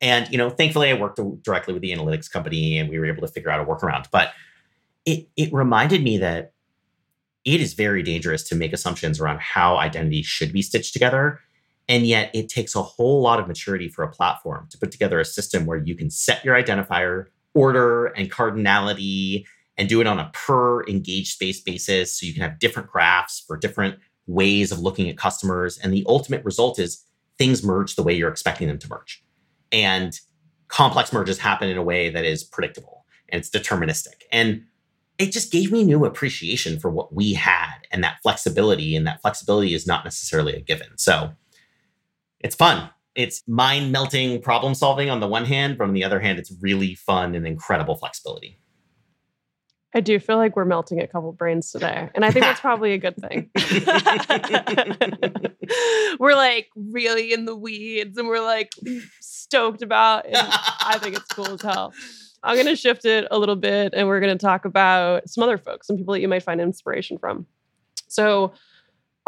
And 0.00 0.30
you 0.30 0.38
know, 0.38 0.50
thankfully, 0.50 0.88
I 0.90 0.94
worked 0.94 1.20
directly 1.42 1.74
with 1.74 1.82
the 1.82 1.92
analytics 1.92 2.30
company, 2.30 2.78
and 2.78 2.88
we 2.88 2.98
were 2.98 3.06
able 3.06 3.20
to 3.22 3.28
figure 3.28 3.50
out 3.50 3.60
a 3.60 3.64
workaround. 3.64 4.06
But 4.10 4.32
it 5.04 5.28
it 5.36 5.52
reminded 5.52 6.02
me 6.02 6.18
that 6.18 6.52
it 7.44 7.60
is 7.60 7.74
very 7.74 8.02
dangerous 8.02 8.42
to 8.44 8.54
make 8.54 8.72
assumptions 8.72 9.20
around 9.20 9.40
how 9.40 9.76
identity 9.76 10.22
should 10.22 10.52
be 10.52 10.62
stitched 10.62 10.92
together. 10.92 11.40
And 11.88 12.06
yet, 12.06 12.30
it 12.34 12.48
takes 12.48 12.74
a 12.76 12.82
whole 12.82 13.20
lot 13.20 13.40
of 13.40 13.48
maturity 13.48 13.88
for 13.88 14.04
a 14.04 14.10
platform 14.10 14.68
to 14.70 14.78
put 14.78 14.92
together 14.92 15.18
a 15.18 15.24
system 15.24 15.66
where 15.66 15.78
you 15.78 15.96
can 15.96 16.08
set 16.08 16.44
your 16.44 16.54
identifier, 16.54 17.26
order, 17.54 18.06
and 18.06 18.30
cardinality, 18.30 19.44
and 19.76 19.88
do 19.88 20.00
it 20.00 20.06
on 20.06 20.18
a 20.18 20.30
per 20.34 20.84
engaged 20.84 21.32
space 21.32 21.60
basis. 21.60 22.18
So 22.18 22.26
you 22.26 22.34
can 22.34 22.42
have 22.42 22.58
different 22.58 22.90
graphs 22.90 23.42
for 23.46 23.56
different 23.56 23.98
ways 24.26 24.70
of 24.72 24.78
looking 24.78 25.08
at 25.08 25.16
customers. 25.16 25.78
And 25.78 25.92
the 25.92 26.04
ultimate 26.06 26.44
result 26.44 26.78
is 26.78 27.04
things 27.38 27.64
merge 27.64 27.96
the 27.96 28.02
way 28.02 28.12
you're 28.12 28.30
expecting 28.30 28.68
them 28.68 28.78
to 28.78 28.88
merge. 28.88 29.24
And 29.72 30.18
complex 30.68 31.12
merges 31.12 31.38
happen 31.38 31.68
in 31.68 31.78
a 31.78 31.82
way 31.82 32.10
that 32.10 32.24
is 32.24 32.44
predictable 32.44 33.04
and 33.28 33.40
it's 33.40 33.50
deterministic. 33.50 34.22
And 34.30 34.64
it 35.18 35.32
just 35.32 35.52
gave 35.52 35.72
me 35.72 35.84
new 35.84 36.04
appreciation 36.04 36.78
for 36.78 36.90
what 36.90 37.14
we 37.14 37.34
had 37.34 37.76
and 37.90 38.02
that 38.04 38.18
flexibility. 38.22 38.96
And 38.96 39.06
that 39.06 39.20
flexibility 39.20 39.74
is 39.74 39.86
not 39.86 40.04
necessarily 40.04 40.54
a 40.54 40.60
given. 40.60 40.96
So 40.96 41.32
it's 42.40 42.54
fun. 42.54 42.90
It's 43.14 43.42
mind 43.46 43.92
melting 43.92 44.40
problem 44.40 44.74
solving 44.74 45.10
on 45.10 45.20
the 45.20 45.28
one 45.28 45.44
hand, 45.44 45.78
but 45.78 45.84
on 45.84 45.94
the 45.94 46.04
other 46.04 46.20
hand, 46.20 46.38
it's 46.38 46.52
really 46.60 46.94
fun 46.94 47.34
and 47.34 47.46
incredible 47.46 47.96
flexibility. 47.96 48.58
I 49.92 50.00
do 50.00 50.20
feel 50.20 50.36
like 50.36 50.54
we're 50.54 50.64
melting 50.64 51.00
a 51.00 51.08
couple 51.08 51.32
brains 51.32 51.72
today. 51.72 52.08
And 52.14 52.24
I 52.24 52.30
think 52.30 52.44
that's 52.44 52.60
probably 52.60 52.92
a 52.92 52.98
good 52.98 53.16
thing. 53.16 53.50
we're 56.20 56.36
like 56.36 56.68
really 56.76 57.32
in 57.32 57.44
the 57.44 57.56
weeds 57.56 58.16
and 58.16 58.28
we're 58.28 58.40
like 58.40 58.70
stoked 59.20 59.82
about 59.82 60.26
it. 60.26 60.36
I 60.36 60.96
think 61.00 61.16
it's 61.16 61.26
cool 61.26 61.48
as 61.48 61.62
hell. 61.62 61.92
I'm 62.42 62.54
going 62.54 62.66
to 62.66 62.76
shift 62.76 63.04
it 63.04 63.26
a 63.32 63.38
little 63.38 63.56
bit 63.56 63.92
and 63.94 64.06
we're 64.06 64.20
going 64.20 64.36
to 64.36 64.40
talk 64.40 64.64
about 64.64 65.28
some 65.28 65.42
other 65.42 65.58
folks, 65.58 65.88
some 65.88 65.96
people 65.96 66.14
that 66.14 66.20
you 66.20 66.28
might 66.28 66.44
find 66.44 66.60
inspiration 66.60 67.18
from. 67.18 67.46
So, 68.06 68.52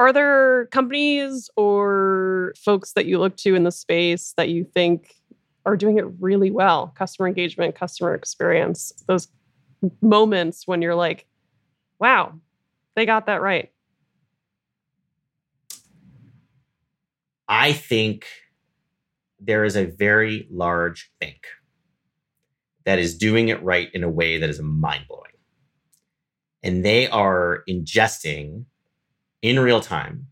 are 0.02 0.12
there 0.12 0.66
companies 0.66 1.48
or 1.56 2.54
folks 2.56 2.94
that 2.94 3.06
you 3.06 3.18
look 3.20 3.36
to 3.36 3.54
in 3.54 3.62
the 3.62 3.70
space 3.70 4.34
that 4.36 4.48
you 4.48 4.64
think 4.64 5.14
are 5.64 5.76
doing 5.76 5.96
it 5.96 6.06
really 6.18 6.50
well? 6.50 6.92
Customer 6.96 7.28
engagement, 7.28 7.76
customer 7.76 8.12
experience, 8.12 8.92
those 9.06 9.28
moments 10.00 10.66
when 10.66 10.82
you're 10.82 10.96
like, 10.96 11.26
wow, 12.00 12.32
they 12.96 13.06
got 13.06 13.26
that 13.26 13.42
right. 13.42 13.70
I 17.46 17.72
think 17.72 18.26
there 19.38 19.64
is 19.64 19.76
a 19.76 19.84
very 19.84 20.48
large 20.50 21.12
bank 21.20 21.46
that 22.84 22.98
is 22.98 23.16
doing 23.16 23.50
it 23.50 23.62
right 23.62 23.88
in 23.94 24.02
a 24.02 24.10
way 24.10 24.38
that 24.38 24.50
is 24.50 24.60
mind 24.60 25.04
blowing. 25.08 25.22
And 26.64 26.84
they 26.84 27.06
are 27.06 27.62
ingesting 27.68 28.64
in 29.42 29.58
real 29.58 29.80
time 29.80 30.26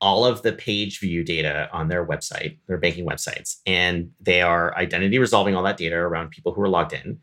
all 0.00 0.26
of 0.26 0.42
the 0.42 0.52
page 0.52 1.00
view 1.00 1.24
data 1.24 1.68
on 1.72 1.88
their 1.88 2.06
website, 2.06 2.58
their 2.66 2.76
banking 2.76 3.06
websites, 3.06 3.56
and 3.66 4.10
they 4.20 4.42
are 4.42 4.76
identity 4.76 5.18
resolving 5.18 5.56
all 5.56 5.62
that 5.62 5.78
data 5.78 5.96
around 5.96 6.30
people 6.30 6.52
who 6.52 6.60
are 6.60 6.68
logged 6.68 6.92
in. 6.92 7.18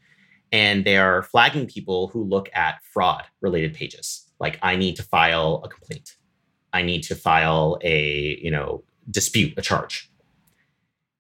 And 0.51 0.85
they 0.85 0.97
are 0.97 1.23
flagging 1.23 1.67
people 1.67 2.09
who 2.09 2.23
look 2.23 2.49
at 2.53 2.83
fraud 2.83 3.23
related 3.41 3.73
pages. 3.73 4.29
Like, 4.39 4.59
I 4.61 4.75
need 4.75 4.95
to 4.97 5.03
file 5.03 5.61
a 5.63 5.69
complaint. 5.69 6.15
I 6.73 6.83
need 6.83 7.01
to 7.03 7.15
file 7.15 7.79
a, 7.81 8.39
you 8.41 8.51
know, 8.51 8.83
dispute 9.09 9.53
a 9.57 9.61
charge. 9.61 10.11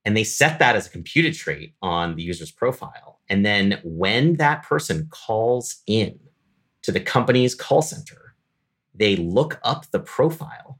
And 0.05 0.15
they 0.17 0.23
set 0.23 0.59
that 0.59 0.75
as 0.75 0.85
a 0.85 0.89
computed 0.89 1.33
trait 1.33 1.73
on 1.81 2.15
the 2.15 2.23
user's 2.23 2.51
profile. 2.51 3.19
And 3.29 3.45
then 3.45 3.79
when 3.83 4.35
that 4.35 4.63
person 4.63 5.07
calls 5.09 5.81
in 5.87 6.19
to 6.83 6.91
the 6.91 6.99
company's 6.99 7.55
call 7.55 7.81
center, 7.81 8.22
they 8.95 9.15
look 9.15 9.59
up 9.63 9.89
the 9.91 9.99
profile 9.99 10.79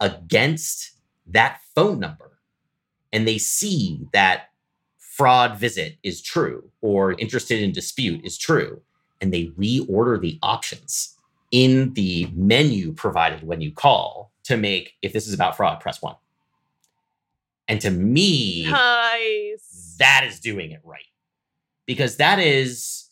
against 0.00 0.92
that 1.26 1.60
phone 1.74 2.00
number 2.00 2.38
and 3.12 3.26
they 3.26 3.38
see 3.38 4.06
that 4.12 4.50
fraud 4.98 5.58
visit 5.58 5.98
is 6.02 6.22
true 6.22 6.70
or 6.80 7.12
interested 7.12 7.60
in 7.60 7.72
dispute 7.72 8.24
is 8.24 8.38
true. 8.38 8.80
And 9.20 9.34
they 9.34 9.46
reorder 9.48 10.20
the 10.20 10.38
options 10.42 11.14
in 11.50 11.92
the 11.92 12.28
menu 12.34 12.92
provided 12.92 13.42
when 13.42 13.60
you 13.60 13.72
call 13.72 14.32
to 14.44 14.56
make 14.56 14.94
if 15.02 15.12
this 15.12 15.26
is 15.26 15.34
about 15.34 15.56
fraud, 15.56 15.80
press 15.80 16.00
one. 16.00 16.16
And 17.68 17.80
to 17.82 17.90
me, 17.90 18.70
nice. 18.70 19.96
that 19.98 20.24
is 20.26 20.40
doing 20.40 20.70
it 20.70 20.80
right. 20.84 21.04
Because 21.86 22.16
that 22.16 22.38
is 22.38 23.09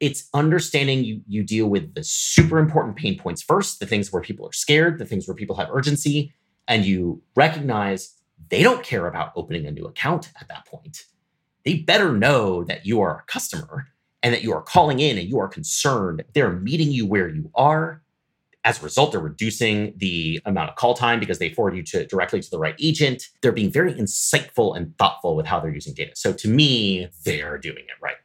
it's 0.00 0.28
understanding 0.34 1.04
you 1.04 1.20
you 1.26 1.42
deal 1.42 1.66
with 1.68 1.94
the 1.94 2.04
super 2.04 2.58
important 2.58 2.96
pain 2.96 3.18
points 3.18 3.42
first, 3.42 3.80
the 3.80 3.86
things 3.86 4.12
where 4.12 4.22
people 4.22 4.46
are 4.46 4.52
scared, 4.52 4.98
the 4.98 5.06
things 5.06 5.26
where 5.26 5.34
people 5.34 5.56
have 5.56 5.68
urgency, 5.72 6.32
and 6.66 6.84
you 6.84 7.22
recognize 7.36 8.14
they 8.50 8.62
don't 8.62 8.82
care 8.82 9.06
about 9.06 9.32
opening 9.36 9.66
a 9.66 9.70
new 9.70 9.84
account 9.84 10.30
at 10.40 10.48
that 10.48 10.66
point. 10.66 11.04
They 11.64 11.74
better 11.74 12.12
know 12.12 12.64
that 12.64 12.86
you 12.86 13.00
are 13.00 13.18
a 13.18 13.32
customer 13.32 13.88
and 14.22 14.32
that 14.32 14.42
you 14.42 14.52
are 14.52 14.62
calling 14.62 15.00
in 15.00 15.18
and 15.18 15.28
you 15.28 15.38
are 15.38 15.48
concerned. 15.48 16.24
They're 16.34 16.52
meeting 16.52 16.92
you 16.92 17.06
where 17.06 17.28
you 17.28 17.50
are 17.54 18.02
as 18.68 18.80
a 18.80 18.84
result, 18.84 19.12
they're 19.12 19.20
reducing 19.20 19.94
the 19.96 20.40
amount 20.44 20.68
of 20.68 20.76
call 20.76 20.94
time 20.94 21.20
because 21.20 21.38
they 21.38 21.48
forward 21.48 21.76
you 21.76 21.82
to 21.82 22.06
directly 22.06 22.40
to 22.40 22.50
the 22.50 22.58
right 22.58 22.74
agent. 22.80 23.28
They're 23.40 23.52
being 23.52 23.72
very 23.72 23.94
insightful 23.94 24.76
and 24.76 24.96
thoughtful 24.98 25.36
with 25.36 25.46
how 25.46 25.60
they're 25.60 25.72
using 25.72 25.94
data. 25.94 26.12
So 26.14 26.32
to 26.34 26.48
me, 26.48 27.08
they're 27.24 27.56
doing 27.56 27.78
it 27.78 28.02
right. 28.02 28.16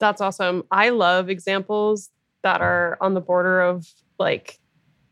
That's 0.00 0.20
awesome. 0.20 0.64
I 0.70 0.88
love 0.88 1.28
examples 1.28 2.10
that 2.42 2.60
are 2.60 2.96
on 3.00 3.14
the 3.14 3.20
border 3.20 3.60
of 3.60 3.86
like 4.18 4.58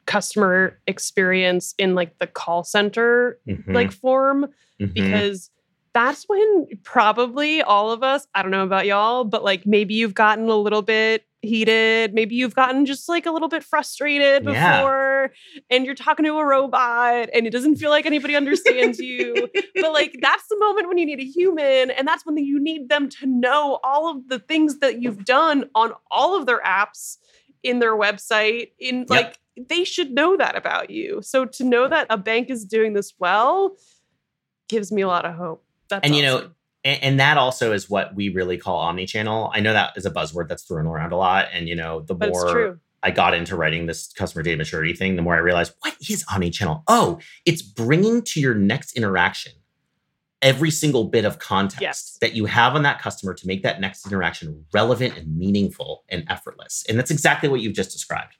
customer 0.06 0.80
experience 0.86 1.74
in 1.78 1.94
like 1.94 2.18
the 2.18 2.26
call 2.26 2.64
center 2.64 3.38
mm-hmm. 3.46 3.72
like 3.72 3.92
form 3.92 4.46
mm-hmm. 4.80 4.92
because 4.94 5.50
that's 5.92 6.24
when 6.28 6.66
probably 6.82 7.60
all 7.60 7.92
of 7.92 8.02
us, 8.02 8.26
I 8.34 8.40
don't 8.40 8.50
know 8.50 8.64
about 8.64 8.86
y'all, 8.86 9.24
but 9.24 9.44
like 9.44 9.66
maybe 9.66 9.94
you've 9.94 10.14
gotten 10.14 10.48
a 10.48 10.56
little 10.56 10.82
bit 10.82 11.26
heated. 11.42 12.14
Maybe 12.14 12.34
you've 12.34 12.54
gotten 12.54 12.84
just 12.84 13.08
like 13.08 13.26
a 13.26 13.30
little 13.30 13.48
bit 13.48 13.62
frustrated 13.62 14.44
before 14.44 15.30
yeah. 15.32 15.60
and 15.70 15.86
you're 15.86 15.94
talking 15.94 16.24
to 16.24 16.38
a 16.38 16.44
robot 16.44 17.28
and 17.32 17.46
it 17.46 17.50
doesn't 17.50 17.76
feel 17.76 17.90
like 17.90 18.06
anybody 18.06 18.34
understands 18.34 18.98
you. 18.98 19.48
But 19.74 19.92
like 19.92 20.18
that's 20.20 20.48
the 20.48 20.58
moment 20.58 20.88
when 20.88 20.98
you 20.98 21.06
need 21.06 21.20
a 21.20 21.24
human 21.24 21.90
and 21.90 22.06
that's 22.06 22.26
when 22.26 22.36
you 22.36 22.60
need 22.60 22.88
them 22.88 23.08
to 23.08 23.26
know 23.26 23.78
all 23.84 24.10
of 24.10 24.28
the 24.28 24.38
things 24.38 24.78
that 24.80 25.00
you've 25.00 25.24
done 25.24 25.64
on 25.74 25.92
all 26.10 26.36
of 26.36 26.46
their 26.46 26.60
apps 26.62 27.18
in 27.62 27.78
their 27.78 27.96
website 27.96 28.72
in 28.78 29.00
yep. 29.00 29.10
like 29.10 29.38
they 29.68 29.84
should 29.84 30.10
know 30.12 30.36
that 30.36 30.56
about 30.56 30.90
you. 30.90 31.20
So 31.22 31.44
to 31.44 31.64
know 31.64 31.88
that 31.88 32.06
a 32.10 32.16
bank 32.16 32.50
is 32.50 32.64
doing 32.64 32.92
this 32.92 33.14
well 33.18 33.76
gives 34.68 34.92
me 34.92 35.02
a 35.02 35.08
lot 35.08 35.24
of 35.24 35.34
hope. 35.34 35.64
That's 35.88 36.04
and 36.04 36.14
awesome. 36.14 36.24
you 36.24 36.30
know 36.30 36.50
and, 36.84 37.02
and, 37.02 37.20
that 37.20 37.36
also 37.36 37.72
is 37.72 37.90
what 37.90 38.14
we 38.14 38.28
really 38.28 38.56
call 38.56 38.78
omni-channel. 38.78 39.50
I 39.52 39.60
know 39.60 39.72
that 39.72 39.96
is 39.96 40.06
a 40.06 40.10
buzzword 40.10 40.48
that's 40.48 40.62
thrown 40.62 40.86
around 40.86 41.12
a 41.12 41.16
lot, 41.16 41.48
and 41.52 41.68
you 41.68 41.74
know, 41.74 42.00
the 42.00 42.14
but 42.14 42.30
more 42.30 42.80
I 43.02 43.10
got 43.10 43.34
into 43.34 43.56
writing 43.56 43.86
this 43.86 44.12
customer 44.12 44.42
data 44.42 44.56
maturity 44.56 44.92
thing, 44.92 45.16
the 45.16 45.22
more 45.22 45.34
I 45.34 45.38
realized 45.38 45.72
what 45.80 45.94
is 46.08 46.24
omni-channel. 46.32 46.84
Oh, 46.88 47.18
it's 47.46 47.62
bringing 47.62 48.22
to 48.22 48.40
your 48.40 48.54
next 48.54 48.96
interaction 48.96 49.52
every 50.40 50.70
single 50.70 51.04
bit 51.04 51.24
of 51.24 51.38
context 51.38 51.80
yes. 51.80 52.18
that 52.20 52.34
you 52.34 52.44
have 52.46 52.74
on 52.74 52.82
that 52.82 53.00
customer 53.00 53.34
to 53.34 53.46
make 53.46 53.62
that 53.62 53.80
next 53.80 54.06
interaction 54.06 54.64
relevant 54.72 55.16
and 55.16 55.36
meaningful 55.36 56.04
and 56.08 56.24
effortless. 56.28 56.84
And 56.88 56.98
that's 56.98 57.10
exactly 57.10 57.48
what 57.48 57.60
you've 57.60 57.74
just 57.74 57.90
described 57.90 58.36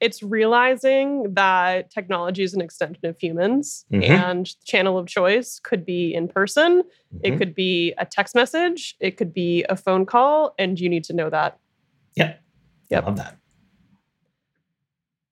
it's 0.00 0.22
realizing 0.22 1.34
that 1.34 1.90
technology 1.90 2.42
is 2.42 2.54
an 2.54 2.60
extension 2.60 3.06
of 3.06 3.18
humans 3.18 3.86
mm-hmm. 3.92 4.10
and 4.10 4.46
the 4.46 4.64
channel 4.64 4.98
of 4.98 5.06
choice 5.06 5.60
could 5.62 5.84
be 5.84 6.14
in 6.14 6.28
person 6.28 6.82
mm-hmm. 6.82 7.18
it 7.22 7.38
could 7.38 7.54
be 7.54 7.94
a 7.98 8.04
text 8.04 8.34
message 8.34 8.96
it 9.00 9.16
could 9.16 9.32
be 9.32 9.64
a 9.68 9.76
phone 9.76 10.04
call 10.04 10.54
and 10.58 10.78
you 10.78 10.88
need 10.88 11.04
to 11.04 11.12
know 11.12 11.30
that 11.30 11.58
yep 12.16 12.40
yep 12.90 13.04
I 13.04 13.06
love 13.06 13.16
that 13.16 13.38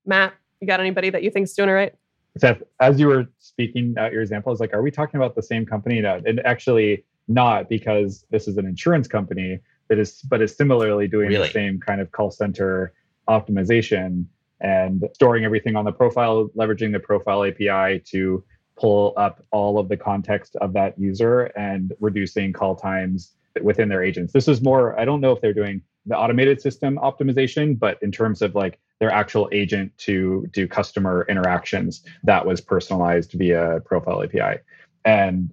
matt 0.07 0.35
you 0.61 0.67
got 0.67 0.81
anybody 0.81 1.11
that 1.11 1.23
you 1.23 1.31
think's 1.31 1.53
doing 1.53 1.69
it 1.69 1.73
right 1.73 1.95
Seth, 2.39 2.63
as 2.81 2.99
you 2.99 3.09
were 3.09 3.27
speaking 3.39 3.95
out 3.99 4.13
your 4.13 4.23
example, 4.23 4.51
I 4.51 4.53
was 4.53 4.61
like, 4.61 4.73
are 4.73 4.81
we 4.81 4.91
talking 4.91 5.19
about 5.19 5.35
the 5.35 5.43
same 5.43 5.67
company? 5.67 6.01
No, 6.01 6.21
and 6.25 6.41
actually 6.47 7.05
not 7.29 7.69
because 7.69 8.25
this 8.31 8.49
is 8.49 8.57
an 8.57 8.67
insurance 8.67 9.07
company 9.07 9.61
that 9.89 9.99
is, 9.99 10.23
but 10.23 10.41
is 10.41 10.57
similarly 10.57 11.09
doing 11.09 11.29
really? 11.29 11.47
the 11.47 11.53
same 11.53 11.79
kind 11.79 12.01
of 12.01 12.11
call 12.13 12.31
center 12.31 12.93
optimization 13.29 14.27
and 14.61 15.09
storing 15.13 15.45
everything 15.45 15.77
on 15.77 15.85
the 15.85 15.93
profile, 15.93 16.49
leveraging 16.57 16.93
the 16.93 17.01
profile 17.01 17.45
API 17.45 18.01
to 18.07 18.45
pull 18.77 19.13
up 19.17 19.45
all 19.51 19.79
of 19.79 19.89
the 19.89 19.97
context 19.97 20.57
of 20.57 20.73
that 20.73 20.99
user 20.99 21.45
and 21.57 21.93
reducing 22.01 22.53
call 22.53 22.75
times 22.75 23.33
within 23.61 23.89
their 23.89 24.03
agents. 24.03 24.33
This 24.33 24.49
is 24.49 24.63
more, 24.63 24.99
I 24.99 25.05
don't 25.05 25.21
know 25.21 25.33
if 25.33 25.41
they're 25.41 25.53
doing 25.53 25.83
the 26.07 26.17
automated 26.17 26.61
system 26.61 26.99
optimization, 27.03 27.79
but 27.79 27.99
in 28.03 28.11
terms 28.11 28.43
of 28.43 28.55
like 28.55 28.79
their 28.99 29.11
actual 29.11 29.49
agent 29.53 29.97
to 29.99 30.49
do 30.53 30.67
customer 30.67 31.27
interactions, 31.29 32.03
that 32.25 32.45
was 32.47 32.61
personalized 32.61 33.33
via 33.33 33.81
Profile 33.85 34.23
API. 34.23 34.61
And 35.05 35.53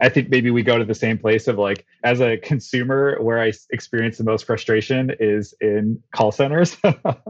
I 0.00 0.08
think 0.08 0.30
maybe 0.30 0.50
we 0.50 0.62
go 0.62 0.78
to 0.78 0.84
the 0.84 0.94
same 0.94 1.18
place 1.18 1.46
of 1.46 1.58
like, 1.58 1.84
as 2.04 2.20
a 2.20 2.38
consumer, 2.38 3.18
where 3.20 3.40
I 3.40 3.52
experience 3.70 4.16
the 4.16 4.24
most 4.24 4.46
frustration 4.46 5.14
is 5.20 5.54
in 5.60 6.02
call 6.14 6.32
centers. 6.32 6.76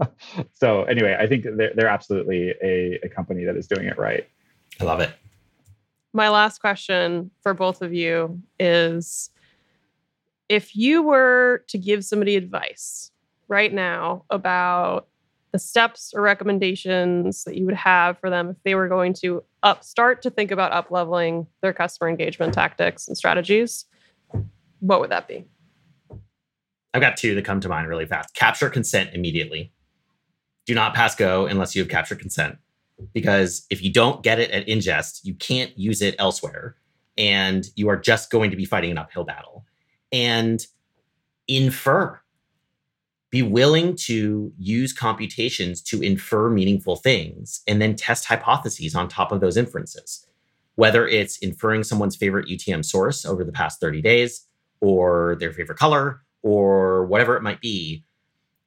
so, 0.53 0.85
anyway, 0.85 1.17
I 1.19 1.27
think 1.27 1.45
they're, 1.57 1.73
they're 1.75 1.89
absolutely 1.89 2.55
a, 2.63 3.01
a 3.03 3.09
company 3.09 3.45
that 3.45 3.57
is 3.57 3.67
doing 3.67 3.87
it 3.87 3.99
right. 3.99 4.29
I 4.81 4.85
love 4.85 5.01
it. 5.01 5.11
My 6.13 6.29
last 6.29 6.61
question 6.61 7.31
for 7.43 7.55
both 7.55 7.83
of 7.83 7.93
you 7.93 8.41
is 8.61 9.31
if 10.49 10.77
you 10.77 11.03
were 11.03 11.65
to 11.69 11.79
give 11.79 12.05
somebody 12.05 12.37
advice 12.37 13.11
right 13.49 13.73
now 13.73 14.25
about 14.31 15.09
the 15.53 15.59
steps 15.59 16.13
or 16.15 16.23
recommendations 16.23 17.45
that 17.45 17.57
you 17.57 17.67
would 17.67 17.75
have 17.75 18.19
for 18.19 18.31
them 18.31 18.51
if 18.51 18.57
they 18.65 18.75
were 18.75 18.89
going 18.89 19.13
to 19.13 19.45
up 19.63 19.85
start 19.85 20.23
to 20.23 20.31
think 20.31 20.51
about 20.51 20.73
up 20.73 20.91
leveling 20.91 21.47
their 21.61 21.73
customer 21.73 22.09
engagement 22.09 22.55
tactics 22.55 23.07
and 23.07 23.17
strategies 23.17 23.85
what 24.83 25.01
would 25.01 25.11
that 25.11 25.29
be? 25.29 25.45
I've 26.93 27.01
got 27.01 27.17
two 27.17 27.37
that 27.37 27.45
come 27.45 27.61
to 27.61 27.69
mind 27.69 27.89
really 27.89 28.05
fast. 28.05 28.35
Capture 28.35 28.69
consent 28.69 29.11
immediately. 29.15 29.73
Do 30.67 30.75
not 30.75 30.93
pass 30.93 31.15
go 31.15 31.47
unless 31.47 31.75
you 31.75 31.83
have 31.83 31.89
captured 31.89 32.19
consent 32.19 32.59
because 33.15 33.65
if 33.71 33.83
you 33.83 33.93
don't 33.93 34.23
get 34.23 34.39
it 34.39 34.51
at 34.51 34.67
ingest 34.67 35.21
you 35.25 35.35
can't 35.35 35.77
use 35.79 36.03
it 36.03 36.15
elsewhere 36.19 36.77
and 37.17 37.69
you 37.75 37.89
are 37.89 37.97
just 37.97 38.31
going 38.31 38.51
to 38.51 38.57
be 38.57 38.65
fighting 38.65 38.91
an 38.91 38.99
uphill 38.99 39.25
battle. 39.25 39.65
And 40.11 40.65
infer 41.49 42.21
be 43.33 43.41
willing 43.41 43.97
to 43.97 44.53
use 44.59 44.93
computations 44.93 45.81
to 45.81 46.03
infer 46.03 46.51
meaningful 46.51 46.97
things 46.97 47.63
and 47.67 47.81
then 47.81 47.97
test 47.97 48.27
hypotheses 48.27 48.95
on 48.95 49.09
top 49.09 49.33
of 49.33 49.41
those 49.41 49.57
inferences. 49.57 50.27
Whether 50.75 51.09
it's 51.09 51.39
inferring 51.39 51.83
someone's 51.83 52.15
favorite 52.15 52.47
UTM 52.47 52.85
source 52.85 53.25
over 53.25 53.43
the 53.43 53.51
past 53.51 53.81
30 53.81 54.03
days, 54.03 54.47
or 54.81 55.37
their 55.41 55.53
favorite 55.53 55.79
color, 55.79 56.21
or 56.43 57.07
whatever 57.07 57.37
it 57.37 57.43
might 57.43 57.61
be, 57.61 58.05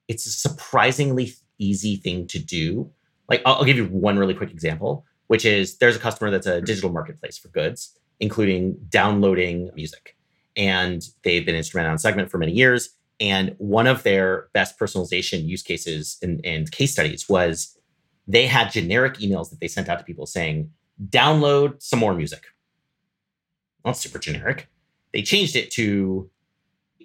it's 0.08 0.26
a 0.26 0.32
surprisingly 0.32 1.34
easy 1.60 1.98
thing 1.98 2.26
to 2.28 2.40
do. 2.40 2.90
Like, 3.30 3.42
I'll, 3.46 3.56
I'll 3.56 3.66
give 3.66 3.78
you 3.78 3.86
one 3.86 4.18
really 4.18 4.34
quick 4.34 4.52
example, 4.52 5.06
which 5.28 5.46
is 5.46 5.78
there's 5.78 5.96
a 5.96 6.00
customer 6.00 6.32
that's 6.32 6.48
a 6.48 6.54
mm-hmm. 6.54 6.66
digital 6.66 6.92
marketplace 6.92 7.38
for 7.38 7.50
goods, 7.50 8.00
including 8.20 8.78
downloading 8.90 9.70
music. 9.76 10.16
And 10.56 11.04
they've 11.24 11.46
been 11.46 11.56
instrumental 11.56 11.92
on 11.92 11.98
Segment 12.00 12.32
for 12.32 12.38
many 12.38 12.54
years 12.54 12.95
and 13.20 13.56
one 13.58 13.88
of 13.88 14.04
their 14.04 14.50
best 14.54 14.80
personalization 14.80 15.48
use 15.48 15.64
cases 15.64 16.18
and, 16.22 16.42
and 16.44 16.72
case 16.72 16.92
studies 16.92 17.30
was 17.30 17.78
they 18.28 18.46
had 18.48 18.72
generic 18.72 19.16
emails 19.16 19.50
that 19.50 19.60
they 19.60 19.68
sent 19.68 19.88
out 19.88 20.00
to 20.00 20.06
people 20.06 20.26
saying, 20.26 20.72
download 21.10 21.82
some 21.82 22.00
more 22.00 22.14
music. 22.14 22.44
Well, 23.84 23.94
super 23.94 24.20
generic. 24.20 24.70
They 25.14 25.22
changed 25.22 25.56
it 25.56 25.72
to 25.72 26.30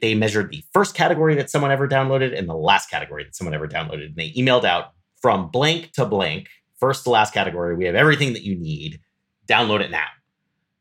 they 0.01 0.15
measured 0.15 0.51
the 0.51 0.65
first 0.73 0.95
category 0.95 1.35
that 1.35 1.51
someone 1.51 1.71
ever 1.71 1.87
downloaded 1.87 2.37
and 2.37 2.49
the 2.49 2.55
last 2.55 2.91
category 2.91 3.23
that 3.25 3.37
someone 3.37 3.55
ever 3.55 3.69
downloaded. 3.69 4.07
And 4.07 4.17
they 4.17 4.31
emailed 4.33 4.65
out 4.65 4.93
from 5.21 5.51
blank 5.51 5.93
to 5.93 6.07
blank, 6.07 6.49
first 6.79 7.05
to 7.05 7.11
last 7.11 7.35
category. 7.35 7.77
We 7.77 7.85
have 7.85 7.95
everything 7.95 8.33
that 8.33 8.43
you 8.43 8.57
need. 8.57 9.01
Download 9.47 9.81
it 9.81 9.91
now. 9.91 10.07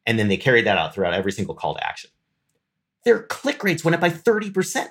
And 0.06 0.18
then 0.18 0.30
they 0.30 0.38
carried 0.38 0.66
that 0.66 0.78
out 0.78 0.96
throughout 0.96 1.14
every 1.14 1.32
single 1.34 1.54
call 1.54 1.76
to 1.76 1.86
action. 1.86 2.10
Their 3.04 3.24
click 3.24 3.64
rates 3.64 3.84
went 3.84 3.96
up 3.96 4.02
by 4.02 4.10
30%. 4.10 4.88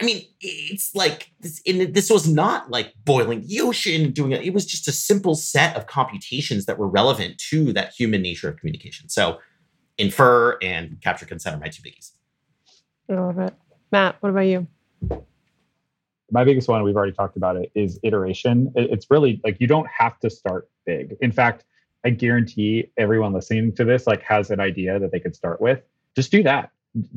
I 0.00 0.04
mean, 0.04 0.24
it's 0.40 0.94
like 0.94 1.30
this, 1.40 1.62
this 1.64 2.10
was 2.10 2.28
not 2.28 2.70
like 2.70 2.94
boiling 3.04 3.46
the 3.46 3.60
ocean, 3.60 4.10
doing 4.10 4.32
it. 4.32 4.42
It 4.42 4.52
was 4.52 4.66
just 4.66 4.88
a 4.88 4.92
simple 4.92 5.36
set 5.36 5.76
of 5.76 5.86
computations 5.86 6.66
that 6.66 6.78
were 6.78 6.88
relevant 6.88 7.38
to 7.50 7.72
that 7.74 7.92
human 7.92 8.20
nature 8.20 8.48
of 8.48 8.56
communication. 8.56 9.08
So, 9.08 9.38
infer 9.96 10.58
and 10.60 11.00
capture 11.00 11.26
consent 11.26 11.54
are 11.54 11.60
my 11.60 11.68
two 11.68 11.82
biggies. 11.82 12.10
I 13.08 13.14
love 13.14 13.38
it. 13.38 13.54
Matt, 13.92 14.16
what 14.20 14.30
about 14.30 14.40
you? 14.40 14.66
My 16.32 16.42
biggest 16.42 16.66
one, 16.66 16.82
we've 16.82 16.96
already 16.96 17.12
talked 17.12 17.36
about 17.36 17.54
it, 17.56 17.70
is 17.76 18.00
iteration. 18.02 18.72
It's 18.74 19.06
really 19.08 19.40
like 19.44 19.60
you 19.60 19.68
don't 19.68 19.86
have 19.96 20.18
to 20.20 20.30
start 20.30 20.68
big. 20.84 21.14
In 21.20 21.30
fact, 21.30 21.64
I 22.04 22.10
guarantee 22.10 22.90
everyone 22.96 23.32
listening 23.32 23.72
to 23.76 23.84
this 23.84 24.08
like 24.08 24.22
has 24.22 24.50
an 24.50 24.58
idea 24.58 24.98
that 24.98 25.12
they 25.12 25.20
could 25.20 25.36
start 25.36 25.60
with. 25.60 25.82
Just 26.16 26.32
do 26.32 26.42
that. 26.42 26.70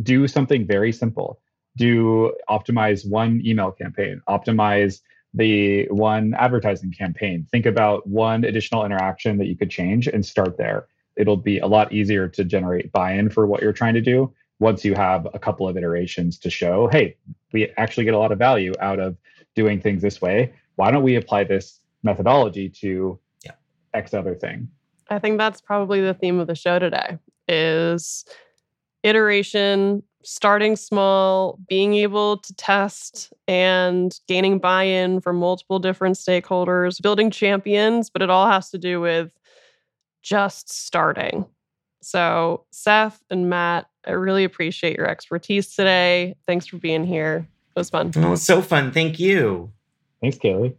Do 0.03 0.27
something 0.27 0.67
very 0.67 0.91
simple 0.91 1.39
do 1.77 2.35
optimize 2.49 3.09
one 3.09 3.41
email 3.45 3.71
campaign, 3.71 4.21
optimize 4.27 4.99
the 5.33 5.85
one 5.89 6.33
advertising 6.33 6.91
campaign. 6.91 7.47
Think 7.51 7.65
about 7.65 8.05
one 8.07 8.43
additional 8.43 8.83
interaction 8.83 9.37
that 9.37 9.45
you 9.45 9.55
could 9.55 9.69
change 9.69 10.07
and 10.07 10.25
start 10.25 10.57
there. 10.57 10.87
It'll 11.15 11.37
be 11.37 11.59
a 11.59 11.67
lot 11.67 11.93
easier 11.93 12.27
to 12.29 12.43
generate 12.43 12.91
buy 12.91 13.13
in 13.13 13.29
for 13.29 13.47
what 13.47 13.61
you're 13.61 13.73
trying 13.73 13.93
to 13.93 14.01
do 14.01 14.33
once 14.59 14.83
you 14.83 14.95
have 14.95 15.27
a 15.33 15.39
couple 15.39 15.67
of 15.67 15.77
iterations 15.77 16.37
to 16.39 16.49
show, 16.49 16.87
hey, 16.91 17.15
we 17.53 17.71
actually 17.77 18.05
get 18.05 18.13
a 18.13 18.17
lot 18.17 18.31
of 18.31 18.39
value 18.39 18.73
out 18.79 18.99
of 18.99 19.15
doing 19.55 19.79
things 19.79 20.01
this 20.01 20.21
way. 20.21 20.51
Why 20.75 20.91
don't 20.91 21.03
we 21.03 21.15
apply 21.15 21.43
this 21.43 21.79
methodology 22.03 22.69
to 22.81 23.19
yeah. 23.45 23.51
X 23.93 24.13
other 24.13 24.35
thing? 24.35 24.67
I 25.09 25.19
think 25.19 25.37
that's 25.37 25.61
probably 25.61 26.01
the 26.01 26.13
theme 26.13 26.39
of 26.39 26.47
the 26.47 26.55
show 26.55 26.79
today 26.79 27.17
is 27.47 28.25
iteration 29.03 30.03
starting 30.23 30.75
small, 30.75 31.59
being 31.67 31.93
able 31.95 32.37
to 32.37 32.53
test 32.55 33.31
and 33.47 34.19
gaining 34.27 34.59
buy 34.59 34.83
in 34.83 35.21
from 35.21 35.37
multiple 35.37 35.79
different 35.79 36.15
stakeholders, 36.15 37.01
building 37.01 37.31
champions, 37.31 38.09
but 38.09 38.21
it 38.21 38.29
all 38.29 38.47
has 38.47 38.69
to 38.71 38.77
do 38.77 38.99
with 38.99 39.31
just 40.21 40.69
starting. 40.69 41.45
So, 42.01 42.65
Seth 42.71 43.21
and 43.29 43.49
Matt, 43.49 43.87
I 44.05 44.11
really 44.11 44.43
appreciate 44.43 44.97
your 44.97 45.07
expertise 45.07 45.75
today. 45.75 46.35
Thanks 46.45 46.67
for 46.67 46.77
being 46.77 47.03
here. 47.03 47.47
It 47.75 47.79
was 47.79 47.89
fun. 47.89 48.11
Oh, 48.15 48.27
it 48.27 48.29
was 48.29 48.43
so 48.43 48.61
fun. 48.61 48.91
Thank 48.91 49.19
you. 49.19 49.71
Thanks, 50.21 50.37
Kailey. 50.37 50.75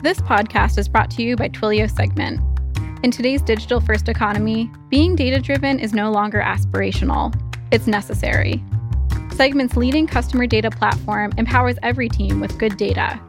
This 0.00 0.20
podcast 0.20 0.78
is 0.78 0.88
brought 0.88 1.10
to 1.12 1.24
you 1.24 1.34
by 1.34 1.48
Twilio 1.48 1.90
Segment. 1.90 2.40
In 3.02 3.10
today's 3.10 3.42
digital 3.42 3.80
first 3.80 4.08
economy, 4.08 4.70
being 4.90 5.16
data 5.16 5.40
driven 5.40 5.80
is 5.80 5.92
no 5.92 6.12
longer 6.12 6.40
aspirational, 6.40 7.34
it's 7.72 7.88
necessary. 7.88 8.62
Segment's 9.34 9.76
leading 9.76 10.06
customer 10.06 10.46
data 10.46 10.70
platform 10.70 11.32
empowers 11.36 11.78
every 11.82 12.08
team 12.08 12.38
with 12.38 12.56
good 12.60 12.76
data. 12.76 13.20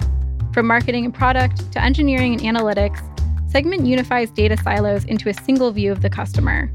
From 0.53 0.67
marketing 0.67 1.05
and 1.05 1.13
product 1.13 1.71
to 1.71 1.83
engineering 1.83 2.33
and 2.33 2.57
analytics, 2.57 3.01
Segment 3.49 3.87
unifies 3.87 4.29
data 4.29 4.55
silos 4.55 5.05
into 5.05 5.27
a 5.27 5.33
single 5.33 5.71
view 5.71 5.91
of 5.91 6.03
the 6.03 6.09
customer. 6.09 6.71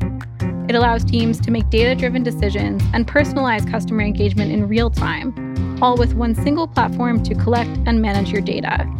It 0.68 0.74
allows 0.74 1.04
teams 1.04 1.38
to 1.42 1.52
make 1.52 1.70
data 1.70 1.94
driven 1.94 2.24
decisions 2.24 2.82
and 2.92 3.06
personalize 3.06 3.70
customer 3.70 4.02
engagement 4.02 4.50
in 4.50 4.66
real 4.66 4.90
time, 4.90 5.78
all 5.80 5.96
with 5.96 6.14
one 6.14 6.34
single 6.34 6.66
platform 6.66 7.22
to 7.22 7.34
collect 7.36 7.70
and 7.86 8.02
manage 8.02 8.32
your 8.32 8.40
data. 8.40 8.92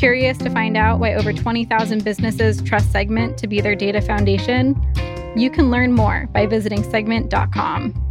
Curious 0.00 0.38
to 0.38 0.48
find 0.48 0.78
out 0.78 0.98
why 0.98 1.12
over 1.12 1.30
20,000 1.30 2.02
businesses 2.02 2.62
trust 2.62 2.90
Segment 2.90 3.36
to 3.36 3.46
be 3.46 3.60
their 3.60 3.74
data 3.74 4.00
foundation? 4.00 4.74
You 5.36 5.50
can 5.50 5.70
learn 5.70 5.92
more 5.92 6.26
by 6.32 6.46
visiting 6.46 6.82
segment.com. 6.82 8.09